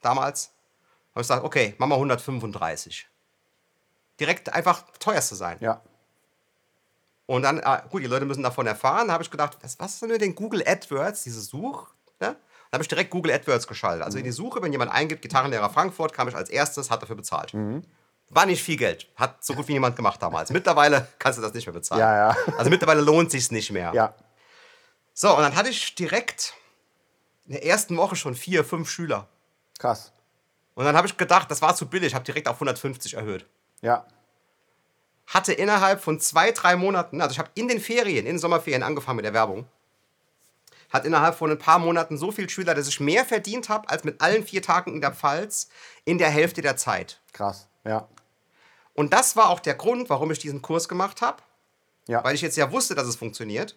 Damals. 0.04 0.50
Habe 1.14 1.22
ich 1.22 1.28
gesagt, 1.28 1.44
okay, 1.44 1.74
machen 1.78 1.90
wir 1.90 1.96
135. 1.96 3.08
Direkt 4.20 4.52
einfach 4.52 4.84
teuerste 4.98 5.34
sein. 5.34 5.58
Ja. 5.60 5.80
Und 7.26 7.42
dann, 7.42 7.60
ah, 7.64 7.82
gut, 7.88 8.02
die 8.02 8.06
Leute 8.06 8.26
müssen 8.26 8.42
davon 8.42 8.66
erfahren. 8.66 9.10
Habe 9.10 9.22
ich 9.22 9.30
gedacht, 9.30 9.56
was, 9.62 9.78
was 9.78 9.94
ist 9.94 10.02
denn 10.02 10.10
mit 10.10 10.20
den 10.20 10.34
Google 10.34 10.62
AdWords, 10.66 11.22
diese 11.22 11.40
Such? 11.40 11.88
Ne? 12.20 12.36
Dann 12.70 12.72
habe 12.72 12.82
ich 12.82 12.88
direkt 12.88 13.10
Google 13.10 13.32
AdWords 13.32 13.66
geschaltet. 13.66 14.04
Also 14.04 14.18
in 14.18 14.24
die 14.24 14.32
Suche, 14.32 14.60
wenn 14.60 14.72
jemand 14.72 14.90
eingibt, 14.92 15.22
Gitarrenlehrer 15.22 15.70
Frankfurt, 15.70 16.12
kam 16.12 16.28
ich 16.28 16.34
als 16.34 16.50
erstes, 16.50 16.90
hat 16.90 17.02
dafür 17.02 17.16
bezahlt. 17.16 17.54
War 18.30 18.46
nicht 18.46 18.62
viel 18.62 18.76
Geld. 18.76 19.08
Hat 19.16 19.44
so 19.44 19.54
gut 19.54 19.68
wie 19.68 19.72
niemand 19.72 19.96
gemacht 19.96 20.20
damals. 20.20 20.50
Mittlerweile 20.50 21.06
kannst 21.18 21.38
du 21.38 21.42
das 21.42 21.54
nicht 21.54 21.66
mehr 21.66 21.74
bezahlen. 21.74 22.00
Ja, 22.00 22.30
ja. 22.30 22.36
Also 22.58 22.70
mittlerweile 22.70 23.00
lohnt 23.00 23.30
sich 23.30 23.50
nicht 23.50 23.70
mehr. 23.70 23.92
Ja. 23.94 24.14
So, 25.12 25.30
und 25.30 25.42
dann 25.42 25.54
hatte 25.54 25.68
ich 25.68 25.94
direkt 25.94 26.54
in 27.46 27.52
der 27.52 27.64
ersten 27.64 27.96
Woche 27.96 28.16
schon 28.16 28.34
vier, 28.34 28.64
fünf 28.64 28.90
Schüler. 28.90 29.28
Krass. 29.78 30.12
Und 30.74 30.84
dann 30.84 30.96
habe 30.96 31.06
ich 31.06 31.16
gedacht, 31.16 31.50
das 31.50 31.62
war 31.62 31.74
zu 31.76 31.88
billig, 31.88 32.14
habe 32.14 32.24
direkt 32.24 32.48
auf 32.48 32.56
150 32.56 33.14
erhöht. 33.14 33.46
Ja. 33.80 34.06
Hatte 35.26 35.52
innerhalb 35.52 36.02
von 36.02 36.20
zwei, 36.20 36.50
drei 36.52 36.76
Monaten, 36.76 37.20
also 37.20 37.32
ich 37.32 37.38
habe 37.38 37.50
in 37.54 37.68
den 37.68 37.80
Ferien, 37.80 38.26
in 38.26 38.34
den 38.34 38.38
Sommerferien 38.38 38.82
angefangen 38.82 39.16
mit 39.16 39.24
der 39.24 39.32
Werbung, 39.32 39.66
hat 40.92 41.04
innerhalb 41.06 41.34
von 41.36 41.50
ein 41.50 41.58
paar 41.58 41.78
Monaten 41.78 42.18
so 42.18 42.30
viele 42.30 42.48
Schüler, 42.48 42.74
dass 42.74 42.86
ich 42.88 43.00
mehr 43.00 43.24
verdient 43.24 43.68
habe 43.68 43.88
als 43.88 44.04
mit 44.04 44.20
allen 44.20 44.44
vier 44.44 44.62
Tagen 44.62 44.94
in 44.94 45.00
der 45.00 45.12
Pfalz 45.12 45.68
in 46.04 46.18
der 46.18 46.30
Hälfte 46.30 46.60
der 46.62 46.76
Zeit. 46.76 47.20
Krass. 47.32 47.68
Ja. 47.84 48.08
Und 48.92 49.12
das 49.12 49.34
war 49.34 49.48
auch 49.48 49.60
der 49.60 49.74
Grund, 49.74 50.08
warum 50.10 50.30
ich 50.30 50.38
diesen 50.38 50.62
Kurs 50.62 50.88
gemacht 50.88 51.20
habe, 51.20 51.42
Ja. 52.06 52.22
weil 52.22 52.34
ich 52.34 52.42
jetzt 52.42 52.56
ja 52.56 52.70
wusste, 52.70 52.94
dass 52.94 53.06
es 53.06 53.16
funktioniert. 53.16 53.76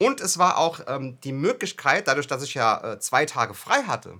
Und 0.00 0.20
es 0.20 0.38
war 0.38 0.58
auch 0.58 0.80
ähm, 0.86 1.20
die 1.22 1.32
Möglichkeit, 1.32 2.08
dadurch, 2.08 2.26
dass 2.26 2.42
ich 2.42 2.54
ja 2.54 2.92
äh, 2.94 2.98
zwei 3.00 3.26
Tage 3.26 3.54
frei 3.54 3.82
hatte, 3.84 4.18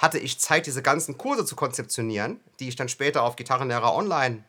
hatte 0.00 0.18
ich 0.18 0.40
Zeit, 0.40 0.66
diese 0.66 0.82
ganzen 0.82 1.18
Kurse 1.18 1.44
zu 1.44 1.54
konzeptionieren, 1.54 2.40
die 2.58 2.68
ich 2.68 2.76
dann 2.76 2.88
später 2.88 3.22
auf 3.22 3.36
Gitarrenlehrer 3.36 3.94
Online 3.94 4.44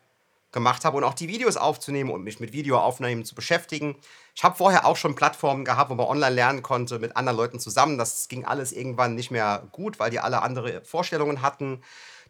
gemacht 0.54 0.86
habe 0.86 0.98
und 0.98 1.04
auch 1.04 1.14
die 1.14 1.28
Videos 1.28 1.58
aufzunehmen 1.58 2.10
und 2.10 2.24
mich 2.24 2.40
mit 2.40 2.54
Videoaufnahmen 2.54 3.26
zu 3.26 3.36
beschäftigen. 3.36 3.98
Ich 4.34 4.44
habe 4.44 4.56
vorher 4.56 4.86
auch 4.86 4.96
schon 4.96 5.14
Plattformen 5.14 5.66
gehabt, 5.66 5.90
wo 5.90 5.96
man 5.96 6.08
online 6.08 6.36
lernen 6.36 6.62
konnte 6.62 7.00
mit 7.00 7.18
anderen 7.18 7.38
Leuten 7.38 7.60
zusammen. 7.60 7.98
Das 7.98 8.30
ging 8.30 8.46
alles 8.46 8.72
irgendwann 8.72 9.16
nicht 9.16 9.30
mehr 9.30 9.68
gut, 9.74 10.00
weil 10.00 10.10
die 10.10 10.20
alle 10.20 10.42
andere 10.42 10.82
Vorstellungen 10.84 11.42
hatten. 11.42 11.82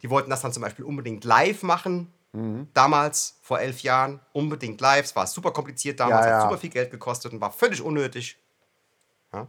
Die 0.01 0.09
wollten 0.09 0.31
das 0.31 0.41
dann 0.41 0.51
zum 0.53 0.61
Beispiel 0.61 0.85
unbedingt 0.85 1.23
live 1.23 1.61
machen. 1.63 2.11
Damals, 2.73 3.37
vor 3.41 3.59
elf 3.59 3.81
Jahren, 3.81 4.21
unbedingt 4.31 4.79
live. 4.79 5.03
Es 5.03 5.15
war 5.17 5.27
super 5.27 5.51
kompliziert 5.51 5.99
damals, 5.99 6.25
Ja, 6.25 6.31
hat 6.31 6.43
ja. 6.43 6.49
super 6.49 6.57
viel 6.57 6.69
Geld 6.69 6.89
gekostet 6.89 7.33
und 7.33 7.41
war 7.41 7.51
völlig 7.51 7.81
unnötig. 7.81 8.37
Ja. 9.33 9.47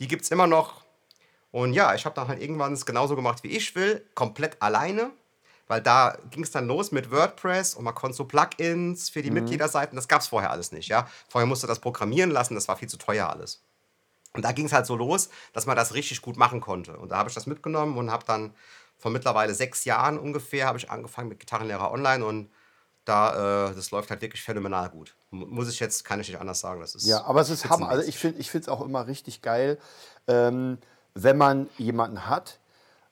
Die 0.00 0.08
gibt 0.08 0.22
es 0.22 0.30
immer 0.32 0.48
noch. 0.48 0.82
Und 1.52 1.72
ja, 1.74 1.94
ich 1.94 2.04
habe 2.04 2.14
dann 2.16 2.26
halt 2.28 2.42
irgendwann 2.42 2.72
es 2.72 2.84
genauso 2.86 3.14
gemacht, 3.14 3.42
wie 3.44 3.48
ich 3.56 3.74
will, 3.76 4.04
komplett 4.14 4.60
alleine. 4.60 5.10
Weil 5.68 5.80
da 5.80 6.18
ging 6.30 6.42
es 6.42 6.50
dann 6.50 6.66
los 6.66 6.90
mit 6.92 7.10
WordPress 7.10 7.74
und 7.76 7.84
man 7.84 7.94
konnte 7.94 8.16
so 8.16 8.24
Plugins 8.24 9.08
für 9.08 9.22
die 9.22 9.30
Mitgliederseiten. 9.30 9.96
Das 9.96 10.08
gab 10.08 10.20
es 10.20 10.26
vorher 10.26 10.50
alles 10.50 10.72
nicht. 10.72 10.88
Ja? 10.88 11.06
Vorher 11.28 11.46
musste 11.46 11.66
das 11.66 11.78
programmieren 11.78 12.30
lassen, 12.30 12.54
das 12.56 12.66
war 12.68 12.76
viel 12.76 12.88
zu 12.88 12.98
teuer 12.98 13.30
alles. 13.30 13.62
Und 14.34 14.44
da 14.44 14.52
ging 14.52 14.66
es 14.66 14.72
halt 14.72 14.86
so 14.86 14.96
los, 14.96 15.28
dass 15.52 15.64
man 15.66 15.76
das 15.76 15.94
richtig 15.94 16.20
gut 16.20 16.36
machen 16.36 16.60
konnte. 16.60 16.96
Und 16.98 17.10
da 17.12 17.16
habe 17.18 17.28
ich 17.28 17.34
das 17.34 17.46
mitgenommen 17.46 17.96
und 17.96 18.10
habe 18.10 18.24
dann 18.26 18.54
vor 18.98 19.10
mittlerweile 19.10 19.54
sechs 19.54 19.84
Jahren 19.84 20.18
ungefähr 20.18 20.66
habe 20.66 20.78
ich 20.78 20.90
angefangen 20.90 21.28
mit 21.28 21.38
Gitarrenlehrer 21.40 21.90
online 21.92 22.24
und 22.24 22.50
da 23.04 23.68
äh, 23.70 23.74
das 23.74 23.90
läuft 23.90 24.10
halt 24.10 24.20
wirklich 24.22 24.42
phänomenal 24.42 24.88
gut. 24.90 25.14
Mu- 25.30 25.46
Muss 25.46 25.68
ich 25.68 25.80
jetzt, 25.80 26.04
kann 26.04 26.20
ich 26.20 26.28
nicht 26.28 26.40
anders 26.40 26.60
sagen. 26.60 26.80
Das 26.80 26.94
ist 26.94 27.04
Ja, 27.06 27.24
aber 27.24 27.40
es 27.40 27.50
ist 27.50 27.68
Hammer. 27.68 27.88
Also 27.88 28.06
ich 28.08 28.18
finde 28.18 28.38
es 28.40 28.68
auch 28.68 28.80
immer 28.80 29.06
richtig 29.06 29.42
geil, 29.42 29.78
ähm, 30.28 30.78
wenn 31.14 31.36
man 31.36 31.68
jemanden 31.78 32.26
hat, 32.28 32.58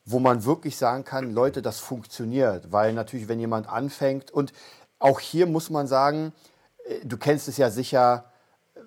wo 0.05 0.19
man 0.19 0.45
wirklich 0.45 0.77
sagen 0.77 1.03
kann, 1.03 1.33
Leute, 1.33 1.61
das 1.61 1.79
funktioniert. 1.79 2.71
Weil 2.71 2.93
natürlich, 2.93 3.27
wenn 3.27 3.39
jemand 3.39 3.69
anfängt 3.69 4.31
und 4.31 4.51
auch 4.99 5.19
hier 5.19 5.47
muss 5.47 5.69
man 5.69 5.87
sagen, 5.87 6.33
äh, 6.85 7.05
du 7.05 7.17
kennst 7.17 7.47
es 7.47 7.57
ja 7.57 7.69
sicher, 7.69 8.25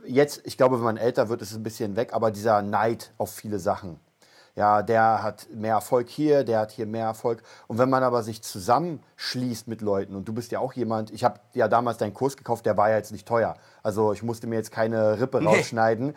jetzt, 0.06 0.42
ich 0.44 0.56
glaube, 0.56 0.76
wenn 0.78 0.84
man 0.84 0.96
älter 0.96 1.28
wird, 1.28 1.42
ist 1.42 1.50
es 1.50 1.56
ein 1.56 1.62
bisschen 1.62 1.96
weg, 1.96 2.12
aber 2.12 2.30
dieser 2.30 2.62
Neid 2.62 3.12
auf 3.18 3.32
viele 3.32 3.58
Sachen. 3.58 4.00
Ja, 4.56 4.82
der 4.82 5.24
hat 5.24 5.48
mehr 5.52 5.74
Erfolg 5.74 6.08
hier, 6.08 6.44
der 6.44 6.60
hat 6.60 6.70
hier 6.70 6.86
mehr 6.86 7.06
Erfolg. 7.06 7.42
Und 7.66 7.78
wenn 7.78 7.90
man 7.90 8.04
aber 8.04 8.22
sich 8.22 8.40
zusammenschließt 8.40 9.66
mit 9.66 9.80
Leuten, 9.80 10.14
und 10.14 10.28
du 10.28 10.32
bist 10.32 10.52
ja 10.52 10.60
auch 10.60 10.72
jemand, 10.74 11.10
ich 11.10 11.24
habe 11.24 11.40
ja 11.54 11.66
damals 11.66 11.98
deinen 11.98 12.14
Kurs 12.14 12.36
gekauft, 12.36 12.64
der 12.64 12.76
war 12.76 12.88
ja 12.88 12.96
jetzt 12.96 13.10
nicht 13.10 13.26
teuer. 13.26 13.56
Also 13.82 14.12
ich 14.12 14.22
musste 14.22 14.46
mir 14.46 14.54
jetzt 14.54 14.70
keine 14.70 15.20
Rippe 15.20 15.40
Nee. 15.40 15.46
rausschneiden. 15.48 16.14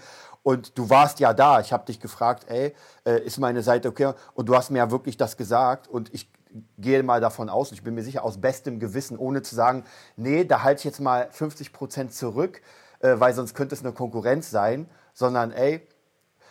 Und 0.47 0.77
du 0.77 0.89
warst 0.89 1.19
ja 1.19 1.33
da. 1.33 1.59
Ich 1.59 1.73
habe 1.73 1.85
dich 1.85 1.99
gefragt, 1.99 2.45
ey, 2.47 2.73
äh, 3.05 3.19
ist 3.19 3.37
meine 3.37 3.61
Seite 3.61 3.89
okay? 3.89 4.13
Und 4.33 4.47
du 4.47 4.55
hast 4.55 4.71
mir 4.71 4.77
ja 4.77 4.91
wirklich 4.91 5.17
das 5.17 5.35
gesagt. 5.35 5.89
Und 5.89 6.13
ich 6.13 6.31
gehe 6.77 7.03
mal 7.03 7.19
davon 7.19 7.49
aus, 7.49 7.73
ich 7.73 7.83
bin 7.83 7.95
mir 7.95 8.03
sicher, 8.03 8.23
aus 8.23 8.39
bestem 8.39 8.79
Gewissen, 8.79 9.17
ohne 9.17 9.41
zu 9.41 9.55
sagen, 9.55 9.83
nee, 10.15 10.45
da 10.45 10.63
halte 10.63 10.79
ich 10.79 10.85
jetzt 10.85 11.01
mal 11.01 11.27
50 11.31 11.73
Prozent 11.73 12.13
zurück, 12.13 12.61
äh, 13.01 13.15
weil 13.17 13.33
sonst 13.33 13.55
könnte 13.55 13.75
es 13.75 13.83
eine 13.83 13.91
Konkurrenz 13.91 14.49
sein, 14.49 14.89
sondern 15.13 15.51
ey, 15.51 15.85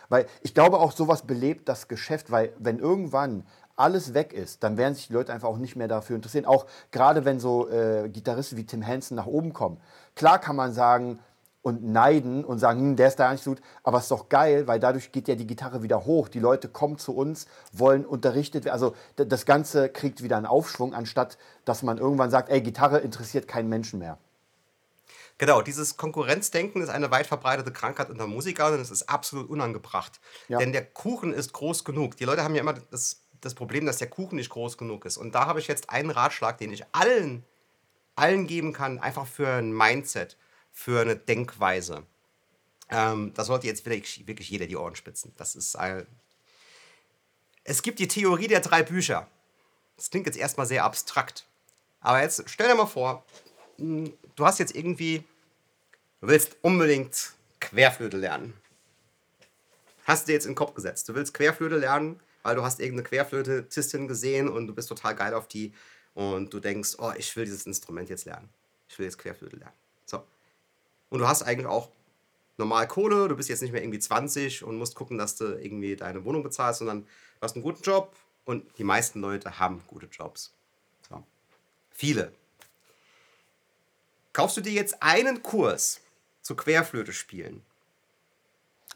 weil 0.09 0.27
ich 0.43 0.53
glaube 0.53 0.79
auch, 0.79 0.91
sowas 0.91 1.23
belebt 1.23 1.67
das 1.67 1.87
Geschäft, 1.87 2.29
weil 2.29 2.53
wenn 2.59 2.77
irgendwann 2.77 3.47
alles 3.75 4.13
weg 4.13 4.31
ist, 4.31 4.63
dann 4.63 4.77
werden 4.77 4.93
sich 4.93 5.07
die 5.07 5.13
Leute 5.13 5.33
einfach 5.33 5.47
auch 5.47 5.57
nicht 5.57 5.75
mehr 5.75 5.87
dafür 5.87 6.17
interessieren. 6.17 6.45
Auch 6.45 6.67
gerade 6.91 7.25
wenn 7.25 7.39
so 7.39 7.67
äh, 7.69 8.09
Gitarristen 8.09 8.57
wie 8.57 8.65
Tim 8.67 8.83
Henson 8.83 9.15
nach 9.15 9.25
oben 9.25 9.53
kommen. 9.53 9.81
Klar 10.13 10.37
kann 10.37 10.55
man 10.55 10.71
sagen 10.71 11.17
und 11.67 11.83
neiden 11.83 12.45
und 12.45 12.59
sagen, 12.59 12.79
hm, 12.79 12.95
der 12.95 13.09
ist 13.09 13.19
da 13.19 13.29
nicht 13.29 13.43
so 13.43 13.51
gut, 13.51 13.61
aber 13.83 13.97
es 13.97 14.05
ist 14.05 14.11
doch 14.11 14.29
geil, 14.29 14.67
weil 14.67 14.79
dadurch 14.79 15.11
geht 15.11 15.27
ja 15.27 15.35
die 15.35 15.45
Gitarre 15.45 15.83
wieder 15.83 16.05
hoch. 16.05 16.29
Die 16.29 16.39
Leute 16.39 16.69
kommen 16.69 16.97
zu 16.97 17.13
uns, 17.13 17.45
wollen 17.73 18.05
unterrichtet 18.05 18.63
werden. 18.63 18.73
Also 18.73 18.95
das 19.17 19.45
Ganze 19.45 19.89
kriegt 19.89 20.23
wieder 20.23 20.37
einen 20.37 20.45
Aufschwung, 20.45 20.93
anstatt 20.93 21.37
dass 21.65 21.83
man 21.83 21.97
irgendwann 21.97 22.31
sagt, 22.31 22.49
ey, 22.49 22.61
Gitarre 22.61 22.99
interessiert 22.99 23.49
keinen 23.49 23.67
Menschen 23.67 23.99
mehr. 23.99 24.17
Genau, 25.37 25.61
dieses 25.61 25.97
Konkurrenzdenken 25.97 26.81
ist 26.81 26.89
eine 26.89 27.11
weit 27.11 27.27
verbreitete 27.27 27.73
Krankheit 27.73 28.09
unter 28.09 28.27
Musikern 28.27 28.73
und 28.73 28.79
es 28.79 28.89
ist 28.89 29.09
absolut 29.09 29.49
unangebracht. 29.49 30.21
Ja. 30.47 30.59
Denn 30.59 30.71
der 30.71 30.85
Kuchen 30.85 31.33
ist 31.33 31.51
groß 31.51 31.83
genug. 31.83 32.15
Die 32.15 32.23
Leute 32.23 32.43
haben 32.43 32.55
ja 32.55 32.61
immer 32.61 32.73
das, 32.73 33.23
das 33.41 33.53
Problem, 33.53 33.85
dass 33.85 33.97
der 33.97 34.09
Kuchen 34.09 34.37
nicht 34.37 34.49
groß 34.49 34.77
genug 34.77 35.03
ist. 35.03 35.17
Und 35.17 35.35
da 35.35 35.45
habe 35.45 35.59
ich 35.59 35.67
jetzt 35.67 35.89
einen 35.89 36.11
Ratschlag, 36.11 36.57
den 36.57 36.71
ich 36.71 36.85
allen, 36.93 37.43
allen 38.15 38.47
geben 38.47 38.71
kann, 38.71 38.99
einfach 38.99 39.27
für 39.27 39.49
ein 39.49 39.73
Mindset, 39.73 40.37
für 40.77 41.01
eine 41.01 41.15
Denkweise. 41.15 42.05
Ähm, 42.91 43.33
da 43.33 43.43
sollte 43.43 43.65
jetzt 43.65 43.83
wirklich, 43.83 44.27
wirklich 44.27 44.47
jeder 44.47 44.67
die 44.67 44.77
Ohren 44.77 44.95
spitzen. 44.95 45.33
Das 45.35 45.55
ist 45.55 45.75
ein. 45.75 46.05
Es 47.63 47.81
gibt 47.81 47.97
die 47.97 48.07
Theorie 48.07 48.47
der 48.47 48.59
drei 48.59 48.83
Bücher. 48.83 49.27
Das 49.97 50.11
klingt 50.11 50.27
jetzt 50.27 50.37
erstmal 50.37 50.67
sehr 50.67 50.83
abstrakt. 50.83 51.47
Aber 51.99 52.21
jetzt 52.21 52.43
stell 52.45 52.67
dir 52.67 52.75
mal 52.75 52.85
vor, 52.85 53.25
du 53.77 54.45
hast 54.45 54.59
jetzt 54.59 54.75
irgendwie, 54.75 55.23
du 56.21 56.27
willst 56.27 56.57
unbedingt 56.61 57.33
Querflöte 57.59 58.17
lernen. 58.17 58.53
Hast 60.05 60.23
du 60.23 60.27
dir 60.27 60.33
jetzt 60.33 60.45
in 60.45 60.51
den 60.51 60.57
Kopf 60.57 60.75
gesetzt. 60.75 61.09
Du 61.09 61.15
willst 61.15 61.33
Querflöte 61.33 61.77
lernen, 61.77 62.19
weil 62.43 62.55
du 62.55 62.61
hast 62.61 62.79
irgendeine 62.79 63.09
Querflötistin 63.09 64.07
gesehen 64.07 64.47
und 64.47 64.67
du 64.67 64.75
bist 64.75 64.89
total 64.89 65.15
geil 65.15 65.33
auf 65.33 65.47
die 65.47 65.73
und 66.13 66.53
du 66.53 66.59
denkst, 66.59 66.97
oh, 66.99 67.11
ich 67.17 67.35
will 67.35 67.45
dieses 67.45 67.65
Instrument 67.65 68.09
jetzt 68.09 68.25
lernen. 68.25 68.47
Ich 68.87 68.97
will 68.99 69.07
jetzt 69.07 69.17
Querflöte 69.17 69.55
lernen. 69.55 69.86
Und 71.09 71.19
du 71.19 71.27
hast 71.27 71.43
eigentlich 71.43 71.67
auch 71.67 71.89
normal 72.57 72.87
Kohle, 72.87 73.27
du 73.27 73.35
bist 73.35 73.49
jetzt 73.49 73.61
nicht 73.61 73.71
mehr 73.71 73.81
irgendwie 73.81 73.99
20 73.99 74.63
und 74.63 74.77
musst 74.77 74.95
gucken, 74.95 75.17
dass 75.17 75.35
du 75.35 75.45
irgendwie 75.59 75.95
deine 75.95 76.25
Wohnung 76.25 76.43
bezahlst, 76.43 76.79
sondern 76.79 77.03
du 77.03 77.41
hast 77.41 77.55
einen 77.55 77.63
guten 77.63 77.83
Job 77.83 78.15
und 78.45 78.65
die 78.77 78.83
meisten 78.83 79.21
Leute 79.21 79.59
haben 79.59 79.83
gute 79.87 80.07
Jobs. 80.07 80.53
So. 81.07 81.23
Viele. 81.91 82.33
Kaufst 84.33 84.57
du 84.57 84.61
dir 84.61 84.73
jetzt 84.73 85.01
einen 85.01 85.43
Kurs 85.43 86.01
zu 86.41 86.55
Querflöte 86.55 87.13
spielen 87.13 87.63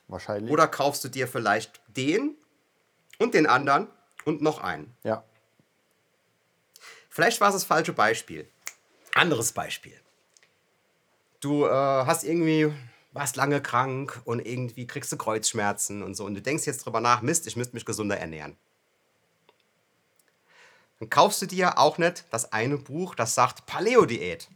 Wahrscheinlich. 0.07 0.51
oder 0.51 0.67
kaufst 0.67 1.03
du 1.03 1.09
dir 1.09 1.27
vielleicht 1.27 1.81
den 1.87 2.35
und 3.17 3.33
den 3.33 3.47
anderen 3.47 3.87
und 4.25 4.41
noch 4.41 4.59
einen? 4.59 4.95
ja. 5.03 5.23
Vielleicht 7.13 7.41
war 7.41 7.49
es 7.49 7.55
das 7.55 7.65
falsche 7.65 7.91
Beispiel. 7.91 8.49
Anderes 9.13 9.51
Beispiel. 9.51 9.99
Du 11.41 11.65
äh, 11.65 11.69
hast 11.69 12.23
irgendwie, 12.23 12.71
warst 13.13 13.35
lange 13.35 13.61
krank 13.61 14.21
und 14.25 14.45
irgendwie 14.45 14.85
kriegst 14.85 15.11
du 15.11 15.17
Kreuzschmerzen 15.17 16.03
und 16.03 16.15
so 16.15 16.25
und 16.25 16.35
du 16.35 16.41
denkst 16.41 16.67
jetzt 16.67 16.85
drüber 16.85 17.01
nach, 17.01 17.23
Mist, 17.23 17.47
ich 17.47 17.55
müsste 17.55 17.75
mich 17.75 17.85
gesunder 17.85 18.17
ernähren. 18.17 18.55
Dann 20.99 21.09
kaufst 21.09 21.41
du 21.41 21.47
dir 21.47 21.79
auch 21.79 21.97
nicht 21.97 22.25
das 22.29 22.53
eine 22.53 22.77
Buch, 22.77 23.15
das 23.15 23.33
sagt 23.33 23.65
Paleo-Diät. 23.65 24.49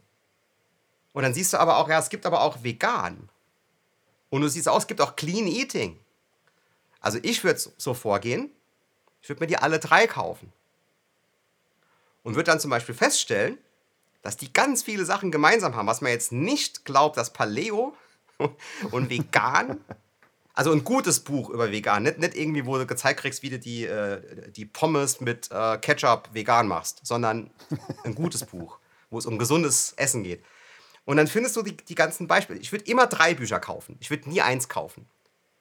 Und 1.12 1.24
dann 1.24 1.34
siehst 1.34 1.52
du 1.52 1.58
aber 1.58 1.78
auch, 1.78 1.88
ja, 1.88 1.98
es 1.98 2.08
gibt 2.08 2.24
aber 2.24 2.42
auch 2.42 2.62
vegan. 2.62 3.28
Und 4.30 4.42
du 4.42 4.48
siehst 4.48 4.68
aus, 4.68 4.84
es 4.84 4.86
gibt 4.86 5.00
auch 5.00 5.16
Clean 5.16 5.48
Eating. 5.48 5.98
Also 7.00 7.18
ich 7.22 7.42
würde 7.42 7.60
so 7.76 7.94
vorgehen, 7.94 8.50
ich 9.22 9.28
würde 9.28 9.40
mir 9.40 9.48
die 9.48 9.56
alle 9.56 9.80
drei 9.80 10.06
kaufen. 10.06 10.52
Und 12.22 12.36
würde 12.36 12.50
dann 12.50 12.60
zum 12.60 12.70
Beispiel 12.70 12.94
feststellen, 12.94 13.58
dass 14.26 14.36
die 14.36 14.52
ganz 14.52 14.82
viele 14.82 15.04
Sachen 15.04 15.30
gemeinsam 15.30 15.76
haben, 15.76 15.86
was 15.86 16.00
man 16.00 16.10
jetzt 16.10 16.32
nicht 16.32 16.84
glaubt, 16.84 17.16
dass 17.16 17.32
Paleo 17.32 17.94
und 18.90 19.08
vegan, 19.08 19.78
also 20.52 20.72
ein 20.72 20.82
gutes 20.82 21.20
Buch 21.20 21.48
über 21.48 21.70
vegan, 21.70 22.02
nicht, 22.02 22.18
nicht 22.18 22.34
irgendwie, 22.34 22.66
wo 22.66 22.76
du 22.76 22.86
gezeigt 22.86 23.20
kriegst, 23.20 23.44
wie 23.44 23.50
du 23.50 23.60
die, 23.60 23.84
äh, 23.84 24.50
die 24.50 24.64
Pommes 24.64 25.20
mit 25.20 25.48
äh, 25.52 25.78
Ketchup 25.78 26.30
vegan 26.32 26.66
machst, 26.66 27.02
sondern 27.04 27.50
ein 28.02 28.16
gutes 28.16 28.44
Buch, 28.44 28.80
wo 29.10 29.18
es 29.18 29.26
um 29.26 29.38
gesundes 29.38 29.92
Essen 29.92 30.24
geht. 30.24 30.44
Und 31.04 31.18
dann 31.18 31.28
findest 31.28 31.54
du 31.54 31.62
die, 31.62 31.76
die 31.76 31.94
ganzen 31.94 32.26
Beispiele. 32.26 32.58
Ich 32.58 32.72
würde 32.72 32.86
immer 32.86 33.06
drei 33.06 33.32
Bücher 33.32 33.60
kaufen. 33.60 33.96
Ich 34.00 34.10
würde 34.10 34.28
nie 34.28 34.42
eins 34.42 34.68
kaufen. 34.68 35.06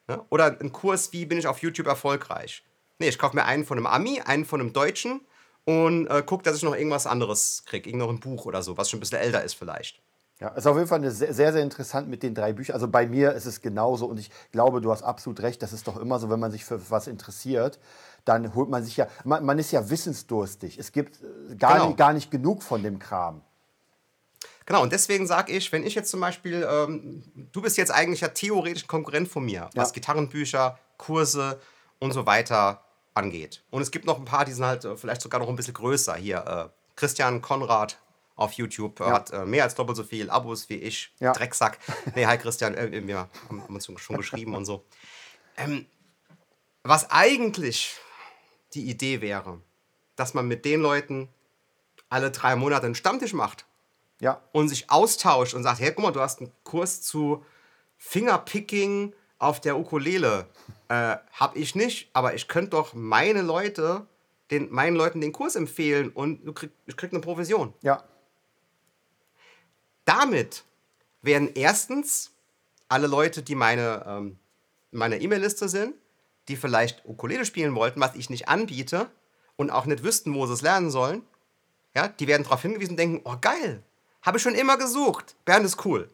Ne? 0.07 0.25
Oder 0.29 0.59
einen 0.59 0.71
Kurs, 0.71 1.13
wie 1.13 1.27
bin 1.27 1.37
ich 1.37 1.45
auf 1.45 1.59
YouTube 1.59 1.85
erfolgreich. 1.85 2.63
Nee, 2.97 3.09
ich 3.09 3.19
kaufe 3.19 3.35
mir 3.35 3.45
einen 3.45 3.63
von 3.63 3.77
einem 3.77 3.85
Ami, 3.85 4.21
einen 4.21 4.43
von 4.43 4.59
einem 4.59 4.73
Deutschen 4.73 5.21
und 5.65 6.07
äh, 6.07 6.21
gucke, 6.23 6.43
dass 6.43 6.55
ich 6.57 6.63
noch 6.63 6.75
irgendwas 6.75 7.07
anderes 7.07 7.63
kriege. 7.65 7.89
Irgend 7.89 8.01
noch 8.03 8.09
ein 8.09 8.19
Buch 8.19 8.45
oder 8.45 8.61
so, 8.63 8.77
was 8.77 8.89
schon 8.89 8.97
ein 8.97 9.01
bisschen 9.01 9.19
älter 9.19 9.43
ist 9.43 9.55
vielleicht. 9.55 10.01
Ja, 10.39 10.49
ist 10.49 10.67
auf 10.67 10.75
jeden 10.75 10.87
Fall 10.89 11.09
sehr, 11.11 11.33
sehr, 11.33 11.55
interessant 11.63 12.09
mit 12.09 12.21
den 12.21 12.35
drei 12.35 12.51
Büchern. 12.51 12.73
Also 12.73 12.89
bei 12.89 13.07
mir 13.07 13.31
ist 13.33 13.45
es 13.45 13.61
genauso 13.61 14.05
und 14.05 14.19
ich 14.19 14.29
glaube, 14.51 14.81
du 14.81 14.91
hast 14.91 15.01
absolut 15.01 15.39
recht. 15.41 15.61
Das 15.63 15.71
ist 15.71 15.87
doch 15.87 15.95
immer 15.97 16.19
so, 16.19 16.29
wenn 16.29 16.41
man 16.41 16.51
sich 16.51 16.65
für 16.65 16.89
was 16.91 17.07
interessiert, 17.07 17.79
dann 18.25 18.53
holt 18.53 18.69
man 18.69 18.83
sich 18.83 18.97
ja, 18.97 19.07
man, 19.23 19.45
man 19.45 19.57
ist 19.59 19.71
ja 19.71 19.89
wissensdurstig. 19.89 20.77
Es 20.77 20.91
gibt 20.91 21.21
äh, 21.21 21.55
gar, 21.55 21.75
Genau. 21.75 21.87
nicht, 21.87 21.97
gar 21.97 22.11
nicht 22.13 22.31
genug 22.31 22.63
von 22.63 22.83
dem 22.83 22.99
Kram. 22.99 23.41
Genau, 24.65 24.81
und 24.81 24.91
deswegen 24.91 25.25
sage 25.25 25.53
ich, 25.53 25.71
wenn 25.71 25.85
ich 25.85 25.95
jetzt 25.95 26.09
zum 26.11 26.19
Beispiel, 26.19 26.67
ähm, 26.69 27.23
du 27.51 27.61
bist 27.61 27.77
jetzt 27.77 27.91
eigentlich 27.91 28.21
ja 28.21 28.27
theoretisch 28.29 28.83
ein 28.83 28.87
Konkurrent 28.87 29.27
von 29.29 29.45
mir, 29.45 29.69
was 29.75 29.89
Ja. 29.89 29.93
Gitarrenbücher, 29.93 30.77
Kurse 30.97 31.59
und 31.99 32.11
so 32.11 32.25
weiter 32.25 32.81
angeht. 33.15 33.63
Und 33.71 33.81
es 33.81 33.89
gibt 33.91 34.05
noch 34.05 34.17
ein 34.19 34.25
paar, 34.25 34.45
die 34.45 34.51
sind 34.51 34.65
halt 34.65 34.85
äh, 34.85 34.95
vielleicht 34.95 35.21
sogar 35.21 35.39
noch 35.39 35.49
ein 35.49 35.55
bisschen 35.55 35.73
größer. 35.73 36.15
Hier, 36.15 36.37
äh, 36.45 36.69
Christian 36.95 37.41
Konrad 37.41 37.99
auf 38.35 38.51
YouTube 38.53 38.99
äh, 38.99 39.05
Ja. 39.05 39.13
hat 39.13 39.31
äh, 39.31 39.45
mehr 39.45 39.63
als 39.63 39.73
doppelt 39.75 39.97
so 39.97 40.03
viel 40.03 40.29
Abos 40.29 40.69
wie 40.69 40.75
ich. 40.75 41.13
Ja. 41.19 41.31
Drecksack. 41.33 41.79
Nee, 42.15 42.25
hi 42.27 42.37
Christian, 42.37 42.75
äh, 42.75 43.05
wir 43.07 43.29
haben 43.49 43.61
uns 43.67 43.89
schon 43.97 44.17
geschrieben 44.17 44.53
und 44.55 44.65
so. 44.65 44.85
Ähm, 45.57 45.85
was 46.83 47.09
eigentlich 47.09 47.95
die 48.73 48.89
Idee 48.89 49.21
wäre, 49.21 49.61
dass 50.17 50.33
man 50.33 50.47
mit 50.47 50.65
den 50.65 50.81
Leuten 50.81 51.29
alle 52.09 52.29
drei 52.31 52.55
Monate 52.55 52.85
einen 52.85 52.95
Stammtisch 52.95 53.33
macht 53.33 53.65
Ja, 54.19 54.41
und 54.51 54.67
sich 54.69 54.91
austauscht 54.91 55.53
und 55.53 55.63
sagt, 55.63 55.79
hey, 55.79 55.91
guck 55.93 56.03
mal, 56.03 56.11
du 56.11 56.19
hast 56.19 56.39
einen 56.41 56.51
Kurs 56.63 57.01
zu 57.01 57.43
Fingerpicking 57.97 59.13
auf 59.37 59.61
der 59.61 59.77
Ukulele. 59.77 60.47
Äh, 60.87 61.17
hab 61.33 61.55
ich 61.55 61.75
nicht, 61.75 62.09
aber 62.13 62.33
ich 62.33 62.47
könnte 62.47 62.71
doch 62.71 62.93
meine 62.93 63.41
Leute, 63.41 64.07
den, 64.51 64.71
meinen 64.71 64.95
Leuten 64.95 65.21
den 65.21 65.31
Kurs 65.31 65.55
empfehlen 65.55 66.09
und 66.09 66.45
du 66.45 66.53
krieg, 66.53 66.71
ich 66.85 66.95
krieg 66.95 67.11
eine 67.11 67.21
Provision. 67.21 67.73
ja, 67.81 68.03
Damit 70.05 70.63
werden 71.21 71.49
erstens 71.55 72.31
alle 72.87 73.07
Leute, 73.07 73.41
die 73.41 73.55
meine 73.55 74.05
ähm, 74.07 74.37
meine 74.95 75.21
E-Mail-Liste 75.21 75.69
sind, 75.69 75.93
die 76.47 76.55
vielleicht 76.55 77.05
Ukulele 77.05 77.45
spielen 77.45 77.75
wollten, 77.75 77.99
was 77.99 78.15
ich 78.15 78.29
nicht 78.29 78.47
anbiete 78.47 79.09
und 79.55 79.69
auch 79.69 79.85
nicht 79.85 80.03
wüssten, 80.03 80.33
wo 80.33 80.45
sie 80.47 80.53
es 80.53 80.61
lernen 80.61 80.89
sollen, 80.89 81.23
ja, 81.95 82.07
die 82.07 82.27
werden 82.27 82.43
darauf 82.43 82.61
hingewiesen 82.61 82.91
und 82.91 82.97
denken, 82.97 83.21
oh 83.23 83.35
geil, 83.39 83.83
habe 84.21 84.37
ich 84.37 84.43
schon 84.43 84.55
immer 84.55 84.77
gesucht, 84.77 85.35
Bernd 85.45 85.65
ist 85.65 85.85
cool. 85.85 86.09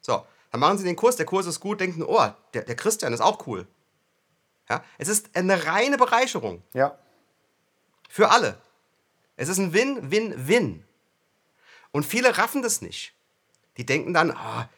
So, 0.00 0.24
dann 0.52 0.60
machen 0.60 0.78
sie 0.78 0.84
den 0.84 0.96
Kurs, 0.96 1.16
der 1.16 1.26
Kurs 1.26 1.46
ist 1.46 1.60
gut, 1.60 1.80
denken, 1.80 2.02
oh, 2.02 2.28
der, 2.54 2.62
der 2.62 2.76
Christian 2.76 3.12
ist 3.12 3.20
auch 3.20 3.46
cool. 3.46 3.66
Ja, 4.68 4.84
es 4.98 5.08
ist 5.08 5.34
eine 5.34 5.66
reine 5.66 5.96
Bereicherung 5.98 6.62
ja, 6.72 6.96
für 8.08 8.30
alle. 8.30 8.60
Es 9.36 9.48
ist 9.48 9.58
ein 9.58 9.72
Win-Win-Win. 9.72 10.84
Und 11.90 12.06
viele 12.06 12.38
raffen 12.38 12.62
das 12.62 12.80
nicht. 12.80 13.14
Die 13.76 13.84
denken 13.86 14.14
dann, 14.14 14.30
ah, 14.30 14.68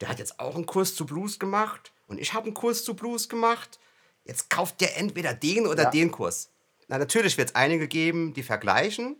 der 0.00 0.08
hat 0.08 0.18
jetzt 0.18 0.38
auch 0.40 0.56
einen 0.56 0.66
Kurs 0.66 0.94
zu 0.96 1.06
Blues 1.06 1.38
gemacht 1.38 1.92
und 2.08 2.18
ich 2.18 2.34
habe 2.34 2.46
einen 2.46 2.54
Kurs 2.54 2.84
zu 2.84 2.94
Blues 2.94 3.28
gemacht. 3.28 3.78
Jetzt 4.24 4.50
kauft 4.50 4.80
der 4.80 4.98
entweder 4.98 5.32
den 5.34 5.66
oder 5.66 5.84
Ja. 5.84 5.90
den 5.90 6.10
Kurs. 6.10 6.50
Na, 6.88 6.98
natürlich 6.98 7.38
wird 7.38 7.50
es 7.50 7.54
einige 7.54 7.86
geben, 7.88 8.34
die 8.34 8.42
vergleichen 8.42 9.16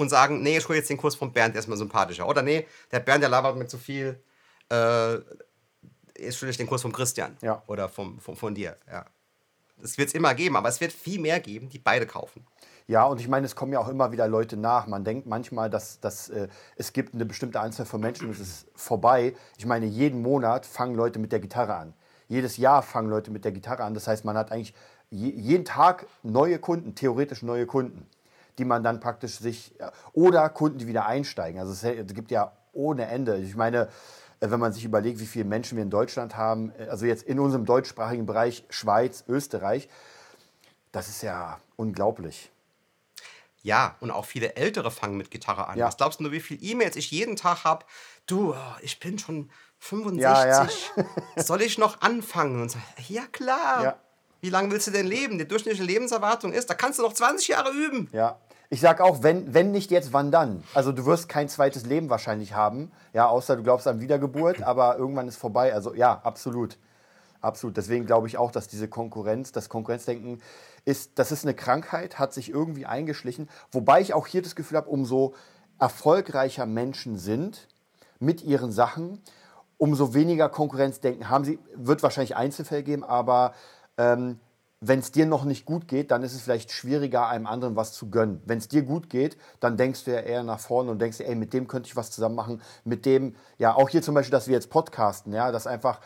und 0.00 0.08
sagen, 0.08 0.42
nee, 0.42 0.58
ich 0.58 0.68
hole 0.68 0.78
jetzt 0.78 0.90
den 0.90 0.96
Kurs 0.96 1.14
von 1.14 1.32
Bernd, 1.32 1.54
der 1.54 1.60
ist 1.60 1.68
mir 1.68 1.76
sympathischer. 1.76 2.28
Oder 2.28 2.42
nee, 2.42 2.66
der 2.90 3.00
Bernd, 3.00 3.22
der 3.22 3.30
labert 3.30 3.56
mir 3.56 3.66
zu 3.66 3.78
viel. 3.78 4.22
Äh, 4.70 5.14
jetzt 6.18 6.42
will 6.42 6.48
ich 6.48 6.56
den 6.56 6.66
Kurs 6.66 6.82
vom 6.82 6.92
Christian. 6.92 7.36
Ja. 7.40 7.62
Oder 7.66 7.88
vom, 7.88 8.18
vom, 8.20 8.36
von 8.36 8.54
dir. 8.54 8.76
Ja. 8.90 9.06
Das 9.80 9.96
wird 9.96 10.08
es 10.08 10.14
immer 10.14 10.34
geben, 10.34 10.56
aber 10.56 10.68
es 10.68 10.80
wird 10.80 10.92
viel 10.92 11.20
mehr 11.20 11.40
geben, 11.40 11.68
die 11.68 11.78
beide 11.78 12.06
kaufen. 12.06 12.44
Ja, 12.88 13.04
und 13.04 13.20
ich 13.20 13.28
meine, 13.28 13.44
es 13.44 13.54
kommen 13.54 13.72
ja 13.72 13.80
auch 13.80 13.88
immer 13.88 14.12
wieder 14.12 14.26
Leute 14.26 14.56
nach. 14.56 14.86
Man 14.86 15.04
denkt 15.04 15.26
manchmal, 15.26 15.68
dass, 15.68 16.00
dass 16.00 16.30
äh, 16.30 16.48
es 16.76 16.92
gibt 16.92 17.14
eine 17.14 17.26
bestimmte 17.26 17.60
Anzahl 17.60 17.84
von 17.84 18.00
Menschen 18.00 18.26
und 18.26 18.32
es 18.32 18.40
ist 18.40 18.66
vorbei. 18.74 19.34
Ich 19.58 19.66
meine, 19.66 19.86
jeden 19.86 20.22
Monat 20.22 20.64
fangen 20.64 20.94
Leute 20.94 21.18
mit 21.18 21.30
der 21.30 21.38
Gitarre 21.38 21.74
an. 21.74 21.94
Jedes 22.28 22.56
Jahr 22.56 22.82
fangen 22.82 23.10
Leute 23.10 23.30
mit 23.30 23.44
der 23.44 23.52
Gitarre 23.52 23.84
an. 23.84 23.92
Das 23.92 24.08
heißt, 24.08 24.24
man 24.24 24.36
hat 24.38 24.52
eigentlich 24.52 24.74
je, 25.10 25.30
jeden 25.30 25.66
Tag 25.66 26.06
neue 26.22 26.58
Kunden, 26.58 26.94
theoretisch 26.94 27.42
neue 27.42 27.66
Kunden, 27.66 28.06
die 28.58 28.64
man 28.64 28.82
dann 28.82 29.00
praktisch 29.00 29.38
sich 29.38 29.74
ja, 29.78 29.92
oder 30.12 30.48
Kunden, 30.48 30.78
die 30.78 30.86
wieder 30.86 31.06
einsteigen. 31.06 31.60
Also 31.60 31.72
es, 31.72 32.14
gibt 32.14 32.30
ja 32.30 32.52
ohne 32.72 33.06
Ende. 33.06 33.38
Ich 33.38 33.56
meine, 33.56 33.88
äh, 34.40 34.50
wenn 34.50 34.60
man 34.60 34.72
sich 34.72 34.84
überlegt, 34.84 35.20
wie 35.20 35.26
viele 35.26 35.44
Menschen 35.44 35.76
wir 35.76 35.82
in 35.82 35.90
Deutschland 35.90 36.36
haben, 36.36 36.72
äh, 36.78 36.88
also 36.88 37.06
jetzt 37.06 37.22
in 37.22 37.38
unserem 37.38 37.64
deutschsprachigen 37.64 38.26
Bereich 38.26 38.64
Schweiz, 38.70 39.24
Österreich, 39.28 39.88
das 40.92 41.08
ist 41.08 41.22
ja 41.22 41.58
unglaublich. 41.76 42.50
Ja, 43.62 43.96
und 44.00 44.10
auch 44.10 44.24
viele 44.24 44.56
Ältere 44.56 44.90
fangen 44.90 45.16
mit 45.16 45.30
Gitarre 45.30 45.66
an. 45.68 45.78
Ja. 45.78 45.86
Was 45.86 45.96
glaubst 45.96 46.20
du, 46.20 46.30
wie 46.30 46.40
viele 46.40 46.60
E-Mails 46.60 46.96
ich 46.96 47.10
jeden 47.10 47.36
Tag 47.36 47.64
habe? 47.64 47.84
Du, 48.26 48.54
ich 48.80 49.00
bin 49.00 49.18
schon 49.18 49.50
65. 49.80 50.22
Ja, 50.22 50.46
ja. 50.46 50.68
Soll 51.42 51.62
ich 51.62 51.76
noch 51.76 52.00
anfangen? 52.00 52.62
Und 52.62 52.70
so, 52.70 52.78
ja, 53.08 53.22
klar. 53.30 53.98
Wie 54.40 54.50
lange 54.50 54.70
willst 54.70 54.86
du 54.86 54.90
denn 54.92 55.06
leben? 55.06 55.38
Die 55.38 55.48
durchschnittliche 55.48 55.84
Lebenserwartung 55.84 56.52
ist, 56.52 56.70
da 56.70 56.74
kannst 56.74 56.98
du 56.98 57.02
noch 57.02 57.12
20 57.12 57.48
Jahre 57.48 57.72
üben. 57.72 58.08
Ja. 58.12 58.38
Ich 58.70 58.82
sag 58.82 59.00
auch, 59.00 59.22
wenn, 59.22 59.54
wenn 59.54 59.70
nicht 59.70 59.90
jetzt, 59.90 60.12
wann 60.12 60.30
dann? 60.30 60.62
Also 60.74 60.92
du 60.92 61.06
wirst 61.06 61.28
kein 61.28 61.48
zweites 61.48 61.86
Leben 61.86 62.10
wahrscheinlich 62.10 62.54
haben, 62.54 62.92
ja, 63.14 63.26
außer 63.26 63.56
du 63.56 63.62
glaubst 63.62 63.86
an 63.88 64.00
Wiedergeburt, 64.00 64.62
aber 64.62 64.98
irgendwann 64.98 65.26
ist 65.26 65.38
vorbei. 65.38 65.72
Also 65.72 65.94
ja, 65.94 66.20
absolut. 66.22 66.78
Absolut. 67.40 67.76
Deswegen 67.76 68.04
glaube 68.04 68.26
ich 68.26 68.36
auch, 68.36 68.50
dass 68.50 68.68
diese 68.68 68.88
Konkurrenz, 68.88 69.52
das 69.52 69.68
Konkurrenzdenken 69.68 70.42
ist, 70.84 71.18
das 71.18 71.32
ist 71.32 71.44
eine 71.44 71.54
Krankheit, 71.54 72.18
hat 72.18 72.34
sich 72.34 72.50
irgendwie 72.50 72.84
eingeschlichen. 72.84 73.48
Wobei 73.70 74.00
ich 74.00 74.12
auch 74.12 74.26
hier 74.26 74.42
das 74.42 74.56
Gefühl 74.56 74.76
habe, 74.76 74.90
umso 74.90 75.34
erfolgreicher 75.78 76.66
Menschen 76.66 77.16
sind 77.16 77.68
mit 78.18 78.42
ihren 78.42 78.72
Sachen, 78.72 79.22
umso 79.78 80.12
weniger 80.12 80.48
Konkurrenzdenken 80.48 81.30
haben 81.30 81.44
sie. 81.44 81.58
Wird 81.74 82.02
wahrscheinlich 82.02 82.36
Einzelfälle 82.36 82.82
geben, 82.82 83.04
aber 83.04 83.54
ähm, 83.96 84.40
wenn 84.80 85.00
es 85.00 85.10
dir 85.10 85.26
noch 85.26 85.44
nicht 85.44 85.64
gut 85.64 85.88
geht, 85.88 86.10
dann 86.10 86.22
ist 86.22 86.34
es 86.34 86.42
vielleicht 86.42 86.70
schwieriger, 86.70 87.26
einem 87.26 87.46
anderen 87.46 87.74
was 87.74 87.92
zu 87.92 88.10
gönnen. 88.10 88.40
Wenn 88.46 88.58
es 88.58 88.68
dir 88.68 88.82
gut 88.82 89.10
geht, 89.10 89.36
dann 89.58 89.76
denkst 89.76 90.04
du 90.04 90.12
ja 90.12 90.20
eher 90.20 90.44
nach 90.44 90.60
vorne 90.60 90.90
und 90.90 91.00
denkst 91.00 91.20
ey, 91.20 91.34
mit 91.34 91.52
dem 91.52 91.66
könnte 91.66 91.88
ich 91.88 91.96
was 91.96 92.10
zusammen 92.10 92.36
machen. 92.36 92.62
Mit 92.84 93.04
dem, 93.04 93.34
ja, 93.58 93.74
auch 93.74 93.88
hier 93.88 94.02
zum 94.02 94.14
Beispiel, 94.14 94.30
dass 94.30 94.46
wir 94.46 94.54
jetzt 94.54 94.70
podcasten, 94.70 95.32
ja, 95.32 95.50
das 95.50 95.66
einfach, 95.66 96.00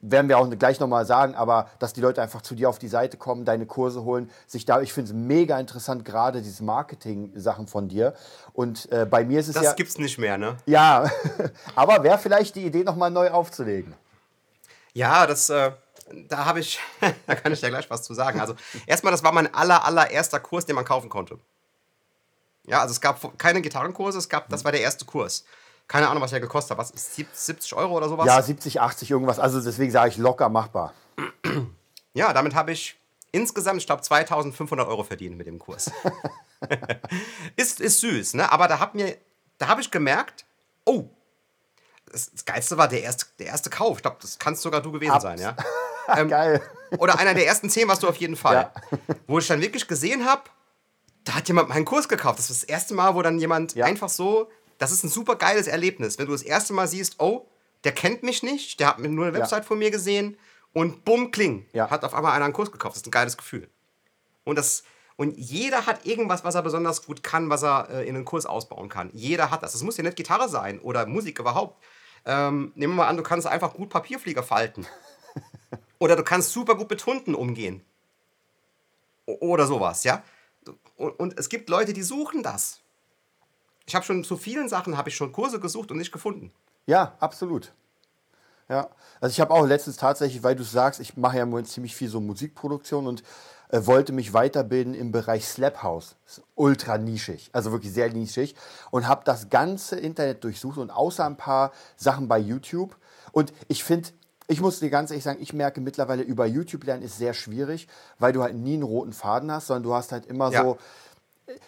werden 0.00 0.28
wir 0.28 0.38
auch 0.38 0.50
gleich 0.50 0.80
nochmal 0.80 1.06
sagen, 1.06 1.36
aber 1.36 1.68
dass 1.78 1.92
die 1.92 2.00
Leute 2.00 2.20
einfach 2.20 2.42
zu 2.42 2.56
dir 2.56 2.68
auf 2.68 2.80
die 2.80 2.88
Seite 2.88 3.16
kommen, 3.16 3.44
deine 3.44 3.66
Kurse 3.66 4.02
holen, 4.02 4.30
sich 4.48 4.64
da, 4.64 4.80
ich 4.80 4.92
finde 4.92 5.12
es 5.12 5.16
mega 5.16 5.60
interessant, 5.60 6.04
gerade 6.04 6.42
diese 6.42 6.64
Marketing-Sachen 6.64 7.68
von 7.68 7.88
dir. 7.88 8.14
Und 8.52 8.90
äh, 8.90 9.06
bei 9.06 9.24
mir 9.24 9.38
ist 9.38 9.46
es 9.46 9.54
Das 9.54 9.62
ja. 9.62 9.72
gibt's 9.74 9.98
nicht 9.98 10.18
mehr, 10.18 10.38
ne? 10.38 10.56
Ja, 10.66 11.08
aber 11.76 12.02
wäre 12.02 12.18
vielleicht 12.18 12.56
die 12.56 12.66
Idee, 12.66 12.82
nochmal 12.82 13.12
neu 13.12 13.30
aufzulegen. 13.30 13.94
Ja, 14.92 15.26
das, 15.28 15.48
äh, 15.50 15.70
da 16.28 16.44
habe 16.44 16.60
ich, 16.60 16.78
da 17.26 17.34
kann 17.34 17.52
ich 17.52 17.60
dir 17.60 17.68
gleich 17.70 17.88
was 17.90 18.02
zu 18.02 18.14
sagen. 18.14 18.40
Also, 18.40 18.54
erstmal, 18.86 19.10
das 19.10 19.22
war 19.22 19.32
mein 19.32 19.52
aller, 19.54 19.84
allererster 19.84 20.40
Kurs, 20.40 20.66
den 20.66 20.74
man 20.76 20.84
kaufen 20.84 21.08
konnte. 21.08 21.38
Ja, 22.64 22.80
also 22.80 22.92
es 22.92 23.00
gab 23.00 23.38
keine 23.38 23.60
Gitarrenkurse, 23.60 24.18
es 24.18 24.28
gab, 24.28 24.48
das 24.48 24.64
war 24.64 24.72
der 24.72 24.80
erste 24.82 25.04
Kurs. 25.04 25.44
Keine 25.88 26.08
Ahnung, 26.08 26.22
was 26.22 26.30
der 26.30 26.40
gekostet 26.40 26.78
hat. 26.78 26.78
Was, 26.78 26.92
70 27.16 27.74
Euro 27.74 27.96
oder 27.96 28.08
sowas? 28.08 28.26
Ja, 28.26 28.40
70, 28.40 28.80
80, 28.80 29.10
irgendwas. 29.10 29.38
Also 29.40 29.60
deswegen 29.60 29.90
sage 29.90 30.10
ich 30.10 30.16
locker 30.16 30.48
machbar. 30.48 30.94
Ja, 32.14 32.34
damit 32.34 32.54
habe 32.54 32.72
ich 32.72 33.00
insgesamt, 33.30 33.80
ich 33.80 33.86
glaube, 33.86 34.02
2500 34.02 34.86
Euro 34.86 35.02
verdient 35.02 35.38
mit 35.38 35.46
dem 35.46 35.58
Kurs. 35.58 35.90
ist, 37.56 37.80
ist 37.80 38.00
süß, 38.00 38.34
ne? 38.34 38.52
Aber 38.52 38.68
da 38.68 38.78
habe 38.78 39.16
da 39.58 39.68
hab 39.68 39.78
ich 39.78 39.90
gemerkt, 39.90 40.44
oh, 40.84 41.04
das, 42.12 42.30
das 42.30 42.44
Geilste 42.44 42.76
war 42.76 42.88
der 42.88 43.02
erste, 43.02 43.26
der 43.38 43.46
erste 43.46 43.70
Kauf. 43.70 43.96
Ich 43.98 44.02
glaube, 44.02 44.18
das 44.20 44.38
kannst 44.38 44.62
sogar 44.62 44.82
du 44.82 44.92
gewesen 44.92 45.12
Abs- 45.12 45.22
sein, 45.22 45.38
ja? 45.38 45.56
Geil. 46.28 46.60
Oder 46.98 47.18
einer 47.18 47.34
der 47.34 47.46
ersten 47.46 47.70
zehn 47.70 47.88
warst 47.88 48.02
du 48.02 48.08
auf 48.08 48.16
jeden 48.16 48.36
Fall. 48.36 48.70
Ja. 48.90 48.98
Wo 49.26 49.38
ich 49.38 49.46
dann 49.46 49.60
wirklich 49.60 49.88
gesehen 49.88 50.26
habe, 50.26 50.42
da 51.24 51.34
hat 51.34 51.48
jemand 51.48 51.68
meinen 51.68 51.84
Kurs 51.84 52.08
gekauft. 52.08 52.38
Das 52.38 52.50
ist 52.50 52.62
das 52.62 52.68
erste 52.68 52.94
Mal, 52.94 53.14
wo 53.14 53.22
dann 53.22 53.38
jemand 53.38 53.74
Ja. 53.74 53.86
einfach 53.86 54.08
so, 54.08 54.50
das 54.78 54.90
ist 54.92 55.04
ein 55.04 55.08
super 55.08 55.36
geiles 55.36 55.66
Erlebnis, 55.68 56.18
wenn 56.18 56.26
du 56.26 56.32
das 56.32 56.42
erste 56.42 56.72
Mal 56.72 56.88
siehst, 56.88 57.16
oh, 57.20 57.46
der 57.84 57.92
kennt 57.92 58.22
mich 58.22 58.42
nicht, 58.42 58.78
der 58.80 58.88
hat 58.88 58.98
nur 58.98 59.26
eine 59.26 59.34
Ja. 59.36 59.42
Website 59.42 59.64
von 59.64 59.78
mir 59.78 59.90
gesehen 59.90 60.36
und 60.72 61.04
bumm, 61.04 61.30
kling, 61.30 61.66
Ja. 61.72 61.88
hat 61.90 62.04
auf 62.04 62.14
einmal 62.14 62.32
einer 62.32 62.44
einen 62.46 62.54
Kurs 62.54 62.70
gekauft. 62.72 62.94
Das 62.96 63.02
ist 63.02 63.06
ein 63.06 63.10
geiles 63.12 63.36
Gefühl. 63.36 63.68
Und, 64.44 64.56
das, 64.58 64.82
und 65.16 65.36
jeder 65.38 65.86
hat 65.86 66.04
irgendwas, 66.04 66.44
was 66.44 66.54
er 66.56 66.62
besonders 66.62 67.04
gut 67.06 67.22
kann, 67.22 67.48
was 67.50 67.62
er 67.62 67.88
äh, 67.90 68.08
in 68.08 68.16
einen 68.16 68.24
Kurs 68.24 68.44
ausbauen 68.46 68.88
kann. 68.88 69.10
Jeder 69.12 69.50
hat 69.50 69.62
das. 69.62 69.72
Das 69.72 69.82
muss 69.82 69.96
ja 69.96 70.02
nicht 70.02 70.16
Gitarre 70.16 70.48
sein 70.48 70.80
oder 70.80 71.06
Musik 71.06 71.38
überhaupt. 71.38 71.82
Ähm, 72.24 72.72
nehmen 72.74 72.94
wir 72.94 73.02
mal 73.02 73.08
an, 73.08 73.16
du 73.16 73.22
kannst 73.22 73.46
einfach 73.46 73.74
gut 73.74 73.88
Papierflieger 73.90 74.42
falten. 74.42 74.86
Oder 76.02 76.16
du 76.16 76.24
kannst 76.24 76.50
super 76.50 76.74
gut 76.74 76.90
mit 76.90 77.06
Hunden 77.06 77.32
umgehen. 77.36 77.80
Oder 79.24 79.68
sowas, 79.68 80.02
ja. 80.02 80.24
Und, 80.96 81.38
es 81.38 81.48
gibt 81.48 81.68
Leute, 81.68 81.92
die 81.92 82.02
suchen 82.02 82.42
das. 82.42 82.80
Ich 83.86 83.94
habe 83.94 84.04
schon 84.04 84.24
zu 84.24 84.36
vielen 84.36 84.68
Sachen 84.68 84.96
habe 84.96 85.10
ich 85.10 85.14
schon 85.14 85.30
Kurse 85.30 85.60
gesucht 85.60 85.92
und 85.92 85.98
nicht 85.98 86.10
gefunden. 86.10 86.52
Ja, 86.86 87.16
absolut. 87.20 87.72
Ja, 88.68 88.90
also 89.20 89.32
ich 89.32 89.40
habe 89.40 89.52
auch 89.52 89.64
letztens 89.64 89.96
tatsächlich, 89.96 90.42
weil 90.42 90.56
du 90.56 90.64
sagst, 90.64 90.98
ich 90.98 91.16
mache 91.16 91.36
ja 91.36 91.44
im 91.44 91.50
Moment 91.50 91.68
ziemlich 91.68 91.94
viel 91.94 92.08
so 92.08 92.20
Musikproduktion 92.20 93.06
und 93.06 93.22
äh, 93.68 93.86
wollte 93.86 94.12
mich 94.12 94.32
weiterbilden 94.32 94.94
im 94.94 95.12
Bereich 95.12 95.46
Slap 95.46 95.84
House. 95.84 96.16
Ultra 96.56 96.98
nischig, 96.98 97.50
also 97.52 97.70
wirklich 97.70 97.92
sehr 97.92 98.12
nischig 98.12 98.56
und 98.90 99.06
habe 99.06 99.22
das 99.24 99.50
ganze 99.50 100.00
Internet 100.00 100.42
durchsucht 100.42 100.78
und 100.78 100.90
außer 100.90 101.24
ein 101.24 101.36
paar 101.36 101.70
Sachen 101.96 102.26
bei 102.26 102.38
YouTube 102.38 102.96
und 103.30 103.52
ich 103.68 103.84
finde 103.84 104.10
ich 104.48 104.60
muss 104.60 104.80
dir 104.80 104.90
ganz 104.90 105.10
ehrlich 105.10 105.24
sagen, 105.24 105.38
ich 105.40 105.52
merke 105.52 105.80
mittlerweile 105.80 106.22
über 106.22 106.46
YouTube 106.46 106.84
lernen 106.84 107.02
ist 107.02 107.18
sehr 107.18 107.34
schwierig, 107.34 107.88
weil 108.18 108.32
du 108.32 108.42
halt 108.42 108.54
nie 108.54 108.74
einen 108.74 108.82
roten 108.82 109.12
Faden 109.12 109.50
hast, 109.50 109.68
sondern 109.68 109.82
du 109.84 109.94
hast 109.94 110.12
halt 110.12 110.26
immer 110.26 110.50
Ja. 110.50 110.62
so 110.62 110.78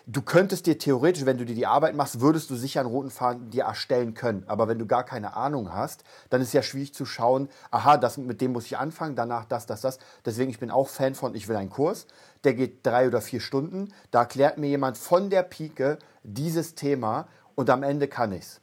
du 0.06 0.22
könntest 0.22 0.66
dir 0.66 0.78
theoretisch, 0.78 1.26
wenn 1.26 1.38
du 1.38 1.44
dir 1.44 1.54
die 1.54 1.66
Arbeit 1.66 1.94
machst, 1.94 2.20
würdest 2.20 2.50
du 2.50 2.56
sicher 2.56 2.80
einen 2.80 2.88
roten 2.88 3.10
Faden 3.10 3.50
dir 3.50 3.64
erstellen 3.64 4.14
können. 4.14 4.44
Aber 4.46 4.68
wenn 4.68 4.78
du 4.78 4.86
gar 4.86 5.04
keine 5.04 5.36
Ahnung 5.36 5.72
hast, 5.72 6.04
dann 6.30 6.40
ist 6.40 6.52
ja 6.52 6.62
schwierig 6.62 6.94
zu 6.94 7.04
schauen, 7.04 7.48
aha, 7.70 7.96
das, 7.96 8.16
mit 8.16 8.40
dem 8.40 8.52
muss 8.52 8.66
ich 8.66 8.78
anfangen, 8.78 9.16
danach 9.16 9.44
das, 9.44 9.66
das, 9.66 9.80
das. 9.80 9.98
Deswegen, 10.24 10.50
ich 10.50 10.58
bin 10.58 10.70
auch 10.70 10.88
Fan 10.88 11.14
von, 11.14 11.34
ich 11.34 11.48
will 11.48 11.56
einen 11.56 11.70
Kurs, 11.70 12.06
der 12.44 12.54
geht 12.54 12.84
drei 12.86 13.06
oder 13.08 13.20
vier 13.20 13.40
Stunden. 13.40 13.92
Da 14.10 14.20
erklärt 14.20 14.58
mir 14.58 14.68
jemand 14.68 14.96
von 14.96 15.30
der 15.30 15.42
Pike 15.42 15.98
dieses 16.22 16.74
Thema 16.74 17.26
und 17.54 17.70
am 17.70 17.82
Ende 17.82 18.08
kann 18.08 18.32
ich's. 18.32 18.60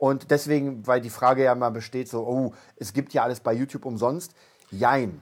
Und 0.00 0.30
deswegen, 0.30 0.86
weil 0.86 1.02
die 1.02 1.10
Frage 1.10 1.44
ja 1.44 1.54
mal 1.54 1.68
besteht, 1.68 2.08
so, 2.08 2.26
oh, 2.26 2.54
es 2.76 2.94
gibt 2.94 3.12
ja 3.12 3.22
alles 3.22 3.40
bei 3.40 3.52
YouTube 3.52 3.84
umsonst. 3.84 4.32
Jein. 4.70 5.20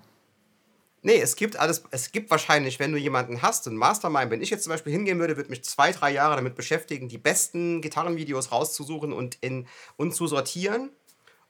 Nee, 1.03 1.20
es 1.20 1.35
gibt 1.35 1.59
alles, 1.59 1.83
es 1.91 2.12
gibt 2.12 2.31
wahrscheinlich, 2.31 2.79
wenn 2.79 2.93
du 2.93 2.99
jemanden 2.99 3.43
hast, 3.43 3.66
einen 3.66 3.76
Mastermind, 3.76 4.31
wenn 4.31 4.41
ich 4.41 4.51
jetzt 4.51 4.62
zum 4.62 4.70
Beispiel 4.70 4.93
hingehen 4.93 5.18
würde, 5.18 5.37
würde 5.37 5.51
mich 5.51 5.64
zwei, 5.64 5.91
drei 5.91 6.12
Jahre 6.12 6.37
damit 6.37 6.55
beschäftigen, 6.55 7.09
die 7.09 7.18
besten 7.18 7.81
Gitarrenvideos 7.81 8.53
rauszusuchen 8.53 9.12
und, 9.12 9.37
in, 9.41 9.66
und 9.97 10.14
zu 10.14 10.29
sortieren 10.29 10.91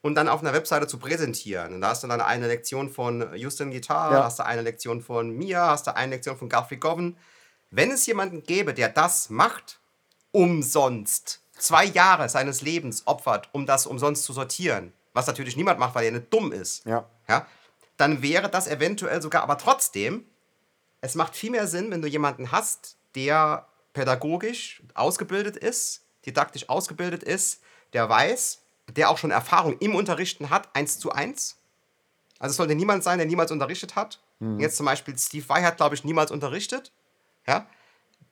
und 0.01 0.15
dann 0.15 0.27
auf 0.27 0.41
einer 0.41 0.53
Webseite 0.53 0.87
zu 0.87 0.97
präsentieren. 0.97 1.75
Und 1.75 1.81
da 1.81 1.89
hast 1.89 2.03
du 2.03 2.07
dann 2.07 2.21
eine 2.21 2.47
Lektion 2.47 2.89
von 2.89 3.31
Houston 3.35 3.69
Guitar, 3.69 4.11
Ja. 4.11 4.23
hast 4.23 4.39
du 4.39 4.45
eine 4.45 4.63
Lektion 4.63 5.01
von 5.03 5.29
Mia, 5.29 5.67
hast 5.67 5.85
du 5.85 5.95
eine 5.95 6.15
Lektion 6.15 6.35
von 6.35 6.49
Guthrie 6.49 6.77
Govan. 6.77 7.15
Wenn 7.69 7.91
es 7.91 8.07
jemanden 8.07 8.41
gäbe, 8.41 8.73
der 8.73 8.89
das 8.89 9.29
macht, 9.29 9.79
umsonst, 10.31 11.41
zwei 11.61 11.85
Jahre 11.85 12.29
seines 12.29 12.61
Lebens 12.61 13.05
opfert, 13.05 13.49
um 13.51 13.65
das 13.65 13.85
umsonst 13.85 14.23
zu 14.23 14.33
sortieren, 14.33 14.93
was 15.13 15.27
natürlich 15.27 15.55
niemand 15.57 15.79
macht, 15.79 15.95
weil 15.95 16.05
er 16.05 16.11
nicht 16.11 16.33
dumm 16.33 16.51
ist, 16.51 16.85
Ja. 16.85 17.05
ja, 17.27 17.45
dann 17.97 18.21
wäre 18.21 18.49
das 18.49 18.67
eventuell 18.67 19.21
sogar, 19.21 19.43
aber 19.43 19.57
trotzdem, 19.57 20.25
es 21.01 21.15
macht 21.15 21.35
viel 21.35 21.51
mehr 21.51 21.67
Sinn, 21.67 21.91
wenn 21.91 22.01
du 22.01 22.07
jemanden 22.07 22.51
hast, 22.51 22.97
der 23.15 23.67
pädagogisch 23.93 24.81
ausgebildet 24.93 25.57
ist, 25.57 26.01
didaktisch 26.25 26.69
ausgebildet 26.69 27.23
ist, 27.23 27.61
der 27.93 28.07
weiß, 28.07 28.61
der 28.95 29.09
auch 29.09 29.17
schon 29.17 29.31
Erfahrung 29.31 29.77
im 29.79 29.95
Unterrichten 29.95 30.49
hat, 30.49 30.69
eins 30.75 30.99
zu 30.99 31.11
eins. 31.11 31.57
Also 32.39 32.51
es 32.51 32.57
sollte 32.57 32.75
niemand 32.75 33.03
sein, 33.03 33.17
der 33.17 33.27
niemals 33.27 33.51
unterrichtet 33.51 33.95
hat. 33.95 34.19
Jetzt 34.57 34.77
zum 34.77 34.85
Beispiel 34.85 35.17
Steve 35.17 35.47
Vai 35.49 35.63
hat, 35.63 35.75
glaube 35.77 35.95
ich, 35.95 36.05
niemals 36.05 36.31
unterrichtet. 36.31 36.93
Ja? 37.45 37.67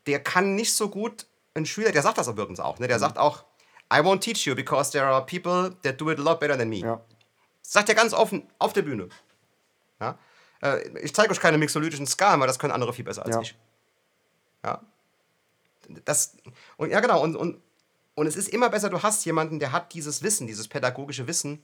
Der 0.05 0.23
kann 0.23 0.55
nicht 0.55 0.73
so 0.73 0.87
gut 0.89 1.25
ein 1.57 1.65
Schüler, 1.65 1.91
der 1.91 2.01
sagt 2.01 2.17
das 2.17 2.27
übrigens 2.27 2.59
auch, 2.59 2.79
ne? 2.79 2.87
der 2.87 2.99
sagt 2.99 3.17
auch, 3.17 3.43
I 3.91 3.97
won't 3.97 4.19
teach 4.19 4.45
you 4.45 4.55
because 4.55 4.91
there 4.91 5.05
are 5.05 5.25
people 5.25 5.75
that 5.83 5.99
do 5.99 6.11
it 6.11 6.19
a 6.19 6.21
lot 6.21 6.39
better 6.39 6.57
than 6.57 6.69
me. 6.69 6.77
Ja. 6.77 7.01
Das 7.63 7.73
sagt 7.73 7.89
er 7.89 7.95
ganz 7.95 8.13
offen 8.13 8.47
auf 8.59 8.73
der 8.73 8.81
Bühne. 8.81 9.09
Ja? 9.99 10.17
Äh, 10.61 10.87
ich 10.99 11.13
zeige 11.13 11.31
euch 11.31 11.39
keine 11.39 11.57
mixologischen 11.57 12.07
Skalen, 12.07 12.39
weil 12.39 12.47
das 12.47 12.59
können 12.59 12.73
andere 12.73 12.93
viel 12.93 13.05
besser 13.05 13.25
als 13.25 13.35
Ja. 13.35 13.41
ich. 13.41 13.55
Ja. 14.63 14.81
Das, 16.05 16.35
und 16.77 16.89
ja, 16.91 16.99
genau. 16.99 17.21
Und, 17.21 17.35
und, 17.35 17.61
und 18.15 18.27
es 18.27 18.35
ist 18.35 18.49
immer 18.49 18.69
besser, 18.69 18.89
du 18.89 19.01
hast 19.03 19.23
jemanden, 19.25 19.59
der 19.59 19.71
hat 19.71 19.93
dieses 19.93 20.21
Wissen, 20.23 20.47
dieses 20.47 20.67
pädagogische 20.67 21.27
Wissen 21.27 21.63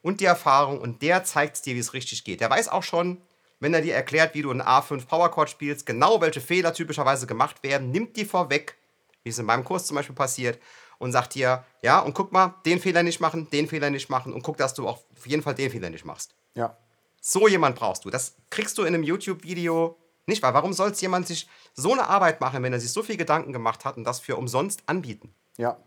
und 0.00 0.20
die 0.20 0.24
Erfahrung 0.24 0.80
und 0.80 1.02
der 1.02 1.24
zeigt 1.24 1.56
es 1.56 1.62
dir, 1.62 1.74
wie 1.74 1.80
es 1.80 1.92
richtig 1.92 2.24
geht. 2.24 2.40
Der 2.40 2.48
weiß 2.48 2.68
auch 2.68 2.82
schon, 2.82 3.20
wenn 3.60 3.74
er 3.74 3.82
dir 3.82 3.94
erklärt, 3.94 4.34
wie 4.34 4.42
du 4.42 4.50
einen 4.50 4.62
A5 4.62 5.06
Powerchord 5.06 5.50
spielst, 5.50 5.84
genau 5.84 6.20
welche 6.20 6.40
Fehler 6.40 6.72
typischerweise 6.72 7.26
gemacht 7.26 7.62
werden, 7.62 7.90
nimmt 7.90 8.16
die 8.16 8.24
vorweg, 8.24 8.76
wie 9.24 9.30
es 9.30 9.38
in 9.38 9.46
meinem 9.46 9.64
Kurs 9.64 9.86
zum 9.86 9.96
Beispiel 9.96 10.14
passiert, 10.14 10.58
und 10.98 11.12
sagt 11.12 11.34
dir, 11.34 11.64
ja, 11.80 12.00
und 12.00 12.14
guck 12.14 12.32
mal, 12.32 12.54
den 12.66 12.80
Fehler 12.80 13.02
nicht 13.02 13.20
machen, 13.20 13.48
den 13.50 13.68
Fehler 13.68 13.90
nicht 13.90 14.10
machen 14.10 14.32
und 14.32 14.42
guck, 14.42 14.56
dass 14.56 14.74
du 14.74 14.88
auch 14.88 14.98
auf 15.16 15.26
jeden 15.26 15.42
Fall 15.42 15.54
den 15.54 15.70
Fehler 15.70 15.90
nicht 15.90 16.04
machst. 16.04 16.34
Ja. 16.54 16.76
So 17.20 17.46
jemand 17.46 17.76
brauchst 17.76 18.04
du. 18.04 18.10
Das 18.10 18.34
kriegst 18.50 18.78
du 18.78 18.82
in 18.82 18.94
einem 18.94 19.04
YouTube-Video 19.04 19.96
nicht, 20.26 20.42
weil 20.42 20.54
warum 20.54 20.72
soll 20.72 20.92
jemand 20.92 21.26
sich 21.26 21.48
so 21.74 21.92
eine 21.92 22.08
Arbeit 22.08 22.40
machen, 22.40 22.62
wenn 22.62 22.72
er 22.72 22.80
sich 22.80 22.92
so 22.92 23.02
viel 23.02 23.16
Gedanken 23.16 23.52
gemacht 23.52 23.84
hat 23.84 23.96
und 23.96 24.04
das 24.04 24.20
für 24.20 24.36
umsonst 24.36 24.82
anbieten? 24.86 25.32
Ja. 25.56 25.78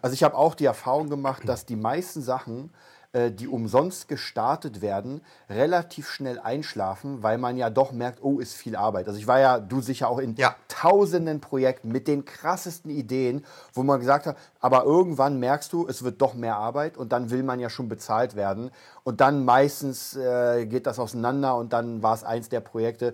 Also 0.00 0.14
ich 0.14 0.22
habe 0.22 0.36
auch 0.36 0.54
die 0.54 0.64
Erfahrung 0.64 1.10
gemacht, 1.10 1.42
dass 1.46 1.66
die 1.66 1.76
meisten 1.76 2.22
Sachen, 2.22 2.72
die 3.14 3.46
umsonst 3.46 4.08
gestartet 4.08 4.80
werden, 4.80 5.20
relativ 5.50 6.08
schnell 6.08 6.38
einschlafen, 6.38 7.22
weil 7.22 7.36
man 7.36 7.58
ja 7.58 7.68
doch 7.68 7.92
merkt, 7.92 8.22
oh, 8.22 8.38
ist 8.40 8.54
viel 8.54 8.74
Arbeit. 8.74 9.06
Also 9.06 9.18
ich 9.18 9.26
war 9.26 9.38
ja, 9.38 9.58
du 9.60 9.82
sicher 9.82 10.08
auch 10.08 10.18
in 10.18 10.34
Ja. 10.36 10.56
tausenden 10.68 11.40
Projekten 11.40 11.88
mit 11.92 12.08
den 12.08 12.24
krassesten 12.24 12.90
Ideen, 12.90 13.44
wo 13.74 13.82
man 13.82 14.00
gesagt 14.00 14.24
hat, 14.24 14.38
aber 14.60 14.84
irgendwann 14.84 15.38
merkst 15.38 15.72
du, 15.74 15.86
es 15.86 16.02
wird 16.02 16.22
doch 16.22 16.32
mehr 16.32 16.56
Arbeit 16.56 16.96
und 16.96 17.12
dann 17.12 17.30
will 17.30 17.42
man 17.42 17.60
ja 17.60 17.68
schon 17.68 17.88
bezahlt 17.88 18.34
werden. 18.34 18.70
Und 19.04 19.20
dann 19.20 19.44
meistens 19.44 20.16
äh, 20.16 20.64
geht 20.64 20.86
das 20.86 20.98
auseinander 20.98 21.56
und 21.56 21.74
dann 21.74 22.02
war 22.02 22.14
es 22.14 22.24
eins 22.24 22.48
der 22.48 22.60
Projekte. 22.60 23.12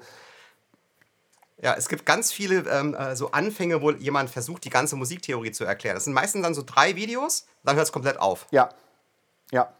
Ja, 1.60 1.74
es 1.76 1.88
gibt 1.88 2.06
ganz 2.06 2.30
viele 2.30 2.60
ähm, 2.70 2.94
äh, 2.94 3.16
so 3.16 3.32
Anfänge, 3.32 3.82
wo 3.82 3.90
jemand 3.90 4.30
versucht, 4.30 4.64
die 4.64 4.70
ganze 4.70 4.94
Musiktheorie 4.94 5.50
zu 5.50 5.64
erklären. 5.64 5.96
Das 5.96 6.04
sind 6.04 6.12
meistens 6.12 6.42
dann 6.42 6.54
so 6.54 6.62
drei 6.64 6.94
Videos, 6.94 7.46
dann 7.64 7.74
hört 7.74 7.86
es 7.86 7.92
komplett 7.92 8.20
auf. 8.20 8.46
Ja. 8.52 8.68
Ja. 9.50 9.72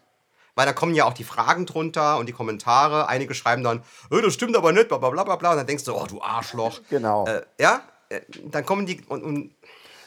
Weil 0.55 0.65
da 0.65 0.73
kommen 0.73 0.93
ja 0.95 1.05
auch 1.05 1.13
die 1.13 1.23
Fragen 1.23 1.65
drunter 1.65 2.17
und 2.17 2.27
die 2.27 2.33
Kommentare. 2.33 3.07
Einige 3.07 3.33
schreiben 3.33 3.63
dann, 3.63 3.83
"Äh, 4.11 4.21
das 4.21 4.33
stimmt 4.33 4.55
aber 4.55 4.71
nicht, 4.71 4.87
bla 4.87 4.97
bla 4.97 5.09
bla 5.09 5.35
bla. 5.35 5.51
Und 5.51 5.57
dann 5.57 5.67
denkst 5.67 5.83
du, 5.85 5.95
oh, 5.95 6.05
du 6.05 6.21
Arschloch. 6.21 6.81
Genau. 6.89 7.25
Äh, 7.27 7.43
ja, 7.59 7.81
äh, 8.09 8.21
dann 8.45 8.65
kommen 8.65 8.85
die 8.85 9.01
und, 9.07 9.23
und 9.23 9.55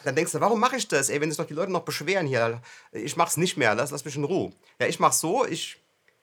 dann 0.03 0.15
denkst 0.15 0.33
du, 0.33 0.41
warum 0.41 0.59
mache 0.59 0.75
ich 0.75 0.87
das? 0.87 1.09
Ey, 1.09 1.21
wenn 1.21 1.31
sich 1.31 1.37
doch 1.37 1.47
die 1.47 1.53
Leute 1.53 1.71
noch 1.71 1.83
beschweren 1.83 2.27
hier, 2.27 2.61
ich 2.91 3.15
mach's 3.15 3.37
nicht 3.37 3.55
mehr, 3.57 3.73
lass, 3.73 3.91
lass 3.91 4.03
mich 4.03 4.15
in 4.17 4.25
Ruhe. 4.25 4.51
Ja, 4.79 4.87
ich 4.87 4.99
mach's 4.99 5.19
so, 5.21 5.45
ich 5.45 5.77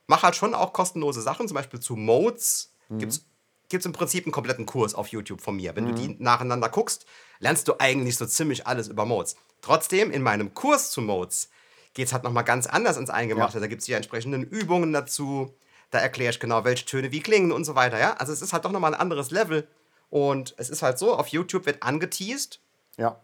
mache 0.07 0.23
halt 0.25 0.37
schon 0.37 0.55
auch 0.55 0.73
kostenlose 0.73 1.23
Sachen, 1.23 1.49
zum 1.49 1.55
Beispiel 1.55 1.81
zu 1.81 1.97
Modes 1.97 2.73
gibt's 2.99 3.25
gibt's 3.71 3.87
im 3.87 3.93
Prinzip 3.93 4.25
einen 4.27 4.33
kompletten 4.33 4.66
Kurs 4.66 4.95
auf 4.97 5.07
YouTube 5.09 5.41
von 5.41 5.55
mir. 5.55 5.77
Wenn 5.77 5.87
du 5.87 5.93
die 5.95 6.16
nacheinander 6.18 6.68
guckst, 6.68 7.07
lernst 7.39 7.68
du 7.68 7.75
eigentlich 7.79 8.16
so 8.16 8.27
ziemlich 8.27 8.66
alles 8.66 8.89
über 8.89 9.07
Modes. 9.07 9.37
Trotzdem, 9.62 10.11
in 10.11 10.23
meinem 10.23 10.55
Kurs 10.55 10.91
zu 10.91 11.01
Modes 11.01 11.49
geht 11.95 12.07
es 12.07 12.12
halt 12.12 12.24
nochmal 12.24 12.45
ganz 12.45 12.66
anders 12.66 12.97
ins 12.97 13.11
Eingemachte. 13.11 13.61
Da 13.61 13.66
gibt 13.66 13.80
es 13.80 13.86
die 13.86 13.93
entsprechenden 13.93 14.43
Übungen 14.45 14.93
dazu. 14.93 15.55
Da 15.91 15.99
erkläre 15.99 16.30
ich 16.30 16.41
genau, 16.41 16.64
welche 16.64 16.86
Töne 16.86 17.11
wie 17.12 17.20
klingen 17.20 17.53
und 17.53 17.64
so 17.64 17.74
weiter. 17.74 17.99
Ja? 17.99 18.14
Also 18.14 18.32
es 18.32 18.43
ist 18.43 18.53
halt 18.53 18.64
doch 18.64 18.72
nochmal 18.72 18.95
ein 18.95 19.01
anderes 19.01 19.30
Level. 19.30 19.66
Und 20.09 20.55
es 20.57 20.70
ist 20.70 20.82
halt 20.82 20.99
so, 20.99 21.14
auf 21.16 21.28
YouTube 21.28 21.66
wird 21.66 21.82
angeteased. 21.82 22.61
Ja. 22.97 23.20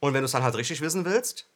Und 0.00 0.14
wenn 0.14 0.22
du 0.22 0.26
es 0.26 0.32
dann 0.32 0.42
halt 0.42 0.56
richtig 0.56 0.80
wissen 0.80 1.04
willst, 1.04 1.46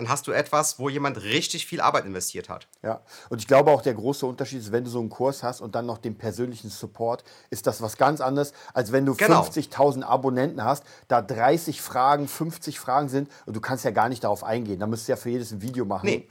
dann 0.00 0.08
hast 0.08 0.26
du 0.26 0.32
etwas, 0.32 0.78
wo 0.78 0.88
jemand 0.88 1.22
richtig 1.22 1.66
viel 1.66 1.82
Arbeit 1.82 2.06
investiert 2.06 2.48
hat. 2.48 2.66
Ja, 2.82 3.02
und 3.28 3.38
ich 3.38 3.46
glaube 3.46 3.70
auch 3.70 3.82
der 3.82 3.92
große 3.92 4.24
Unterschied 4.24 4.60
ist, 4.60 4.72
wenn 4.72 4.82
du 4.82 4.88
so 4.88 4.98
einen 4.98 5.10
Kurs 5.10 5.42
hast 5.42 5.60
und 5.60 5.74
dann 5.74 5.84
noch 5.84 5.98
den 5.98 6.16
persönlichen 6.16 6.70
Support, 6.70 7.22
ist 7.50 7.66
das 7.66 7.82
was 7.82 7.98
ganz 7.98 8.22
anderes, 8.22 8.54
als 8.72 8.92
wenn 8.92 9.04
du 9.04 9.14
Genau. 9.14 9.42
50.000 9.42 10.02
Abonnenten 10.02 10.64
hast, 10.64 10.84
da 11.08 11.20
30 11.20 11.82
Fragen, 11.82 12.28
50 12.28 12.80
Fragen 12.80 13.10
sind 13.10 13.30
und 13.44 13.54
du 13.54 13.60
kannst 13.60 13.84
ja 13.84 13.90
gar 13.90 14.08
nicht 14.08 14.24
darauf 14.24 14.42
eingehen. 14.42 14.80
Da 14.80 14.86
müsstest 14.86 15.08
du 15.08 15.12
ja 15.12 15.16
für 15.16 15.28
jedes 15.28 15.52
ein 15.52 15.60
Video 15.60 15.84
machen. 15.84 16.06
Nee. 16.06 16.26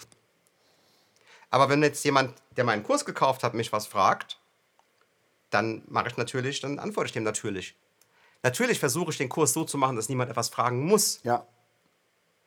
Aber 1.52 1.70
wenn 1.70 1.84
jetzt 1.84 2.04
jemand, 2.04 2.34
der 2.58 2.64
meinen 2.64 2.82
Kurs 2.82 3.06
gekauft 3.06 3.44
hat, 3.44 3.54
mich 3.54 3.72
was 3.72 3.86
fragt, 3.86 4.40
dann 5.52 5.84
mache 5.88 6.08
ich 6.08 6.18
natürlich, 6.18 6.60
dann 6.60 6.80
antworte 6.80 7.08
ich 7.08 7.14
dem 7.14 7.24
natürlich. 7.24 7.76
Natürlich 8.42 8.80
versuche 8.80 9.12
ich 9.12 9.18
den 9.18 9.30
Kurs 9.30 9.54
so 9.54 9.64
zu 9.64 9.78
machen, 9.78 9.96
dass 9.96 10.10
niemand 10.10 10.32
etwas 10.32 10.50
fragen 10.50 10.86
muss. 10.86 11.20
Ja, 11.24 11.46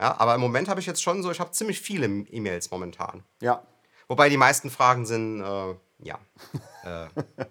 Ja, 0.02 0.16
aber 0.18 0.34
im 0.34 0.40
Moment 0.40 0.68
habe 0.68 0.80
ich 0.80 0.86
jetzt 0.86 1.00
schon 1.00 1.22
so, 1.22 1.30
ich 1.30 1.38
habe 1.38 1.52
ziemlich 1.52 1.80
viele 1.80 2.06
E-Mails 2.06 2.72
momentan. 2.72 3.22
ja, 3.40 3.62
Wobei 4.08 4.28
die 4.28 4.36
meisten 4.36 4.68
Fragen 4.68 5.06
sind, 5.06 5.40
äh, 5.40 5.74
ja. 6.00 6.18
äh, 6.84 7.06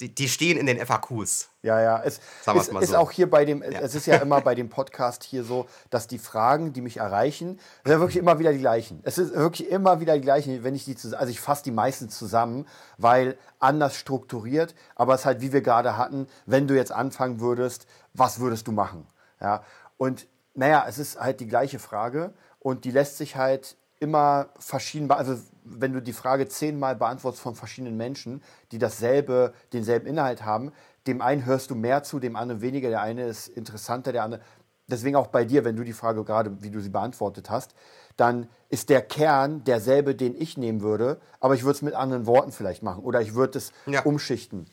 die, 0.00 0.14
die 0.14 0.28
stehen 0.28 0.58
in 0.58 0.66
den 0.66 0.78
FAQs. 0.84 1.48
Ja, 1.62 1.80
ja. 1.80 2.02
Es 2.04 2.20
Sagen 2.42 2.60
ist, 2.60 2.70
mal 2.70 2.82
ist 2.82 2.90
so. 2.90 2.98
auch 2.98 3.10
hier 3.10 3.30
bei 3.30 3.46
dem, 3.46 3.62
es 3.62 3.94
ist 3.94 4.06
ja 4.06 4.16
immer 4.16 4.42
bei 4.42 4.54
dem 4.54 4.68
Podcast 4.68 5.24
hier 5.24 5.44
so, 5.44 5.66
dass 5.88 6.06
die 6.08 6.18
Fragen, 6.18 6.74
die 6.74 6.82
mich 6.82 6.98
erreichen, 6.98 7.58
sind 7.84 7.92
ja 7.92 8.00
wirklich 8.00 8.18
immer 8.18 8.38
wieder 8.38 8.52
die 8.52 8.58
gleichen. 8.58 9.00
Es 9.02 9.16
ist 9.16 9.32
wirklich 9.34 9.70
immer 9.70 9.98
wieder 10.00 10.14
die 10.14 10.20
gleichen, 10.20 10.62
wenn 10.62 10.74
ich 10.74 10.84
die 10.84 10.94
also 11.14 11.30
ich 11.30 11.40
fasse 11.40 11.64
die 11.64 11.70
meisten 11.70 12.10
zusammen, 12.10 12.66
weil 12.98 13.38
anders 13.60 13.96
strukturiert, 13.96 14.74
aber 14.94 15.14
es 15.14 15.22
ist 15.22 15.26
halt, 15.26 15.40
wie 15.40 15.54
wir 15.54 15.62
gerade 15.62 15.96
hatten, 15.96 16.28
wenn 16.44 16.68
du 16.68 16.76
jetzt 16.76 16.92
anfangen 16.92 17.40
würdest, 17.40 17.86
was 18.12 18.40
würdest 18.40 18.66
du 18.68 18.72
machen? 18.72 19.06
Ja. 19.40 19.64
Und 19.96 20.26
naja, 20.54 20.84
es 20.88 20.98
ist 20.98 21.20
halt 21.20 21.40
die 21.40 21.46
gleiche 21.46 21.78
Frage 21.78 22.32
und 22.60 22.84
die 22.84 22.90
lässt 22.90 23.18
sich 23.18 23.36
halt 23.36 23.76
immer 24.00 24.48
verschieden, 24.58 25.08
be- 25.08 25.16
also 25.16 25.36
wenn 25.64 25.92
du 25.92 26.02
die 26.02 26.12
Frage 26.12 26.46
zehnmal 26.48 26.94
beantwortest 26.96 27.42
von 27.42 27.54
verschiedenen 27.54 27.96
Menschen, 27.96 28.42
die 28.72 28.78
dasselbe, 28.78 29.54
denselben 29.72 30.06
Inhalt 30.06 30.44
haben, 30.44 30.72
dem 31.06 31.20
einen 31.22 31.44
hörst 31.46 31.70
du 31.70 31.74
mehr 31.74 32.02
zu, 32.02 32.18
dem 32.18 32.36
anderen 32.36 32.60
weniger, 32.60 32.88
der 32.90 33.00
eine 33.02 33.24
ist 33.24 33.48
interessanter, 33.48 34.12
der 34.12 34.24
andere. 34.24 34.40
Deswegen 34.86 35.16
auch 35.16 35.28
bei 35.28 35.44
dir, 35.44 35.64
wenn 35.64 35.76
du 35.76 35.84
die 35.84 35.94
Frage 35.94 36.24
gerade, 36.24 36.62
wie 36.62 36.70
du 36.70 36.80
sie 36.80 36.90
beantwortet 36.90 37.48
hast, 37.48 37.74
dann 38.16 38.48
ist 38.68 38.90
der 38.90 39.00
Kern 39.00 39.64
derselbe, 39.64 40.14
den 40.14 40.34
ich 40.40 40.58
nehmen 40.58 40.82
würde, 40.82 41.20
aber 41.40 41.54
ich 41.54 41.62
würde 41.62 41.76
es 41.76 41.82
mit 41.82 41.94
anderen 41.94 42.26
Worten 42.26 42.52
vielleicht 42.52 42.82
machen 42.82 43.02
oder 43.02 43.20
ich 43.22 43.34
würde 43.34 43.58
es 43.58 43.72
Ja. 43.86 44.02
umschichten. 44.02 44.66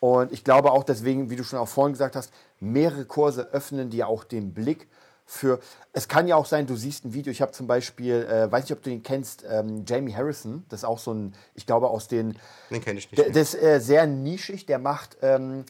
Und 0.00 0.32
ich 0.32 0.44
glaube 0.44 0.72
auch 0.72 0.84
deswegen, 0.84 1.28
wie 1.28 1.36
du 1.36 1.44
schon 1.44 1.58
auch 1.58 1.68
vorhin 1.68 1.92
gesagt 1.92 2.16
hast, 2.16 2.32
mehrere 2.60 3.04
Kurse 3.04 3.48
öffnen 3.52 3.90
dir 3.90 4.08
auch 4.08 4.24
den 4.24 4.54
Blick 4.54 4.88
für. 5.28 5.60
Es 5.92 6.08
kann 6.08 6.26
ja 6.26 6.36
auch 6.36 6.46
sein, 6.46 6.66
du 6.66 6.74
siehst 6.74 7.04
ein 7.04 7.12
Video. 7.12 7.30
Ich 7.30 7.42
habe 7.42 7.52
zum 7.52 7.66
Beispiel, 7.66 8.24
äh, 8.24 8.50
weiß 8.50 8.64
nicht, 8.64 8.72
ob 8.72 8.82
du 8.82 8.90
den 8.90 9.02
kennst, 9.02 9.44
ähm, 9.48 9.84
Jamie 9.86 10.14
Harrison. 10.14 10.64
Das 10.70 10.80
ist 10.80 10.84
auch 10.84 10.98
so 10.98 11.12
ein, 11.12 11.34
ich 11.54 11.66
glaube, 11.66 11.88
aus 11.88 12.08
den. 12.08 12.38
Den 12.70 12.82
kenne 12.82 12.98
ich 12.98 13.10
nicht. 13.10 13.18
Der, 13.18 13.30
das 13.30 13.54
ist 13.54 13.62
äh, 13.62 13.78
sehr 13.78 14.06
nischig. 14.06 14.64
Der 14.64 14.78
macht, 14.78 15.18
ähm, 15.20 15.66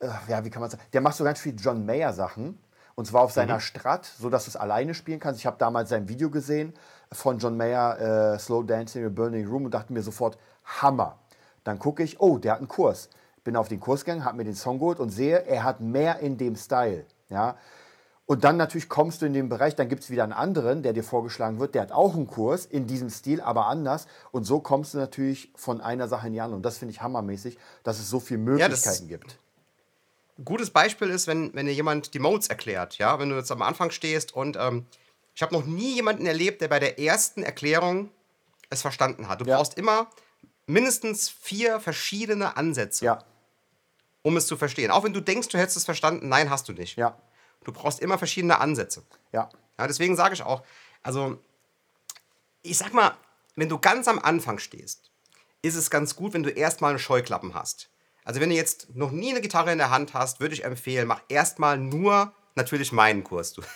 äh, 0.00 0.08
ja, 0.28 0.44
wie 0.44 0.50
kann 0.50 0.60
man 0.60 0.70
sagen? 0.70 0.82
Der 0.92 1.00
macht 1.00 1.16
so 1.16 1.22
ganz 1.22 1.38
viel 1.38 1.54
John 1.56 1.86
Mayer 1.86 2.12
Sachen. 2.12 2.58
Und 2.96 3.04
zwar 3.04 3.22
auf 3.22 3.30
seiner 3.30 3.60
Strat, 3.60 4.06
so 4.06 4.28
dass 4.28 4.46
du 4.46 4.50
es 4.50 4.56
alleine 4.56 4.92
spielen 4.92 5.20
kannst. 5.20 5.38
Ich 5.38 5.46
habe 5.46 5.56
damals 5.56 5.90
sein 5.90 6.08
Video 6.08 6.30
gesehen 6.30 6.74
von 7.12 7.38
John 7.38 7.56
Mayer, 7.56 8.34
äh, 8.34 8.38
Slow 8.40 8.64
Dancing 8.64 9.02
in 9.02 9.06
a 9.06 9.10
Burning 9.10 9.46
Room, 9.46 9.66
und 9.66 9.70
dachte 9.72 9.92
mir 9.92 10.02
sofort, 10.02 10.36
Hammer. 10.64 11.20
Dann 11.62 11.78
gucke 11.78 12.02
ich, 12.02 12.20
oh, 12.20 12.38
der 12.38 12.52
hat 12.52 12.58
einen 12.58 12.66
Kurs. 12.66 13.10
Bin 13.44 13.54
auf 13.54 13.68
den 13.68 13.78
Kurs 13.78 14.04
gegangen, 14.04 14.24
habe 14.24 14.38
mir 14.38 14.44
den 14.44 14.56
Song 14.56 14.80
geholt 14.80 14.98
und 14.98 15.10
sehe, 15.10 15.46
er 15.46 15.62
hat 15.62 15.80
mehr 15.80 16.18
in 16.18 16.36
dem 16.36 16.56
Style. 16.56 17.06
Ja. 17.28 17.56
Und 18.30 18.44
dann 18.44 18.58
natürlich 18.58 18.90
kommst 18.90 19.22
du 19.22 19.26
in 19.26 19.32
den 19.32 19.48
Bereich, 19.48 19.74
dann 19.74 19.88
gibt 19.88 20.02
es 20.02 20.10
wieder 20.10 20.22
einen 20.22 20.34
anderen, 20.34 20.82
der 20.82 20.92
dir 20.92 21.02
vorgeschlagen 21.02 21.58
wird, 21.60 21.74
der 21.74 21.80
hat 21.80 21.92
auch 21.92 22.14
einen 22.14 22.26
Kurs 22.26 22.66
in 22.66 22.86
diesem 22.86 23.08
Stil, 23.08 23.40
aber 23.40 23.68
anders. 23.68 24.06
Und 24.32 24.44
so 24.44 24.60
kommst 24.60 24.92
du 24.92 24.98
natürlich 24.98 25.50
von 25.56 25.80
einer 25.80 26.08
Sache 26.08 26.26
in 26.26 26.34
die 26.34 26.40
andere. 26.42 26.56
Und 26.56 26.62
das 26.62 26.76
finde 26.76 26.92
ich 26.92 27.00
hammermäßig, 27.00 27.56
dass 27.84 27.98
es 27.98 28.10
so 28.10 28.20
viele 28.20 28.40
Möglichkeiten 28.40 29.08
gibt. 29.08 29.38
Ein 30.38 30.44
gutes 30.44 30.68
Beispiel 30.68 31.08
ist, 31.08 31.26
wenn, 31.26 31.54
wenn 31.54 31.64
dir 31.64 31.72
jemand 31.72 32.12
die 32.12 32.18
Modes 32.18 32.48
erklärt, 32.48 32.98
ja, 32.98 33.18
wenn 33.18 33.30
du 33.30 33.36
jetzt 33.36 33.50
am 33.50 33.62
Anfang 33.62 33.90
stehst 33.90 34.34
und 34.34 34.58
ähm, 34.60 34.84
ich 35.34 35.40
habe 35.40 35.54
noch 35.54 35.64
nie 35.64 35.94
jemanden 35.94 36.26
erlebt, 36.26 36.60
der 36.60 36.68
bei 36.68 36.80
der 36.80 37.00
ersten 37.00 37.42
Erklärung 37.42 38.10
es 38.68 38.82
verstanden 38.82 39.28
hat. 39.30 39.40
Du 39.40 39.46
Ja. 39.46 39.56
brauchst 39.56 39.78
immer 39.78 40.06
mindestens 40.66 41.30
vier 41.30 41.80
verschiedene 41.80 42.58
Ansätze, 42.58 43.06
Ja, 43.06 43.24
um 44.20 44.36
es 44.36 44.46
zu 44.46 44.58
verstehen. 44.58 44.90
Auch 44.90 45.02
wenn 45.04 45.14
du 45.14 45.22
denkst, 45.22 45.48
du 45.48 45.56
hättest 45.56 45.78
es 45.78 45.86
verstanden, 45.86 46.28
nein, 46.28 46.50
hast 46.50 46.68
du 46.68 46.74
nicht. 46.74 46.98
ja, 46.98 47.16
Du 47.68 47.74
brauchst 47.74 48.00
immer 48.00 48.16
verschiedene 48.16 48.60
Ansätze. 48.60 49.02
ja, 49.30 49.50
Ja, 49.78 49.86
deswegen 49.86 50.16
sage 50.16 50.32
ich 50.32 50.42
auch, 50.42 50.62
also 51.02 51.38
ich 52.62 52.78
sag 52.78 52.94
mal, 52.94 53.14
wenn 53.56 53.68
du 53.68 53.78
ganz 53.78 54.08
am 54.08 54.18
Anfang 54.18 54.58
stehst, 54.58 55.10
ist 55.60 55.74
es 55.74 55.90
ganz 55.90 56.16
gut, 56.16 56.32
wenn 56.32 56.42
du 56.42 56.48
erstmal 56.48 56.92
eine 56.92 56.98
Scheuklappen 56.98 57.52
hast. 57.52 57.90
Also 58.24 58.40
wenn 58.40 58.48
du 58.48 58.56
jetzt 58.56 58.96
noch 58.96 59.10
nie 59.10 59.32
eine 59.32 59.42
Gitarre 59.42 59.70
in 59.70 59.76
der 59.76 59.90
Hand 59.90 60.14
hast, 60.14 60.40
würde 60.40 60.54
ich 60.54 60.64
empfehlen, 60.64 61.06
mach 61.06 61.20
erstmal 61.28 61.76
nur 61.76 62.32
natürlich 62.54 62.90
meinen 62.90 63.22
Kurs 63.22 63.52
durch. 63.52 63.68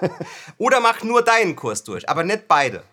Oder 0.58 0.78
mach 0.78 1.02
nur 1.02 1.22
deinen 1.22 1.56
Kurs 1.56 1.82
durch, 1.82 2.08
aber 2.08 2.22
nicht 2.22 2.46
beide. 2.46 2.84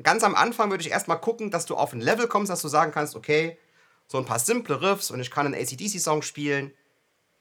Ganz 0.00 0.22
am 0.22 0.36
Anfang 0.36 0.70
würde 0.70 0.84
ich 0.84 0.92
erstmal 0.92 1.20
gucken, 1.20 1.50
dass 1.50 1.66
du 1.66 1.74
auf 1.74 1.92
ein 1.92 2.00
Level 2.00 2.28
kommst, 2.28 2.52
dass 2.52 2.62
du 2.62 2.68
sagen 2.68 2.92
kannst, 2.92 3.16
okay, 3.16 3.58
so 4.06 4.16
ein 4.16 4.26
paar 4.26 4.38
simple 4.38 4.80
Riffs 4.80 5.10
und 5.10 5.18
ich 5.18 5.32
kann 5.32 5.46
einen 5.46 5.60
ACDC-Song 5.60 6.22
spielen. 6.22 6.72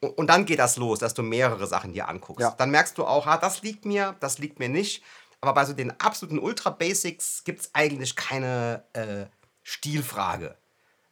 Und, 0.01 0.27
dann 0.27 0.45
geht 0.45 0.59
das 0.59 0.77
los, 0.77 0.99
dass 0.99 1.13
du 1.13 1.23
mehrere 1.23 1.67
Sachen 1.67 1.91
dir 1.91 2.07
anguckst. 2.07 2.41
Ja. 2.41 2.51
Dann 2.51 2.71
merkst 2.71 2.97
du 2.97 3.05
auch, 3.05 3.27
ah, 3.27 3.37
das 3.37 3.61
liegt 3.63 3.83
mir, 3.83 4.15
das 4.21 4.37
liegt 4.37 4.59
mir 4.59 4.69
nicht. 4.69 5.03
Aber 5.41 5.53
bei 5.53 5.65
so 5.65 5.73
den 5.73 5.91
absoluten 5.99 6.39
Ultra-Basics 6.39 7.43
gibt 7.43 7.61
es 7.61 7.69
eigentlich 7.73 8.15
keine 8.15 8.83
äh, 8.93 9.25
Stilfrage. 9.63 10.55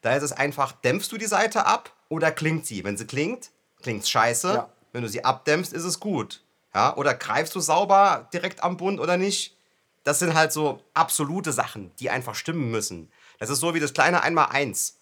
Da 0.02 0.16
ist 0.16 0.24
es 0.24 0.32
einfach, 0.32 0.72
dämpfst 0.72 1.12
du 1.12 1.18
die 1.18 1.26
Seite 1.26 1.66
ab 1.66 1.92
oder 2.10 2.32
klingt 2.32 2.66
sie? 2.66 2.84
Wenn 2.84 2.98
sie 2.98 3.06
klingt, 3.06 3.52
klingt 3.82 4.04
es 4.04 4.10
scheiße. 4.10 4.54
Ja. 4.54 4.70
Wenn 4.94 5.02
du 5.04 5.10
sie 5.10 5.26
abdämpfst, 5.26 5.74
ist 5.74 5.84
es 5.84 6.00
gut. 6.00 6.44
Ja? 6.74 6.96
Oder 6.96 7.14
greifst 7.14 7.56
du 7.56 7.60
sauber 7.60 8.30
direkt 8.32 8.64
am 8.64 8.78
Bund 8.78 9.00
oder 9.00 9.18
nicht? 9.18 9.58
Das 10.04 10.20
sind 10.20 10.34
halt 10.34 10.54
so 10.54 10.82
absolute 10.94 11.52
Sachen, 11.52 11.92
die 12.00 12.10
einfach 12.10 12.36
stimmen 12.36 12.72
müssen. 12.72 13.12
Das 13.40 13.50
ist 13.50 13.60
so 13.60 13.74
wie 13.74 13.82
das 13.82 13.94
kleine 13.94 14.22
Einmal-Eins. 14.22 14.98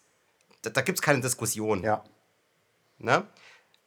Da, 0.64 0.72
da 0.72 0.82
gibt 0.82 0.98
es 0.98 1.02
keine 1.04 1.22
Diskussion. 1.22 1.84
ja. 1.84 2.04
Ne? 2.98 3.28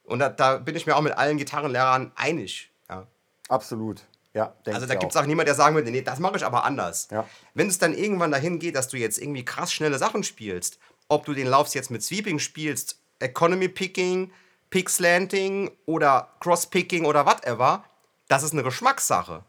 Und 0.09 0.19
da, 0.19 0.29
da 0.29 0.57
bin 0.57 0.75
ich 0.75 0.85
mir 0.85 0.95
auch 0.95 1.01
mit 1.01 1.17
allen 1.17 1.37
Gitarrenlehrern 1.37 2.11
einig. 2.15 2.71
Ja. 2.89 3.07
Absolut. 3.47 4.03
Ja, 4.33 4.53
Also 4.65 4.85
da 4.85 4.93
gibt 4.95 5.11
es 5.11 5.17
auch 5.17 5.25
niemand, 5.25 5.47
der 5.47 5.55
sagen 5.55 5.75
würde, 5.75 5.89
nee, 5.89 6.03
das 6.03 6.19
mache 6.19 6.37
ich 6.37 6.45
aber 6.45 6.63
anders. 6.63 7.07
Ja. 7.11 7.25
Wenn 7.55 7.67
es 7.67 7.79
dann 7.79 7.95
irgendwann 7.95 8.31
dahin 8.31 8.59
geht, 8.59 8.75
dass 8.75 8.87
du 8.87 8.97
jetzt 8.97 9.17
irgendwie 9.17 9.43
krass 9.43 9.73
schnelle 9.73 9.97
Sachen 9.97 10.23
spielst, 10.23 10.77
ob 11.07 11.25
du 11.25 11.33
den 11.33 11.47
Laufs 11.47 11.73
jetzt 11.73 11.89
mit 11.89 12.03
Sweeping 12.03 12.37
spielst, 12.37 12.99
Economy 13.19 13.67
Picking, 13.67 14.31
Pick 14.69 14.89
Slanting 14.89 15.71
oder 15.87 16.29
Cross 16.39 16.67
Picking 16.67 17.05
oder 17.05 17.25
whatever, 17.25 17.83
das 18.27 18.43
ist 18.43 18.53
eine 18.53 18.63
Geschmackssache. 18.63 19.43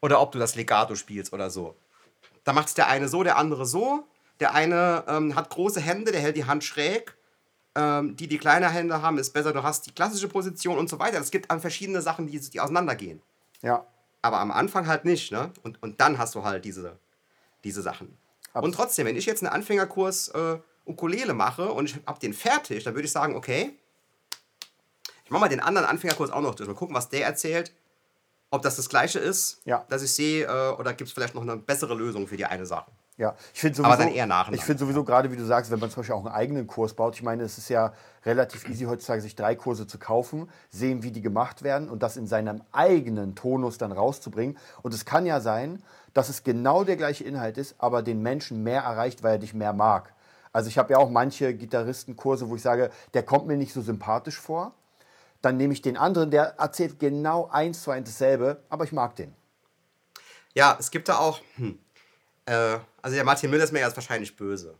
Oder 0.00 0.20
ob 0.20 0.32
du 0.32 0.38
das 0.38 0.54
Legato 0.54 0.94
spielst 0.94 1.32
oder 1.32 1.50
so. 1.50 1.76
Da 2.44 2.52
macht 2.52 2.68
es 2.68 2.74
der 2.74 2.86
eine 2.86 3.08
so, 3.08 3.22
der 3.22 3.36
andere 3.36 3.66
so. 3.66 4.04
Der 4.38 4.54
eine 4.54 5.04
ähm, 5.08 5.34
hat 5.34 5.50
große 5.50 5.80
Hände, 5.80 6.12
der 6.12 6.20
hält 6.20 6.36
die 6.36 6.46
Hand 6.46 6.64
schräg. 6.64 7.16
Ähm, 7.80 8.16
die, 8.16 8.28
die 8.28 8.38
kleine 8.38 8.68
Hände 8.70 9.00
haben, 9.02 9.18
ist 9.18 9.30
besser, 9.32 9.52
du 9.52 9.62
hast 9.62 9.86
die 9.86 9.92
klassische 9.92 10.28
Position 10.28 10.76
und 10.78 10.88
so 10.90 10.98
weiter. 10.98 11.18
Es 11.18 11.30
gibt 11.30 11.50
an 11.50 11.60
verschiedene 11.60 12.02
Sachen, 12.02 12.26
die, 12.26 12.38
die 12.38 12.60
auseinandergehen. 12.60 13.22
Ja, 13.62 13.86
Aber 14.22 14.38
am 14.40 14.50
Anfang 14.50 14.86
halt 14.86 15.04
nicht, 15.04 15.32
ne? 15.32 15.52
Und, 15.62 15.82
und 15.82 16.00
dann 16.00 16.18
hast 16.18 16.34
du 16.34 16.44
halt 16.44 16.64
diese, 16.64 16.98
diese 17.64 17.82
Sachen. 17.82 18.16
Und 18.52 18.74
trotzdem, 18.74 19.06
wenn 19.06 19.16
ich 19.16 19.26
jetzt 19.26 19.42
einen 19.42 19.52
Anfängerkurs 19.52 20.28
äh, 20.28 20.58
Ukulele 20.84 21.34
mache 21.34 21.70
und 21.72 21.86
ich 21.90 21.96
hab 22.06 22.18
den 22.20 22.32
fertig, 22.34 22.84
dann 22.84 22.94
würde 22.94 23.06
ich 23.06 23.12
sagen, 23.12 23.36
okay, 23.36 23.78
ich 25.24 25.30
mache 25.30 25.40
mal 25.42 25.48
den 25.48 25.60
anderen 25.60 25.86
Anfängerkurs 25.86 26.30
auch 26.30 26.40
noch 26.40 26.54
durch. 26.56 26.68
Mal 26.68 26.74
gucken, 26.74 26.94
was 26.94 27.08
der 27.08 27.24
erzählt. 27.26 27.72
Ob 28.50 28.62
das 28.62 28.74
das 28.76 28.88
gleiche 28.88 29.20
ist, 29.20 29.60
Ja. 29.64 29.84
dass 29.88 30.02
ich 30.02 30.12
sehe, 30.12 30.44
äh, 30.46 30.72
oder 30.72 30.92
gibt 30.92 31.06
es 31.08 31.12
vielleicht 31.14 31.34
noch 31.36 31.42
eine 31.42 31.56
bessere 31.56 31.94
Lösung 31.94 32.26
für 32.26 32.36
die 32.36 32.46
eine 32.46 32.66
Sache. 32.66 32.90
Ja, 33.20 33.34
ich 33.52 33.60
finde 33.60 33.84
Aber 33.84 33.92
sowieso, 33.92 34.08
dann 34.08 34.16
eher 34.16 34.26
nacheinander. 34.26 34.56
ich 34.58 34.64
finde 34.64 34.80
sowieso 34.80 35.04
gerade, 35.04 35.30
wie 35.30 35.36
du 35.36 35.44
sagst, 35.44 35.70
wenn 35.70 35.78
man 35.78 35.90
zum 35.90 36.00
Beispiel 36.00 36.14
auch 36.14 36.24
einen 36.24 36.34
eigenen 36.34 36.66
Kurs 36.66 36.94
baut, 36.94 37.14
ich 37.16 37.22
meine, 37.22 37.42
es 37.42 37.58
ist 37.58 37.68
ja 37.68 37.92
relativ 38.24 38.66
easy 38.66 38.84
heutzutage, 38.84 39.20
sich 39.20 39.36
drei 39.36 39.54
Kurse 39.54 39.86
zu 39.86 39.98
kaufen, 39.98 40.48
sehen, 40.70 41.02
wie 41.02 41.10
die 41.10 41.20
gemacht 41.20 41.62
werden 41.62 41.90
und 41.90 42.02
das 42.02 42.16
in 42.16 42.26
seinem 42.26 42.62
eigenen 42.72 43.34
Tonus 43.34 43.76
dann 43.76 43.92
rauszubringen. 43.92 44.56
Und 44.80 44.94
es 44.94 45.04
kann 45.04 45.26
ja 45.26 45.40
sein, 45.40 45.82
dass 46.14 46.30
es 46.30 46.44
genau 46.44 46.82
der 46.82 46.96
gleiche 46.96 47.24
Inhalt 47.24 47.58
ist, 47.58 47.74
aber 47.76 48.02
den 48.02 48.22
Menschen 48.22 48.62
mehr 48.62 48.84
erreicht, 48.84 49.22
weil 49.22 49.32
er 49.32 49.38
dich 49.38 49.52
mehr 49.52 49.74
mag. 49.74 50.14
Also 50.54 50.70
ich 50.70 50.78
habe 50.78 50.94
ja 50.94 50.98
auch 50.98 51.10
manche 51.10 51.52
Gitarristenkurse, 51.52 52.48
wo 52.48 52.56
ich 52.56 52.62
sage, 52.62 52.90
der 53.12 53.22
kommt 53.22 53.46
mir 53.46 53.58
nicht 53.58 53.74
so 53.74 53.82
sympathisch 53.82 54.40
vor. 54.40 54.72
Dann 55.42 55.58
nehme 55.58 55.74
ich 55.74 55.82
den 55.82 55.98
anderen, 55.98 56.30
der 56.30 56.54
erzählt 56.58 56.98
genau 56.98 57.50
eins 57.50 57.82
zu 57.82 57.90
eins 57.90 58.08
dasselbe, 58.08 58.62
aber 58.70 58.84
ich 58.84 58.92
mag 58.92 59.14
den. 59.16 59.34
Ja, 60.54 60.76
es 60.80 60.90
gibt 60.90 61.10
da 61.10 61.18
auch. 61.18 61.40
Hm, 61.56 61.78
äh, 62.50 62.80
also 63.00 63.14
der 63.14 63.24
Martin 63.24 63.50
Miller 63.50 63.64
ist 63.64 63.72
mir 63.72 63.80
jetzt 63.80 63.96
wahrscheinlich 63.96 64.36
böse. 64.36 64.76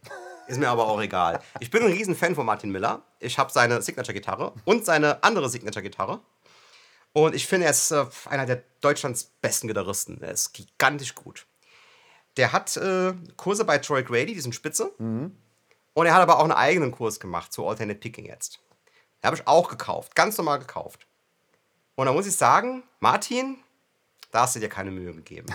Ist 0.49 0.59
mir 0.59 0.68
aber 0.68 0.89
auch 0.89 1.01
egal. 1.01 1.41
Ich 1.61 1.71
bin 1.71 1.83
ein 1.83 1.93
Riesenfan 1.93 2.35
von 2.35 2.45
Martin 2.45 2.71
Miller. 2.71 3.03
Ich 3.21 3.39
habe 3.39 3.53
seine 3.53 3.81
Signature-Gitarre 3.81 4.53
und 4.64 4.85
seine 4.85 5.23
andere 5.23 5.49
Signature-Gitarre. 5.49 6.21
Und 7.12 7.35
ich 7.35 7.47
finde, 7.47 7.66
er 7.66 7.71
ist 7.71 7.93
äh, 7.93 8.05
einer 8.29 8.47
der 8.47 8.64
Deutschlands 8.81 9.25
besten 9.41 9.68
Gitarristen. 9.68 10.21
Er 10.23 10.33
ist 10.33 10.53
gigantisch 10.53 11.14
gut. 11.14 11.47
Der 12.37 12.53
hat 12.53 12.77
äh, 12.77 13.12
Kurse 13.37 13.64
bei 13.64 13.79
Troy 13.79 14.03
Grady, 14.03 14.35
diesen 14.35 14.53
Spitze. 14.53 14.93
Und 15.95 16.07
er 16.07 16.14
hat 16.14 16.23
aber 16.23 16.39
auch 16.39 16.45
einen 16.45 16.53
eigenen 16.53 16.91
Kurs 16.91 17.21
gemacht 17.21 17.53
zu 17.53 17.66
Alternate 17.66 17.99
Picking 18.01 18.27
jetzt. 18.27 18.61
Den 19.23 19.27
habe 19.27 19.37
ich 19.37 19.47
auch 19.47 19.68
gekauft, 19.68 20.14
ganz 20.14 20.37
normal 20.39 20.59
gekauft. 20.59 21.07
Und 21.95 22.07
da 22.07 22.12
muss 22.12 22.27
ich 22.27 22.35
sagen, 22.35 22.83
Martin, 22.99 23.59
da 24.33 24.43
hast 24.43 24.57
du 24.57 24.61
dir 24.61 24.68
keine 24.68 24.91
Mühe 24.91 25.12
gegeben. 25.14 25.47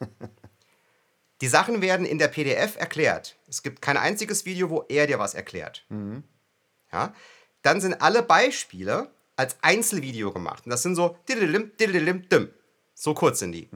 Die 1.40 1.48
Sachen 1.48 1.80
werden 1.80 2.04
in 2.06 2.18
der 2.18 2.28
PDF 2.28 2.76
erklärt. 2.76 3.36
Es 3.48 3.62
gibt 3.62 3.80
kein 3.80 3.96
einziges 3.96 4.44
Video, 4.44 4.68
wo 4.70 4.84
er 4.88 5.06
dir 5.06 5.18
was 5.18 5.34
erklärt. 5.34 5.86
Ja? 6.92 7.14
Dann 7.62 7.80
sind 7.80 8.00
alle 8.02 8.22
Beispiele 8.22 9.10
als 9.36 9.56
Einzelvideo 9.62 10.32
gemacht. 10.32 10.66
Und 10.66 10.70
das 10.70 10.82
sind 10.82 10.96
so. 10.96 11.16
So 12.94 13.14
kurz 13.14 13.38
sind 13.38 13.52
die. 13.52 13.68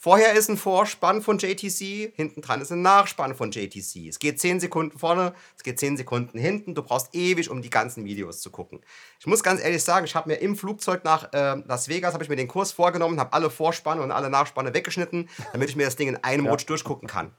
Vorher 0.00 0.34
ist 0.34 0.48
ein 0.48 0.56
Vorspann 0.56 1.22
von 1.22 1.38
JTC, 1.38 2.12
hinten 2.14 2.40
dran 2.40 2.60
ist 2.60 2.70
ein 2.70 2.82
Nachspann 2.82 3.34
von 3.34 3.50
JTC. 3.50 4.06
Es 4.08 4.20
geht 4.20 4.38
10 4.38 4.60
Sekunden 4.60 4.96
vorne, 4.96 5.34
es 5.56 5.64
geht 5.64 5.80
10 5.80 5.96
Sekunden 5.96 6.38
hinten. 6.38 6.76
Du 6.76 6.84
brauchst 6.84 7.12
ewig, 7.16 7.50
um 7.50 7.62
die 7.62 7.70
ganzen 7.70 8.04
Videos 8.04 8.40
zu 8.40 8.50
gucken. 8.50 8.80
Ich 9.18 9.26
muss 9.26 9.42
ganz 9.42 9.60
ehrlich 9.60 9.82
sagen, 9.82 10.06
ich 10.06 10.14
habe 10.14 10.28
mir 10.28 10.36
im 10.36 10.54
Flugzeug 10.54 11.02
nach 11.02 11.32
äh, 11.32 11.56
Las 11.66 11.88
Vegas 11.88 12.14
ich 12.20 12.28
mir 12.28 12.36
den 12.36 12.46
Kurs 12.46 12.70
vorgenommen, 12.70 13.18
habe 13.18 13.32
alle 13.32 13.50
Vorspanne 13.50 14.00
und 14.00 14.12
alle 14.12 14.30
Nachspanne 14.30 14.72
weggeschnitten, 14.72 15.28
damit 15.52 15.68
ich 15.68 15.74
mir 15.74 15.84
das 15.84 15.96
Ding 15.96 16.06
in 16.06 16.16
einem 16.22 16.44
ja. 16.44 16.52
Rutsch 16.52 16.66
durchgucken 16.66 17.08
kann. 17.08 17.32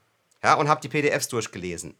Ja, 0.44 0.54
und 0.54 0.68
habe 0.68 0.82
die 0.82 0.88
PDFs 0.88 1.28
durchgelesen. 1.28 1.96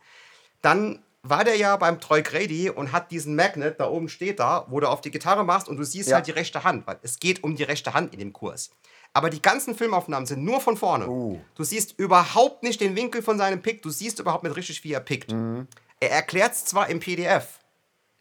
Dann 0.61 1.02
war 1.22 1.44
der 1.44 1.56
ja 1.56 1.76
beim 1.76 2.00
Troy 2.00 2.22
Grady 2.22 2.68
und 2.68 2.92
hat 2.92 3.11
diesen 3.11 3.34
Magnet, 3.34 3.80
da 3.80 3.88
oben 3.88 4.11
steht 4.11 4.40
da, 4.40 4.66
wo 4.68 4.80
du 4.80 4.88
auf 4.88 5.00
die 5.00 5.11
Gitarre 5.11 5.44
machst 5.44 5.68
und 5.68 5.78
du 5.78 5.84
siehst 5.84 6.11
ja. 6.11 6.16
halt 6.16 6.26
die 6.26 6.32
rechte 6.32 6.64
Hand, 6.64 6.86
weil 6.86 6.98
es 7.02 7.18
geht 7.18 7.44
um 7.44 7.56
die 7.56 7.62
rechte 7.62 7.94
Hand 7.94 8.12
in 8.12 8.18
dem 8.18 8.32
Kurs. 8.32 8.70
Aber 9.12 9.30
die 9.30 9.42
ganzen 9.42 9.74
Filmaufnahmen 9.74 10.26
sind 10.26 10.44
nur 10.44 10.61
von 10.61 10.76
vorne. 10.76 11.08
Uh. 11.08 11.40
Du 11.56 11.64
siehst 11.64 11.98
überhaupt 11.98 12.62
nicht 12.62 12.80
den 12.80 12.94
Winkel 12.94 13.22
von 13.22 13.38
seinem 13.38 13.61
Pick. 13.61 13.82
Du 13.82 13.90
siehst 13.90 14.20
überhaupt 14.20 14.44
nicht 14.44 14.56
richtig, 14.56 14.84
wie 14.84 14.92
er 14.92 15.00
pickt. 15.00 15.32
Mhm. 15.32 15.66
Er 15.98 16.11
erklärt 16.11 16.52
es 16.52 16.64
zwar 16.64 16.88
im 16.88 17.00
PDF, 17.00 17.58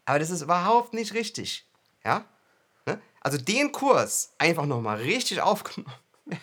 aber 0.04 0.18
das 0.18 0.30
ist 0.30 0.42
überhaupt 0.42 0.92
nicht 0.92 1.14
richtig. 1.14 1.66
Ja? 2.04 2.24
Ne? 2.86 3.00
Also 3.20 3.38
den 3.38 3.72
Kurs 3.72 4.32
einfach 4.38 4.66
nochmal 4.66 4.98
richtig 4.98 5.40
aufgenommen. 5.42 5.94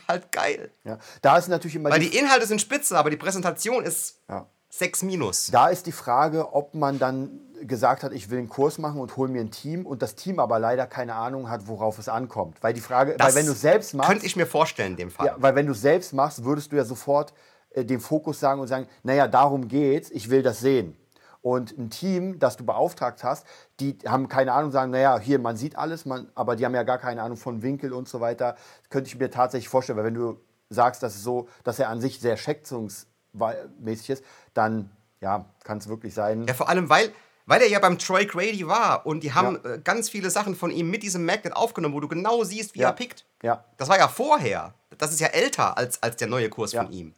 halt 0.07 0.31
geil. 0.31 0.71
Ja. 0.83 0.97
Da 1.21 1.37
ist 1.37 1.47
natürlich 1.47 1.75
immer 1.75 1.91
Weil 1.91 1.99
die, 1.99 2.09
die 2.09 2.17
Inhalte 2.17 2.45
sind 2.45 2.61
spitze, 2.61 2.97
aber 2.97 3.09
die 3.09 3.17
Präsentation 3.17 3.83
ist 3.83 4.21
ja. 4.29 4.49
6 4.77 5.03
minus. 5.03 5.47
Da 5.47 5.67
ist 5.67 5.85
die 5.85 5.91
Frage, 5.91 6.53
ob 6.53 6.73
man 6.73 6.99
dann 6.99 7.39
gesagt 7.65 8.03
hat, 8.03 8.11
ich 8.11 8.29
will 8.29 8.39
einen 8.39 8.49
Kurs 8.49 8.77
machen 8.77 8.99
und 8.99 9.17
hole 9.17 9.31
mir 9.31 9.41
ein 9.41 9.51
Team 9.51 9.85
und 9.85 10.01
das 10.01 10.15
Team 10.15 10.39
aber 10.39 10.59
leider 10.59 10.85
keine 10.85 11.15
Ahnung 11.15 11.49
hat, 11.49 11.67
worauf 11.67 11.97
es 11.97 12.09
ankommt. 12.09 12.57
Weil 12.61 12.73
die 12.73 12.81
Frage, 12.81 13.15
das 13.17 13.27
weil 13.27 13.41
wenn 13.41 13.47
du 13.47 13.53
selbst 13.53 13.93
machst. 13.93 14.09
Könnte 14.09 14.25
ich 14.25 14.35
mir 14.35 14.45
vorstellen, 14.45 14.91
in 14.91 14.97
dem 14.97 15.11
Fall. 15.11 15.27
Ja, 15.27 15.35
weil 15.37 15.55
wenn 15.55 15.65
du 15.65 15.73
selbst 15.73 16.13
machst, 16.13 16.43
würdest 16.43 16.71
du 16.71 16.75
ja 16.75 16.85
sofort 16.85 17.33
äh, 17.71 17.83
den 17.83 17.99
Fokus 17.99 18.39
sagen 18.39 18.61
und 18.61 18.67
sagen, 18.67 18.87
naja, 19.03 19.27
darum 19.27 19.67
geht's, 19.67 20.11
ich 20.11 20.29
will 20.29 20.43
das 20.43 20.59
sehen. 20.59 20.95
Und 21.41 21.77
ein 21.77 21.89
Team, 21.89 22.39
das 22.39 22.57
du 22.57 22.65
beauftragt 22.65 23.23
hast, 23.23 23.45
die 23.79 23.97
haben 24.05 24.27
keine 24.27 24.51
Ahnung, 24.51 24.71
sagen, 24.71 24.91
naja, 24.91 25.17
hier, 25.19 25.39
man 25.39 25.55
sieht 25.55 25.77
alles, 25.77 26.05
man, 26.05 26.29
aber 26.35 26.55
die 26.55 26.65
haben 26.65 26.75
ja 26.75 26.83
gar 26.83 26.97
keine 26.97 27.21
Ahnung 27.21 27.37
von 27.37 27.61
Winkel 27.61 27.93
und 27.93 28.09
so 28.09 28.19
weiter. 28.19 28.53
Das 28.81 28.89
könnte 28.89 29.07
ich 29.07 29.17
mir 29.17 29.29
tatsächlich 29.29 29.69
vorstellen, 29.69 29.97
weil 29.97 30.05
wenn 30.05 30.13
du 30.13 30.39
sagst, 30.69 31.03
dass, 31.03 31.15
es 31.15 31.23
so, 31.23 31.47
dass 31.63 31.79
er 31.79 31.89
an 31.89 32.01
sich 32.01 32.19
sehr 32.19 32.35
schätzungsmäßig 32.35 34.09
ist, 34.09 34.23
dann 34.57 34.89
ja, 35.21 35.45
kann 35.63 35.77
es 35.77 35.87
wirklich 35.87 36.13
sein. 36.13 36.45
Ja, 36.47 36.53
vor 36.53 36.69
allem, 36.69 36.89
weil, 36.89 37.11
weil 37.45 37.61
er 37.61 37.67
ja 37.67 37.79
beim 37.79 37.97
Troy 37.97 38.25
Grady 38.25 38.67
war 38.67 39.05
und 39.05 39.21
die 39.23 39.33
haben 39.33 39.59
ja. 39.63 39.73
Äh, 39.73 39.79
ganz 39.79 40.09
viele 40.09 40.29
Sachen 40.29 40.55
von 40.55 40.71
ihm 40.71 40.89
mit 40.89 41.03
diesem 41.03 41.25
Magnet 41.25 41.55
aufgenommen, 41.55 41.93
wo 41.93 41.99
du 41.99 42.07
genau 42.07 42.43
siehst, 42.43 42.75
wie 42.75 42.79
ja. 42.79 42.89
er 42.89 42.93
pickt. 42.93 43.25
Ja. 43.41 43.63
Das 43.77 43.89
war 43.89 43.97
ja 43.97 44.07
vorher. 44.07 44.73
Das 44.97 45.11
ist 45.11 45.19
ja 45.19 45.27
älter 45.27 45.77
als, 45.77 46.01
als 46.01 46.17
der 46.17 46.27
neue 46.27 46.49
Kurs 46.49 46.71
ja. 46.71 46.83
von 46.83 46.91
ihm. 46.91 47.13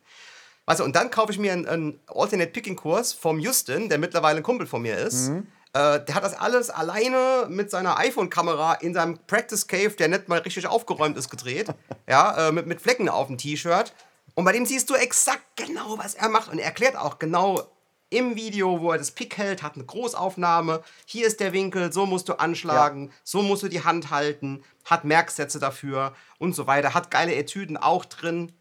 Weißt 0.66 0.82
du, 0.82 0.84
und 0.84 0.96
dann 0.96 1.10
kaufe 1.10 1.32
ich 1.32 1.40
mir 1.40 1.54
einen, 1.54 1.68
einen 1.68 2.00
Alternate 2.08 2.52
Picking 2.52 2.76
Kurs 2.76 3.14
vom 3.14 3.40
Justin, 3.40 3.90
der 3.90 3.98
mittlerweile 3.98 4.38
ein 4.38 4.44
Kumpel 4.44 4.68
von 4.68 4.82
mir 4.82 4.98
ist. 4.98 5.30
Mhm. 5.30 5.48
Äh, 5.74 6.00
der 6.04 6.16
hat 6.16 6.24
das 6.24 6.34
alles 6.34 6.70
alleine 6.70 7.48
mit 7.48 7.72
seiner 7.72 7.98
iPhone-Kamera 7.98 8.74
in 8.76 8.94
seinem 8.94 9.18
Practice 9.28 9.68
Cave, 9.68 9.92
der 9.92 10.08
nicht 10.08 10.28
mal 10.28 10.40
richtig 10.40 10.68
aufgeräumt 10.68 11.18
ist, 11.18 11.30
gedreht. 11.30 11.68
ja, 12.08 12.50
äh, 12.50 12.52
mit, 12.52 12.68
mit 12.68 12.82
Flecken 12.82 13.10
auf 13.10 13.28
dem 13.28 13.38
T-Shirt. 13.38 13.94
Und 14.40 14.46
bei 14.46 14.54
dem 14.54 14.66
siehst 14.66 14.90
du 14.90 14.96
exakt 14.96 15.44
genau, 15.58 15.98
was 15.98 16.16
er 16.16 16.30
macht. 16.30 16.50
Und 16.50 16.60
er 16.60 16.66
erklärt 16.68 16.96
auch 16.96 17.20
genau 17.20 17.62
im 18.10 18.38
Video, 18.38 18.80
wo 18.80 18.94
er 18.94 18.98
das 18.98 19.12
Pick 19.12 19.38
hält, 19.38 19.62
hat 19.64 19.76
eine 19.76 19.84
Großaufnahme. 19.84 20.82
Hier 21.06 21.28
ist 21.28 21.42
der 21.42 21.52
Winkel, 21.52 21.92
so 21.92 22.06
musst 22.06 22.30
du 22.30 22.40
anschlagen, 22.40 23.08
ja. 23.08 23.14
so 23.26 23.42
musst 23.42 23.64
du 23.64 23.68
die 23.68 23.84
Hand 23.84 24.12
halten, 24.12 24.64
hat 24.86 25.04
Merksätze 25.04 25.60
dafür 25.60 26.14
und 26.38 26.56
so 26.56 26.68
weiter, 26.68 26.94
hat 26.94 27.12
geile 27.12 27.36
Etüden 27.36 27.76
auch 27.76 28.06
drin. 28.06 28.54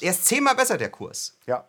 Er 0.00 0.12
ist 0.12 0.26
zehnmal 0.26 0.54
besser, 0.54 0.78
der 0.78 0.90
Kurs. 0.90 1.36
Ja. 1.46 1.64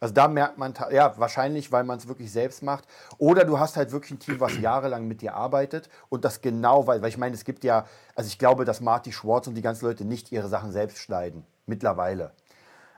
Also 0.00 0.14
da 0.14 0.26
merkt 0.26 0.56
man, 0.56 0.72
ja, 0.92 1.18
wahrscheinlich, 1.18 1.70
weil 1.70 1.84
man 1.84 1.98
es 1.98 2.08
wirklich 2.08 2.32
selbst 2.32 2.62
macht. 2.62 2.86
Oder 3.18 3.44
du 3.44 3.58
hast 3.58 3.76
halt 3.76 3.92
wirklich 3.92 4.12
ein 4.12 4.20
Team, 4.20 4.40
was 4.40 4.58
jahrelang 4.58 5.06
mit 5.06 5.20
dir 5.20 5.34
arbeitet 5.34 5.90
und 6.08 6.24
das 6.24 6.40
genau, 6.40 6.86
weil, 6.86 7.02
weil 7.02 7.10
ich 7.10 7.18
meine, 7.18 7.34
es 7.34 7.44
gibt 7.44 7.62
ja, 7.62 7.86
also 8.14 8.28
ich 8.28 8.38
glaube, 8.38 8.64
dass 8.64 8.80
Marty 8.80 9.12
Schwartz 9.12 9.48
und 9.48 9.54
die 9.54 9.60
ganzen 9.60 9.84
Leute 9.84 10.06
nicht 10.06 10.32
ihre 10.32 10.48
Sachen 10.48 10.72
selbst 10.72 10.96
schneiden. 10.96 11.44
Mittlerweile. 11.66 12.32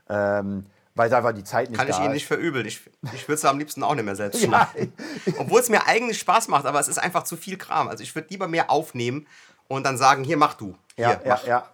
Ähm, 0.08 0.66
weil 0.98 1.14
einfach 1.14 1.32
die 1.32 1.44
Zeit 1.44 1.70
nicht 1.70 1.78
Kann 1.78 1.88
ich 1.88 1.98
Ihnen 1.98 2.12
nicht 2.12 2.26
verübeln. 2.26 2.66
Ich, 2.66 2.82
ich 3.14 3.28
würde 3.28 3.34
es 3.34 3.44
am 3.44 3.58
liebsten 3.58 3.84
auch 3.84 3.94
nicht 3.94 4.04
mehr 4.04 4.16
selbst 4.16 4.42
schneiden. 4.44 4.92
ja. 5.26 5.32
Obwohl 5.38 5.60
es 5.60 5.68
mir 5.68 5.86
eigentlich 5.86 6.18
Spaß 6.18 6.48
macht, 6.48 6.66
aber 6.66 6.80
es 6.80 6.88
ist 6.88 6.98
einfach 6.98 7.22
zu 7.22 7.36
viel 7.36 7.56
Kram. 7.56 7.88
Also 7.88 8.02
ich 8.02 8.14
würde 8.14 8.28
lieber 8.30 8.48
mehr 8.48 8.70
aufnehmen 8.70 9.26
und 9.68 9.86
dann 9.86 9.96
sagen, 9.96 10.24
hier 10.24 10.36
mach 10.36 10.54
du. 10.54 10.76
Hier, 10.96 11.10
ja, 11.10 11.20
mach. 11.24 11.44
ja, 11.44 11.48
ja. 11.48 11.68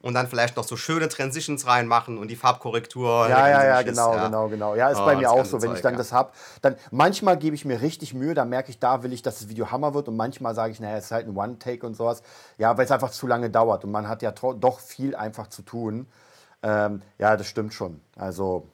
Und 0.00 0.14
dann 0.14 0.26
vielleicht 0.26 0.56
noch 0.56 0.64
so 0.64 0.76
schöne 0.76 1.08
Transitions 1.08 1.64
reinmachen 1.66 2.18
und 2.18 2.28
die 2.28 2.34
Farbkorrektur. 2.34 3.28
Ja, 3.28 3.48
ja, 3.48 3.64
ja, 3.64 3.82
genau, 3.82 4.14
ja. 4.14 4.24
genau, 4.24 4.48
genau. 4.48 4.74
Ja, 4.74 4.88
ist 4.88 4.98
oh, 4.98 5.04
bei 5.04 5.14
mir 5.14 5.30
auch 5.30 5.44
so. 5.44 5.62
Wenn 5.62 5.68
Zeug, 5.68 5.76
ich 5.76 5.82
dann 5.82 5.94
ja. 5.94 5.98
das 5.98 6.12
habe, 6.12 6.32
dann 6.60 6.74
manchmal 6.90 7.36
gebe 7.36 7.54
ich 7.54 7.64
mir 7.64 7.80
richtig 7.82 8.12
Mühe, 8.12 8.34
dann 8.34 8.48
merke 8.48 8.70
ich, 8.70 8.80
da 8.80 9.04
will 9.04 9.12
ich, 9.12 9.22
dass 9.22 9.38
das 9.38 9.48
Video 9.48 9.70
Hammer 9.70 9.94
wird 9.94 10.08
und 10.08 10.16
manchmal 10.16 10.56
sage 10.56 10.72
ich, 10.72 10.80
naja, 10.80 10.96
es 10.96 11.04
ist 11.04 11.10
halt 11.12 11.28
ein 11.28 11.36
One-Take 11.36 11.86
und 11.86 11.94
sowas. 11.94 12.22
Ja, 12.58 12.76
weil 12.76 12.86
es 12.86 12.90
einfach 12.90 13.12
zu 13.12 13.28
lange 13.28 13.48
dauert 13.48 13.84
und 13.84 13.92
man 13.92 14.08
hat 14.08 14.22
ja 14.22 14.32
doch 14.32 14.80
viel 14.80 15.14
einfach 15.14 15.46
zu 15.46 15.62
tun. 15.62 16.08
Ähm, 16.62 17.02
ja, 17.18 17.36
das 17.36 17.46
stimmt 17.46 17.74
schon. 17.74 18.00
Also, 18.16 18.68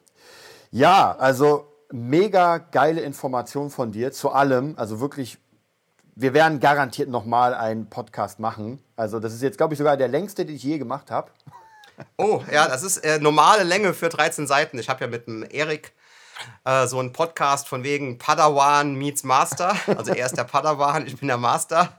ja, 0.70 1.16
also 1.18 1.66
mega 1.91 2.59
geile 2.59 3.01
Information 3.01 3.70
von 3.70 3.93
dir 3.93 4.12
zu 4.12 4.30
allem. 4.30 4.74
Also 4.76 5.01
wirklich, 5.01 5.39
wir 6.14 6.34
werden 6.34 6.61
garantiert 6.61 7.09
nochmal 7.09 7.55
einen 7.55 7.89
Podcast 7.89 8.41
machen. 8.41 8.82
Also, 8.97 9.20
das 9.20 9.32
ist 9.32 9.43
jetzt, 9.43 9.57
glaube 9.57 9.74
ich, 9.74 9.78
sogar 9.78 9.97
der 9.97 10.09
längste, 10.09 10.45
den 10.45 10.57
ich 10.57 10.62
je 10.62 10.78
gemacht 10.78 11.11
habe. 11.11 11.30
Oh, 12.16 12.45
ja, 12.53 12.68
das 12.68 12.84
ist 12.84 12.99
äh, 12.99 13.18
normale 13.18 13.64
Länge 13.64 13.93
für 13.93 14.09
13 14.09 14.47
Seiten. 14.47 14.78
Ich 14.78 14.89
habe 14.89 15.01
ja 15.01 15.11
mit 15.11 15.26
dem 15.26 15.45
Erik 15.51 15.93
äh, 16.64 16.86
so 16.86 17.01
einen 17.01 17.12
Podcast 17.12 17.66
von 17.66 17.82
wegen 17.82 18.18
Padawan 18.18 18.95
meets 18.95 19.24
Master. 19.24 19.74
Also 19.86 20.12
er 20.12 20.26
ist 20.26 20.36
der 20.36 20.45
Padawan, 20.45 21.09
ich 21.09 21.18
bin 21.18 21.26
der 21.26 21.39
Master. 21.39 21.93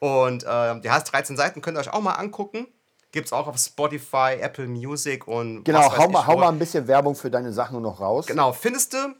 Und 0.00 0.44
äh, 0.44 0.80
der 0.80 0.92
heißt 0.92 1.12
13 1.12 1.36
Seiten, 1.36 1.62
könnt 1.62 1.76
ihr 1.76 1.80
euch 1.80 1.92
auch 1.92 2.00
mal 2.00 2.14
angucken. 2.14 2.66
Gibt 3.10 3.26
es 3.26 3.32
auch 3.32 3.46
auf 3.46 3.56
Spotify, 3.56 4.36
Apple 4.40 4.66
Music 4.66 5.26
und. 5.26 5.64
Genau, 5.64 5.96
hau 5.96 6.08
mal, 6.08 6.26
hau 6.26 6.36
mal 6.36 6.48
ein 6.48 6.58
bisschen 6.58 6.86
Werbung 6.86 7.14
für 7.14 7.30
deine 7.30 7.52
Sachen 7.52 7.80
noch 7.80 8.00
raus. 8.00 8.26
Genau, 8.26 8.52
findest 8.52 8.92
du. 8.92 9.14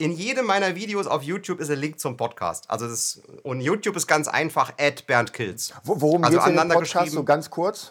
In 0.00 0.12
jedem 0.12 0.46
meiner 0.46 0.76
Videos 0.76 1.08
auf 1.08 1.24
YouTube 1.24 1.58
ist 1.58 1.70
ein 1.70 1.78
Link 1.78 1.98
zum 1.98 2.16
Podcast. 2.16 2.70
Also 2.70 2.86
das, 2.86 3.20
und 3.42 3.60
YouTube 3.60 3.96
ist 3.96 4.06
ganz 4.06 4.28
einfach, 4.28 4.72
at 4.78 5.08
Bernd 5.08 5.32
Kills. 5.32 5.74
Wo, 5.82 6.00
worum 6.00 6.22
also 6.22 6.38
geht 6.38 6.46
es 6.46 6.62
in 6.62 6.68
Podcast, 6.68 7.10
so 7.10 7.24
ganz 7.24 7.50
kurz? 7.50 7.90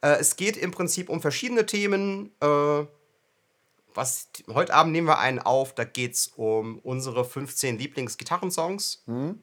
Äh, 0.00 0.16
es 0.18 0.36
geht 0.36 0.56
im 0.56 0.70
Prinzip 0.70 1.10
um 1.10 1.20
verschiedene 1.20 1.66
Themen. 1.66 2.32
Äh, 2.40 2.86
was, 3.94 4.28
heute 4.48 4.72
Abend 4.72 4.92
nehmen 4.92 5.06
wir 5.06 5.18
einen 5.18 5.38
auf, 5.38 5.74
da 5.74 5.84
geht 5.84 6.14
es 6.14 6.28
um 6.28 6.78
unsere 6.78 7.26
15 7.26 7.78
Lieblingsgitarrensongs. 7.78 9.02
Mhm. 9.04 9.40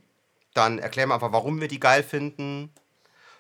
Dann 0.55 0.79
erklären 0.79 1.09
wir 1.09 1.15
einfach, 1.15 1.31
warum 1.31 1.61
wir 1.61 1.67
die 1.67 1.79
geil 1.79 2.01
finden. 2.01 2.73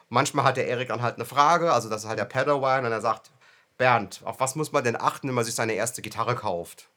Manchmal 0.09 0.45
hat 0.45 0.57
der 0.57 0.67
Erik 0.67 0.89
dann 0.89 1.01
halt 1.01 1.15
eine 1.15 1.25
Frage, 1.25 1.71
also 1.71 1.89
das 1.89 2.03
ist 2.03 2.09
halt 2.09 2.19
der 2.19 2.25
Padawan 2.25 2.85
und 2.85 2.91
er 2.91 3.01
sagt, 3.01 3.31
Bernd, 3.77 4.21
auf 4.25 4.39
was 4.39 4.55
muss 4.55 4.71
man 4.71 4.83
denn 4.83 4.95
achten, 4.99 5.27
wenn 5.27 5.35
man 5.35 5.45
sich 5.45 5.55
seine 5.55 5.73
erste 5.73 6.01
Gitarre 6.01 6.35
kauft? 6.35 6.89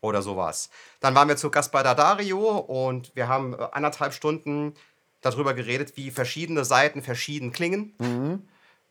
Oder 0.00 0.22
sowas. 0.22 0.70
Dann 1.00 1.16
waren 1.16 1.28
wir 1.28 1.36
zu 1.36 1.50
Gast 1.50 1.72
bei 1.72 1.82
Dadario 1.82 2.58
und 2.58 3.10
wir 3.16 3.26
haben 3.26 3.54
äh, 3.54 3.66
anderthalb 3.72 4.12
Stunden 4.12 4.74
darüber 5.22 5.54
geredet, 5.54 5.96
wie 5.96 6.12
verschiedene 6.12 6.64
Seiten 6.64 7.02
verschieden 7.02 7.52
klingen. 7.52 7.94
Mhm. 7.98 8.48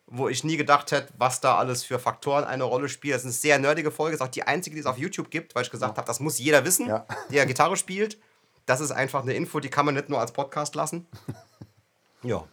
Wo 0.10 0.28
ich 0.30 0.44
nie 0.44 0.58
gedacht 0.58 0.92
hätte, 0.92 1.14
was 1.18 1.42
da 1.42 1.58
alles 1.58 1.84
für 1.84 2.00
Faktoren 2.00 2.46
eine 2.46 2.64
Rolle 2.64 2.90
spielen. 2.90 3.14
Das 3.14 3.22
ist 3.22 3.26
eine 3.26 3.34
sehr 3.34 3.60
nerdige 3.60 3.92
Folge. 3.92 4.16
Ist 4.16 4.22
auch 4.22 4.28
die 4.28 4.44
einzige, 4.44 4.76
die 4.76 4.80
es 4.80 4.86
auf 4.86 4.98
YouTube 4.98 5.30
gibt, 5.30 5.54
weil 5.54 5.64
ich 5.64 5.72
gesagt 5.72 5.94
ja. 5.94 5.98
habe, 5.98 6.08
das 6.08 6.20
muss 6.20 6.40
jeder 6.40 6.66
wissen, 6.66 6.88
ja. 6.88 7.06
der 7.30 7.46
Gitarre 7.46 7.78
spielt. 7.78 8.18
Das 8.66 8.82
ist 8.82 8.92
einfach 8.92 9.22
eine 9.22 9.34
Info, 9.34 9.60
die 9.60 9.70
kann 9.70 9.86
man 9.86 9.96
nicht 9.96 10.10
nur 10.10 10.20
als 10.20 10.32
Podcast 10.32 10.76
lassen. 10.76 11.08
ja. 12.24 12.46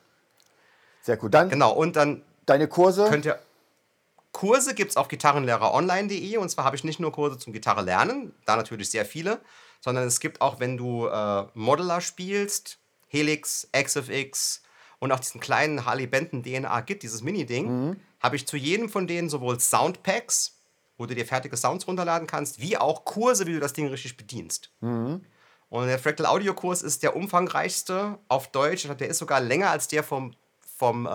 Sehr 1.04 1.18
gut. 1.18 1.34
Dann 1.34 1.50
genau, 1.50 1.72
und 1.72 1.96
dann 1.96 2.22
deine 2.46 2.66
Kurse. 2.66 3.06
Könnt 3.08 3.26
ihr, 3.26 3.38
Kurse 4.32 4.74
gibt 4.74 4.90
es 4.90 4.96
auf 4.96 5.08
gitarrenlehreronline.de 5.08 6.38
und 6.38 6.48
zwar 6.48 6.64
habe 6.64 6.76
ich 6.76 6.82
nicht 6.82 6.98
nur 6.98 7.12
Kurse 7.12 7.38
zum 7.38 7.52
Gitarre 7.52 7.82
lernen, 7.82 8.32
da 8.46 8.56
natürlich 8.56 8.90
sehr 8.90 9.04
viele, 9.04 9.40
sondern 9.80 10.04
es 10.04 10.18
gibt 10.18 10.40
auch, 10.40 10.60
wenn 10.60 10.76
du 10.76 11.06
äh, 11.06 11.44
Modeler 11.52 12.00
spielst, 12.00 12.78
Helix, 13.06 13.68
XFX 13.72 14.62
und 14.98 15.12
auch 15.12 15.20
diesen 15.20 15.40
kleinen 15.40 15.84
Harley 15.84 16.06
Benton 16.06 16.42
DNA 16.42 16.80
gibt, 16.80 17.02
dieses 17.02 17.22
Mini-Ding, 17.22 17.66
mhm. 17.66 18.00
habe 18.18 18.36
ich 18.36 18.46
zu 18.46 18.56
jedem 18.56 18.88
von 18.88 19.06
denen 19.06 19.28
sowohl 19.28 19.60
Soundpacks, 19.60 20.56
wo 20.96 21.04
du 21.04 21.14
dir 21.14 21.26
fertige 21.26 21.56
Sounds 21.58 21.86
runterladen 21.86 22.26
kannst, 22.26 22.60
wie 22.60 22.78
auch 22.78 23.04
Kurse, 23.04 23.46
wie 23.46 23.52
du 23.52 23.60
das 23.60 23.74
Ding 23.74 23.88
richtig 23.88 24.16
bedienst. 24.16 24.70
Mhm. 24.80 25.20
Und 25.68 25.86
der 25.86 25.98
Fractal 25.98 26.26
Audio 26.26 26.54
Kurs 26.54 26.82
ist 26.82 27.02
der 27.02 27.14
umfangreichste 27.14 28.18
auf 28.28 28.50
Deutsch. 28.50 28.88
Der 28.98 29.08
ist 29.08 29.18
sogar 29.18 29.40
länger 29.40 29.70
als 29.70 29.88
der 29.88 30.02
vom 30.02 30.34
vom, 30.76 31.06
äh, 31.06 31.10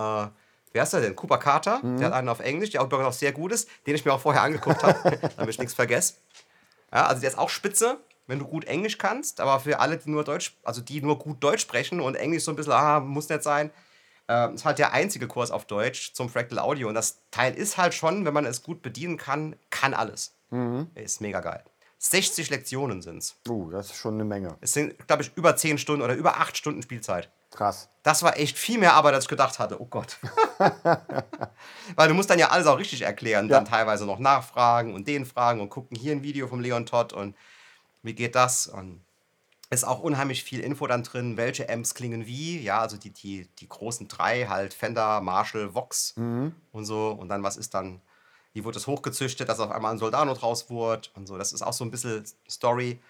wer 0.72 0.82
ist 0.82 0.92
der 0.92 1.00
denn? 1.00 1.16
Cooper 1.16 1.38
Carter. 1.38 1.80
Mhm. 1.82 1.98
Der 1.98 2.08
hat 2.08 2.14
einen 2.14 2.28
auf 2.28 2.40
Englisch, 2.40 2.70
der 2.70 2.82
auch 2.82 2.90
noch 2.90 3.12
sehr 3.12 3.32
gut 3.32 3.52
ist, 3.52 3.68
den 3.86 3.94
ich 3.94 4.04
mir 4.04 4.12
auch 4.12 4.20
vorher 4.20 4.42
angeguckt 4.42 4.82
habe, 4.82 5.18
damit 5.36 5.50
ich 5.50 5.58
nichts 5.58 5.74
vergesse. 5.74 6.14
Ja, 6.92 7.06
also 7.06 7.20
der 7.20 7.30
ist 7.30 7.38
auch 7.38 7.50
spitze, 7.50 7.98
wenn 8.26 8.38
du 8.38 8.46
gut 8.46 8.64
Englisch 8.64 8.98
kannst, 8.98 9.40
aber 9.40 9.60
für 9.60 9.80
alle, 9.80 9.96
die 9.96 10.10
nur 10.10 10.24
Deutsch, 10.24 10.58
also 10.62 10.80
die 10.80 11.02
nur 11.02 11.18
gut 11.18 11.42
Deutsch 11.42 11.62
sprechen 11.62 12.00
und 12.00 12.14
Englisch 12.14 12.44
so 12.44 12.52
ein 12.52 12.56
bisschen, 12.56 12.72
ah, 12.72 13.00
muss 13.00 13.28
nicht 13.28 13.42
sein, 13.42 13.70
Äh, 14.28 14.54
ist 14.54 14.64
halt 14.64 14.78
der 14.78 14.92
einzige 14.92 15.26
Kurs 15.26 15.50
auf 15.50 15.64
Deutsch 15.64 16.12
zum 16.14 16.28
Fractal 16.28 16.60
Audio. 16.60 16.86
Und 16.86 16.94
das 16.94 17.18
Teil 17.32 17.52
ist 17.54 17.76
halt 17.76 17.94
schon, 17.94 18.24
wenn 18.24 18.32
man 18.32 18.46
es 18.46 18.62
gut 18.62 18.80
bedienen 18.80 19.16
kann, 19.16 19.56
kann 19.70 19.92
alles. 19.92 20.36
Ist 20.94 21.20
mega 21.20 21.40
geil. 21.40 21.64
60 21.98 22.48
Lektionen 22.48 23.02
sind 23.02 23.18
es. 23.18 23.34
Uh, 23.48 23.70
das 23.70 23.86
ist 23.86 23.96
schon 23.96 24.14
eine 24.14 24.24
Menge. 24.24 24.56
Es 24.60 24.72
sind, 24.72 24.96
glaube 25.08 25.24
ich, 25.24 25.32
über 25.34 25.56
10 25.56 25.78
Stunden 25.78 26.02
oder 26.02 26.14
über 26.14 26.36
8 26.36 26.56
Stunden 26.56 26.80
Spielzeit. 26.80 27.28
Krass. 27.60 27.90
Das 28.02 28.22
war 28.22 28.38
echt 28.38 28.56
viel 28.56 28.78
mehr 28.78 28.94
Arbeit, 28.94 29.12
als 29.12 29.24
ich 29.24 29.28
gedacht 29.28 29.58
hatte. 29.58 29.82
Oh 29.82 29.84
Gott. 29.84 30.16
Weil 31.94 32.08
du 32.08 32.14
musst 32.14 32.30
dann 32.30 32.38
ja 32.38 32.48
alles 32.48 32.66
auch 32.66 32.78
richtig 32.78 33.02
erklären. 33.02 33.50
Dann 33.50 33.66
Ja. 33.66 33.70
teilweise 33.70 34.06
noch 34.06 34.18
nachfragen 34.18 34.94
und 34.94 35.06
den 35.06 35.26
fragen 35.26 35.60
und 35.60 35.68
gucken. 35.68 35.94
Hier 35.94 36.12
ein 36.12 36.22
Video 36.22 36.48
vom 36.48 36.60
Leon 36.60 36.86
Todd 36.86 37.12
und 37.12 37.36
wie 38.02 38.14
geht 38.14 38.34
das? 38.34 38.66
Und 38.66 39.04
ist 39.68 39.84
auch 39.84 40.00
unheimlich 40.00 40.42
viel 40.42 40.60
Info 40.60 40.86
dann 40.86 41.02
drin, 41.02 41.36
welche 41.36 41.68
Amps 41.68 41.92
klingen 41.94 42.24
wie. 42.24 42.62
Ja, 42.62 42.80
also 42.80 42.96
die, 42.96 43.10
die, 43.10 43.46
die 43.58 43.68
großen 43.68 44.08
drei, 44.08 44.46
halt 44.46 44.72
Fender, 44.72 45.20
Marshall, 45.20 45.74
Vox 45.74 46.14
und 46.16 46.84
so. 46.86 47.10
Und 47.10 47.28
dann, 47.28 47.42
was 47.42 47.58
ist 47.58 47.74
dann, 47.74 48.00
wie 48.54 48.64
wurde 48.64 48.78
es 48.78 48.86
hochgezüchtet, 48.86 49.50
dass 49.50 49.60
auf 49.60 49.70
einmal 49.70 49.92
ein 49.92 49.98
Soldano 49.98 50.32
draus 50.32 50.70
wurde 50.70 51.10
und 51.14 51.26
so. 51.26 51.36
Das 51.36 51.52
ist 51.52 51.60
auch 51.60 51.74
so 51.74 51.84
ein 51.84 51.90
bisschen 51.90 52.24
Story. 52.48 53.00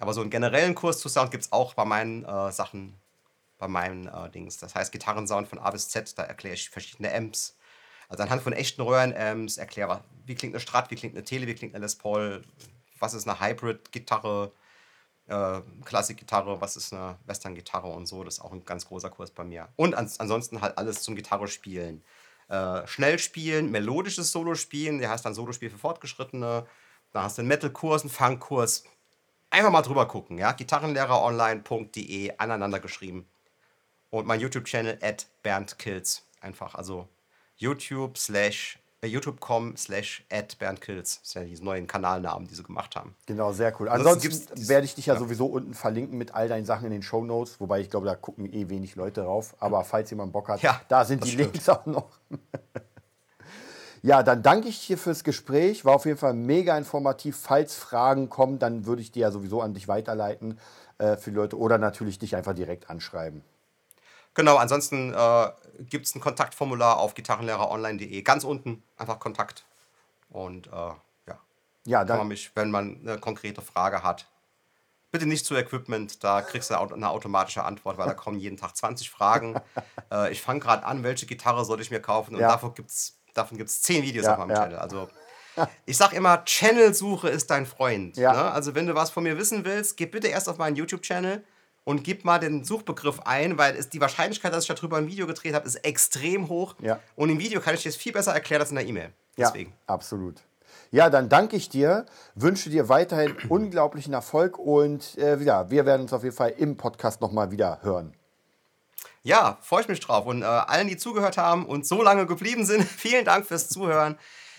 Aber 0.00 0.12
so 0.12 0.22
einen 0.22 0.30
generellen 0.30 0.74
Kurs 0.74 0.98
zu 0.98 1.08
Sound 1.08 1.30
gibt 1.30 1.44
es 1.44 1.52
auch 1.52 1.74
bei 1.74 1.84
meinen 1.84 2.24
äh, 2.24 2.50
Sachen, 2.50 2.94
bei 3.58 3.68
meinen 3.68 4.06
äh, 4.06 4.30
Dings. 4.30 4.58
Das 4.58 4.74
heißt 4.74 4.92
Gitarrensound 4.92 5.48
von 5.48 5.58
A 5.58 5.70
bis 5.70 5.88
Z, 5.88 6.16
da 6.18 6.22
erkläre 6.22 6.54
ich 6.54 6.70
verschiedene 6.70 7.14
Amps. 7.14 7.56
Also 8.08 8.22
anhand 8.22 8.42
von 8.42 8.52
echten 8.52 8.82
Röhren-Amps 8.82 9.56
erkläre, 9.56 10.04
wie 10.24 10.34
klingt 10.34 10.54
eine 10.54 10.60
Strat, 10.60 10.90
wie 10.90 10.94
klingt 10.94 11.14
eine 11.14 11.24
Tele, 11.24 11.46
wie 11.46 11.54
klingt 11.54 11.74
eine 11.74 11.84
Les 11.84 11.96
Paul, 11.96 12.42
was 12.98 13.14
ist 13.14 13.28
eine 13.28 13.40
Hybrid-Gitarre, 13.40 14.52
äh, 15.26 15.60
Klassik-Gitarre, 15.84 16.60
was 16.60 16.76
ist 16.76 16.92
eine 16.92 17.18
Western-Gitarre 17.26 17.88
und 17.88 18.06
so. 18.06 18.22
Das 18.22 18.34
ist 18.34 18.40
auch 18.40 18.52
ein 18.52 18.64
ganz 18.64 18.86
großer 18.86 19.10
Kurs 19.10 19.30
bei 19.30 19.44
mir. 19.44 19.68
Und 19.76 19.94
ans 19.94 20.20
ansonsten 20.20 20.60
halt 20.60 20.78
alles 20.78 21.02
zum 21.02 21.16
Gitarre 21.16 21.48
spielen. 21.48 22.04
Äh, 22.48 22.86
schnell 22.86 23.18
spielen, 23.18 23.72
melodisches 23.72 24.30
Solo 24.30 24.54
spielen, 24.54 25.00
der 25.00 25.10
heißt 25.10 25.24
dann 25.24 25.34
Solospiel 25.34 25.70
für 25.70 25.78
Fortgeschrittene. 25.78 26.66
Dann 27.12 27.22
hast 27.22 27.38
du 27.38 27.42
einen 27.42 27.48
Metal-Kurs, 27.48 28.02
einen 28.02 28.10
Funk-Kurs. 28.10 28.84
Einfach 29.50 29.70
mal 29.70 29.82
drüber 29.82 30.06
gucken, 30.06 30.38
ja. 30.38 30.52
Gitarrenlehreronline.de, 30.52 32.34
aneinander 32.38 32.78
geschrieben. 32.78 33.28
Und 34.10 34.26
mein 34.26 34.40
YouTube-Channel 34.40 34.98
at 35.02 35.26
berndkills. 35.42 36.22
Einfach, 36.40 36.74
also 36.74 37.08
YouTube 37.56 38.16
slash, 38.18 38.78
äh, 39.00 39.06
youtube.com 39.08 39.76
slash 39.76 40.24
at 40.30 40.58
berndkills. 40.58 41.20
Das 41.20 41.30
sind 41.32 41.42
ja 41.42 41.48
diese 41.48 41.64
neuen 41.64 41.86
Kanalnamen, 41.86 42.46
die 42.46 42.54
sie 42.54 42.62
gemacht 42.62 42.94
haben. 42.96 43.16
Genau, 43.26 43.52
sehr 43.52 43.78
cool. 43.80 43.88
Ansonsten 43.88 44.28
Ansonsten 44.28 44.68
werde 44.68 44.84
ich 44.84 44.94
dich 44.94 45.06
ja, 45.06 45.14
ja. 45.14 45.20
sowieso 45.20 45.46
unten 45.46 45.74
verlinken 45.74 46.16
mit 46.18 46.34
all 46.34 46.48
deinen 46.48 46.66
Sachen 46.66 46.84
in 46.86 46.92
den 46.92 47.02
Show 47.02 47.24
Notes, 47.24 47.60
wobei 47.60 47.80
ich 47.80 47.90
glaube, 47.90 48.06
da 48.06 48.14
gucken 48.14 48.52
eh 48.52 48.68
wenig 48.68 48.94
Leute 48.94 49.22
drauf. 49.22 49.56
Aber 49.58 49.82
falls 49.84 50.10
jemand 50.10 50.32
Bock 50.32 50.48
hat, 50.48 50.62
Ja, 50.62 50.80
da 50.88 51.04
sind 51.04 51.24
die 51.24 51.30
stimmt. 51.32 51.54
Links 51.54 51.68
auch 51.68 51.86
noch. 51.86 52.10
ja, 54.02 54.22
dann 54.22 54.42
danke 54.42 54.68
ich 54.68 54.86
dir 54.86 54.98
fürs 54.98 55.24
Gespräch. 55.24 55.84
War 55.84 55.94
auf 55.96 56.04
jeden 56.06 56.18
Fall 56.18 56.34
mega 56.34 56.76
informativ. 56.78 57.36
Falls 57.36 57.74
Fragen 57.74 58.28
kommen, 58.28 58.58
dann 58.58 58.86
würde 58.86 59.02
ich 59.02 59.10
die 59.10 59.20
ja 59.20 59.30
sowieso 59.30 59.60
an 59.62 59.74
dich 59.74 59.88
weiterleiten 59.88 60.58
äh, 60.98 61.16
für 61.16 61.30
die 61.30 61.36
Leute 61.36 61.58
oder 61.58 61.78
natürlich 61.78 62.18
dich 62.18 62.36
einfach 62.36 62.54
direkt 62.54 62.88
anschreiben. 62.90 63.42
Genau, 64.36 64.56
ansonsten 64.58 65.14
äh, 65.14 65.50
gibt 65.80 66.06
es 66.06 66.14
ein 66.14 66.20
Kontaktformular 66.20 66.98
auf 66.98 67.14
gitarrenlehreronline.de. 67.14 68.20
Ganz 68.20 68.44
unten 68.44 68.82
einfach 68.98 69.18
Kontakt. 69.18 69.64
Und 70.28 70.66
äh, 70.66 70.70
ja, 70.70 71.40
Ja, 71.86 71.98
kann 72.00 72.08
man 72.08 72.18
dann, 72.18 72.28
mich, 72.28 72.50
wenn 72.54 72.70
man 72.70 73.00
eine 73.00 73.18
konkrete 73.18 73.62
Frage 73.62 74.02
hat, 74.02 74.28
bitte 75.10 75.24
nicht 75.24 75.46
zu 75.46 75.56
Equipment, 75.56 76.22
da 76.22 76.42
kriegst 76.42 76.68
du 76.68 76.74
eine 76.74 77.08
automatische 77.08 77.64
Antwort, 77.64 77.96
weil 77.96 78.06
da 78.06 78.12
kommen 78.14 78.38
jeden 78.38 78.58
Tag 78.58 78.76
20 78.76 79.08
Fragen. 79.08 79.58
äh, 80.12 80.30
ich 80.30 80.42
fange 80.42 80.60
gerade 80.60 80.84
an, 80.84 81.02
welche 81.02 81.24
Gitarre 81.24 81.64
soll 81.64 81.80
ich 81.80 81.90
mir 81.90 82.00
kaufen? 82.00 82.34
Und 82.34 82.42
Ja. 82.42 82.48
davon 82.48 82.74
gibt 82.74 82.90
es 82.90 83.16
davon 83.32 83.56
gibt's 83.56 83.80
10 83.82 84.02
Videos 84.02 84.26
Ja, 84.26 84.32
auf 84.32 84.38
meinem 84.38 84.50
ja. 84.50 84.62
Channel. 84.62 84.78
Also 84.78 85.08
ich 85.86 85.96
sag 85.96 86.12
immer, 86.12 86.44
Channelsuche 86.44 87.30
ist 87.30 87.50
dein 87.50 87.64
Freund. 87.64 88.18
Ne? 88.32 88.50
Also 88.52 88.74
wenn 88.74 88.86
du 88.86 88.94
was 88.94 89.08
von 89.10 89.22
mir 89.22 89.38
wissen 89.38 89.64
willst, 89.64 89.96
geh 89.96 90.04
bitte 90.04 90.28
erst 90.28 90.48
auf 90.50 90.58
meinen 90.58 90.76
YouTube-Channel 90.76 91.42
und 91.86 92.02
gib 92.02 92.24
mal 92.24 92.40
den 92.40 92.64
Suchbegriff 92.64 93.20
ein, 93.20 93.58
weil 93.58 93.76
es 93.76 93.88
die 93.88 94.00
Wahrscheinlichkeit, 94.00 94.52
dass 94.52 94.68
ich 94.68 94.74
darüber 94.74 94.96
ein 94.96 95.06
Video 95.06 95.24
gedreht 95.24 95.54
habe, 95.54 95.66
ist 95.66 95.76
extrem 95.76 96.48
hoch. 96.48 96.74
Ja. 96.80 96.98
Und 97.14 97.30
im 97.30 97.38
Video 97.38 97.60
kann 97.60 97.74
ich 97.74 97.84
dir 97.84 97.90
das 97.90 97.96
viel 97.96 98.12
besser 98.12 98.34
erklären 98.34 98.60
als 98.60 98.70
in 98.70 98.76
der 98.76 98.86
E-Mail. 98.86 99.12
ja, 99.36 99.46
Deswegen. 99.46 99.72
absolut. 99.86 100.42
Ja, 100.90 101.10
dann 101.10 101.28
danke 101.28 101.54
ich 101.54 101.68
dir, 101.68 102.04
wünsche 102.34 102.70
dir 102.70 102.88
weiterhin 102.88 103.36
unglaublichen 103.48 104.12
Erfolg 104.12 104.58
und 104.58 105.16
äh, 105.16 105.38
ja, 105.38 105.70
wir 105.70 105.86
werden 105.86 106.02
uns 106.02 106.12
auf 106.12 106.24
jeden 106.24 106.34
Fall 106.34 106.54
im 106.58 106.76
Podcast 106.76 107.20
nochmal 107.20 107.52
wieder 107.52 107.78
hören. 107.82 108.12
Ja, 109.22 109.58
freue 109.62 109.82
ich 109.82 109.88
mich 109.88 110.00
drauf. 110.00 110.26
Und 110.26 110.42
äh, 110.42 110.44
allen, 110.44 110.88
die 110.88 110.96
zugehört 110.96 111.38
haben 111.38 111.66
und 111.66 111.86
so 111.86 112.02
lange 112.02 112.26
geblieben 112.26 112.66
sind, 112.66 112.82
vielen 112.84 113.24
Dank 113.24 113.46
fürs 113.46 113.68
Zuhören. 113.68 114.18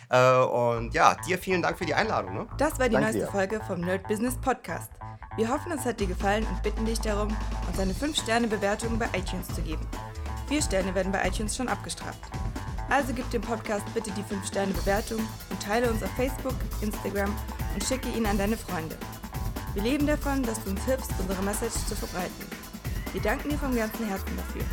Äh, 0.10 0.40
und 0.40 0.94
ja, 0.94 1.16
dir 1.28 1.38
vielen 1.38 1.62
Dank 1.62 1.78
für 1.78 1.86
die 1.86 1.94
Einladung. 1.94 2.34
Ne? 2.34 2.48
Das 2.58 2.80
war 2.80 2.88
die 2.88 2.94
Danke 2.94 3.08
neueste 3.12 3.26
dir. 3.26 3.32
Folge 3.32 3.62
vom 3.66 3.82
Nerd 3.82 4.08
Business 4.08 4.36
Podcast. 4.36 4.92
Wir 5.36 5.50
hoffen, 5.50 5.72
es 5.72 5.86
hat 5.86 6.00
dir 6.00 6.08
gefallen 6.08 6.46
und 6.50 6.64
bitten 6.64 6.86
dich 6.86 7.00
darum, 7.00 7.36
uns 7.68 7.80
eine 7.80 7.94
5-Sterne-Bewertung 7.94 8.98
bei 8.98 9.06
iTunes 9.16 9.48
zu 9.54 9.62
geben. 9.62 9.86
Vier 10.48 10.62
Sterne 10.62 10.96
werden 10.96 11.12
bei 11.12 11.28
iTunes 11.28 11.56
schon 11.56 11.68
abgestraft. 11.68 12.20
Also 12.90 13.14
gib 13.14 13.30
dem 13.32 13.42
Podcast 13.42 13.86
bitte 13.94 14.12
die 14.12 14.24
5-Sterne-Bewertung 14.24 15.20
und 15.50 15.62
teile 15.62 15.92
uns 15.92 16.02
auf 16.02 16.10
Facebook, 16.12 16.56
Instagram 16.82 17.36
und 17.74 17.84
schicke 17.84 18.10
ihn 18.10 18.26
an 18.26 18.38
deine 18.38 18.58
Freunde. 18.58 18.96
Wir 19.74 19.84
leben 19.84 20.08
davon, 20.08 20.42
dass 20.42 20.64
du 20.64 20.72
uns 20.72 20.84
hilfst, 20.86 21.12
unsere 21.20 21.44
Message 21.44 21.76
zu 21.86 21.96
verbreiten. 21.96 22.34
Wir 23.12 23.22
danken 23.22 23.50
dir 23.50 23.58
vom 23.58 23.76
ganzen 23.76 24.08
Herzen 24.08 24.36
dafür. 24.38 24.64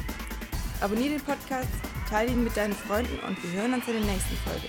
Abonnier 0.81 1.11
den 1.11 1.21
Podcast, 1.21 1.69
teile 2.09 2.31
ihn 2.31 2.45
mit 2.45 2.57
deinen 2.57 2.73
Freunden 2.73 3.19
und 3.27 3.43
wir 3.43 3.61
hören 3.61 3.75
uns 3.75 3.87
in 3.87 3.95
der 3.95 4.13
nächsten 4.13 4.37
Folge, 4.37 4.69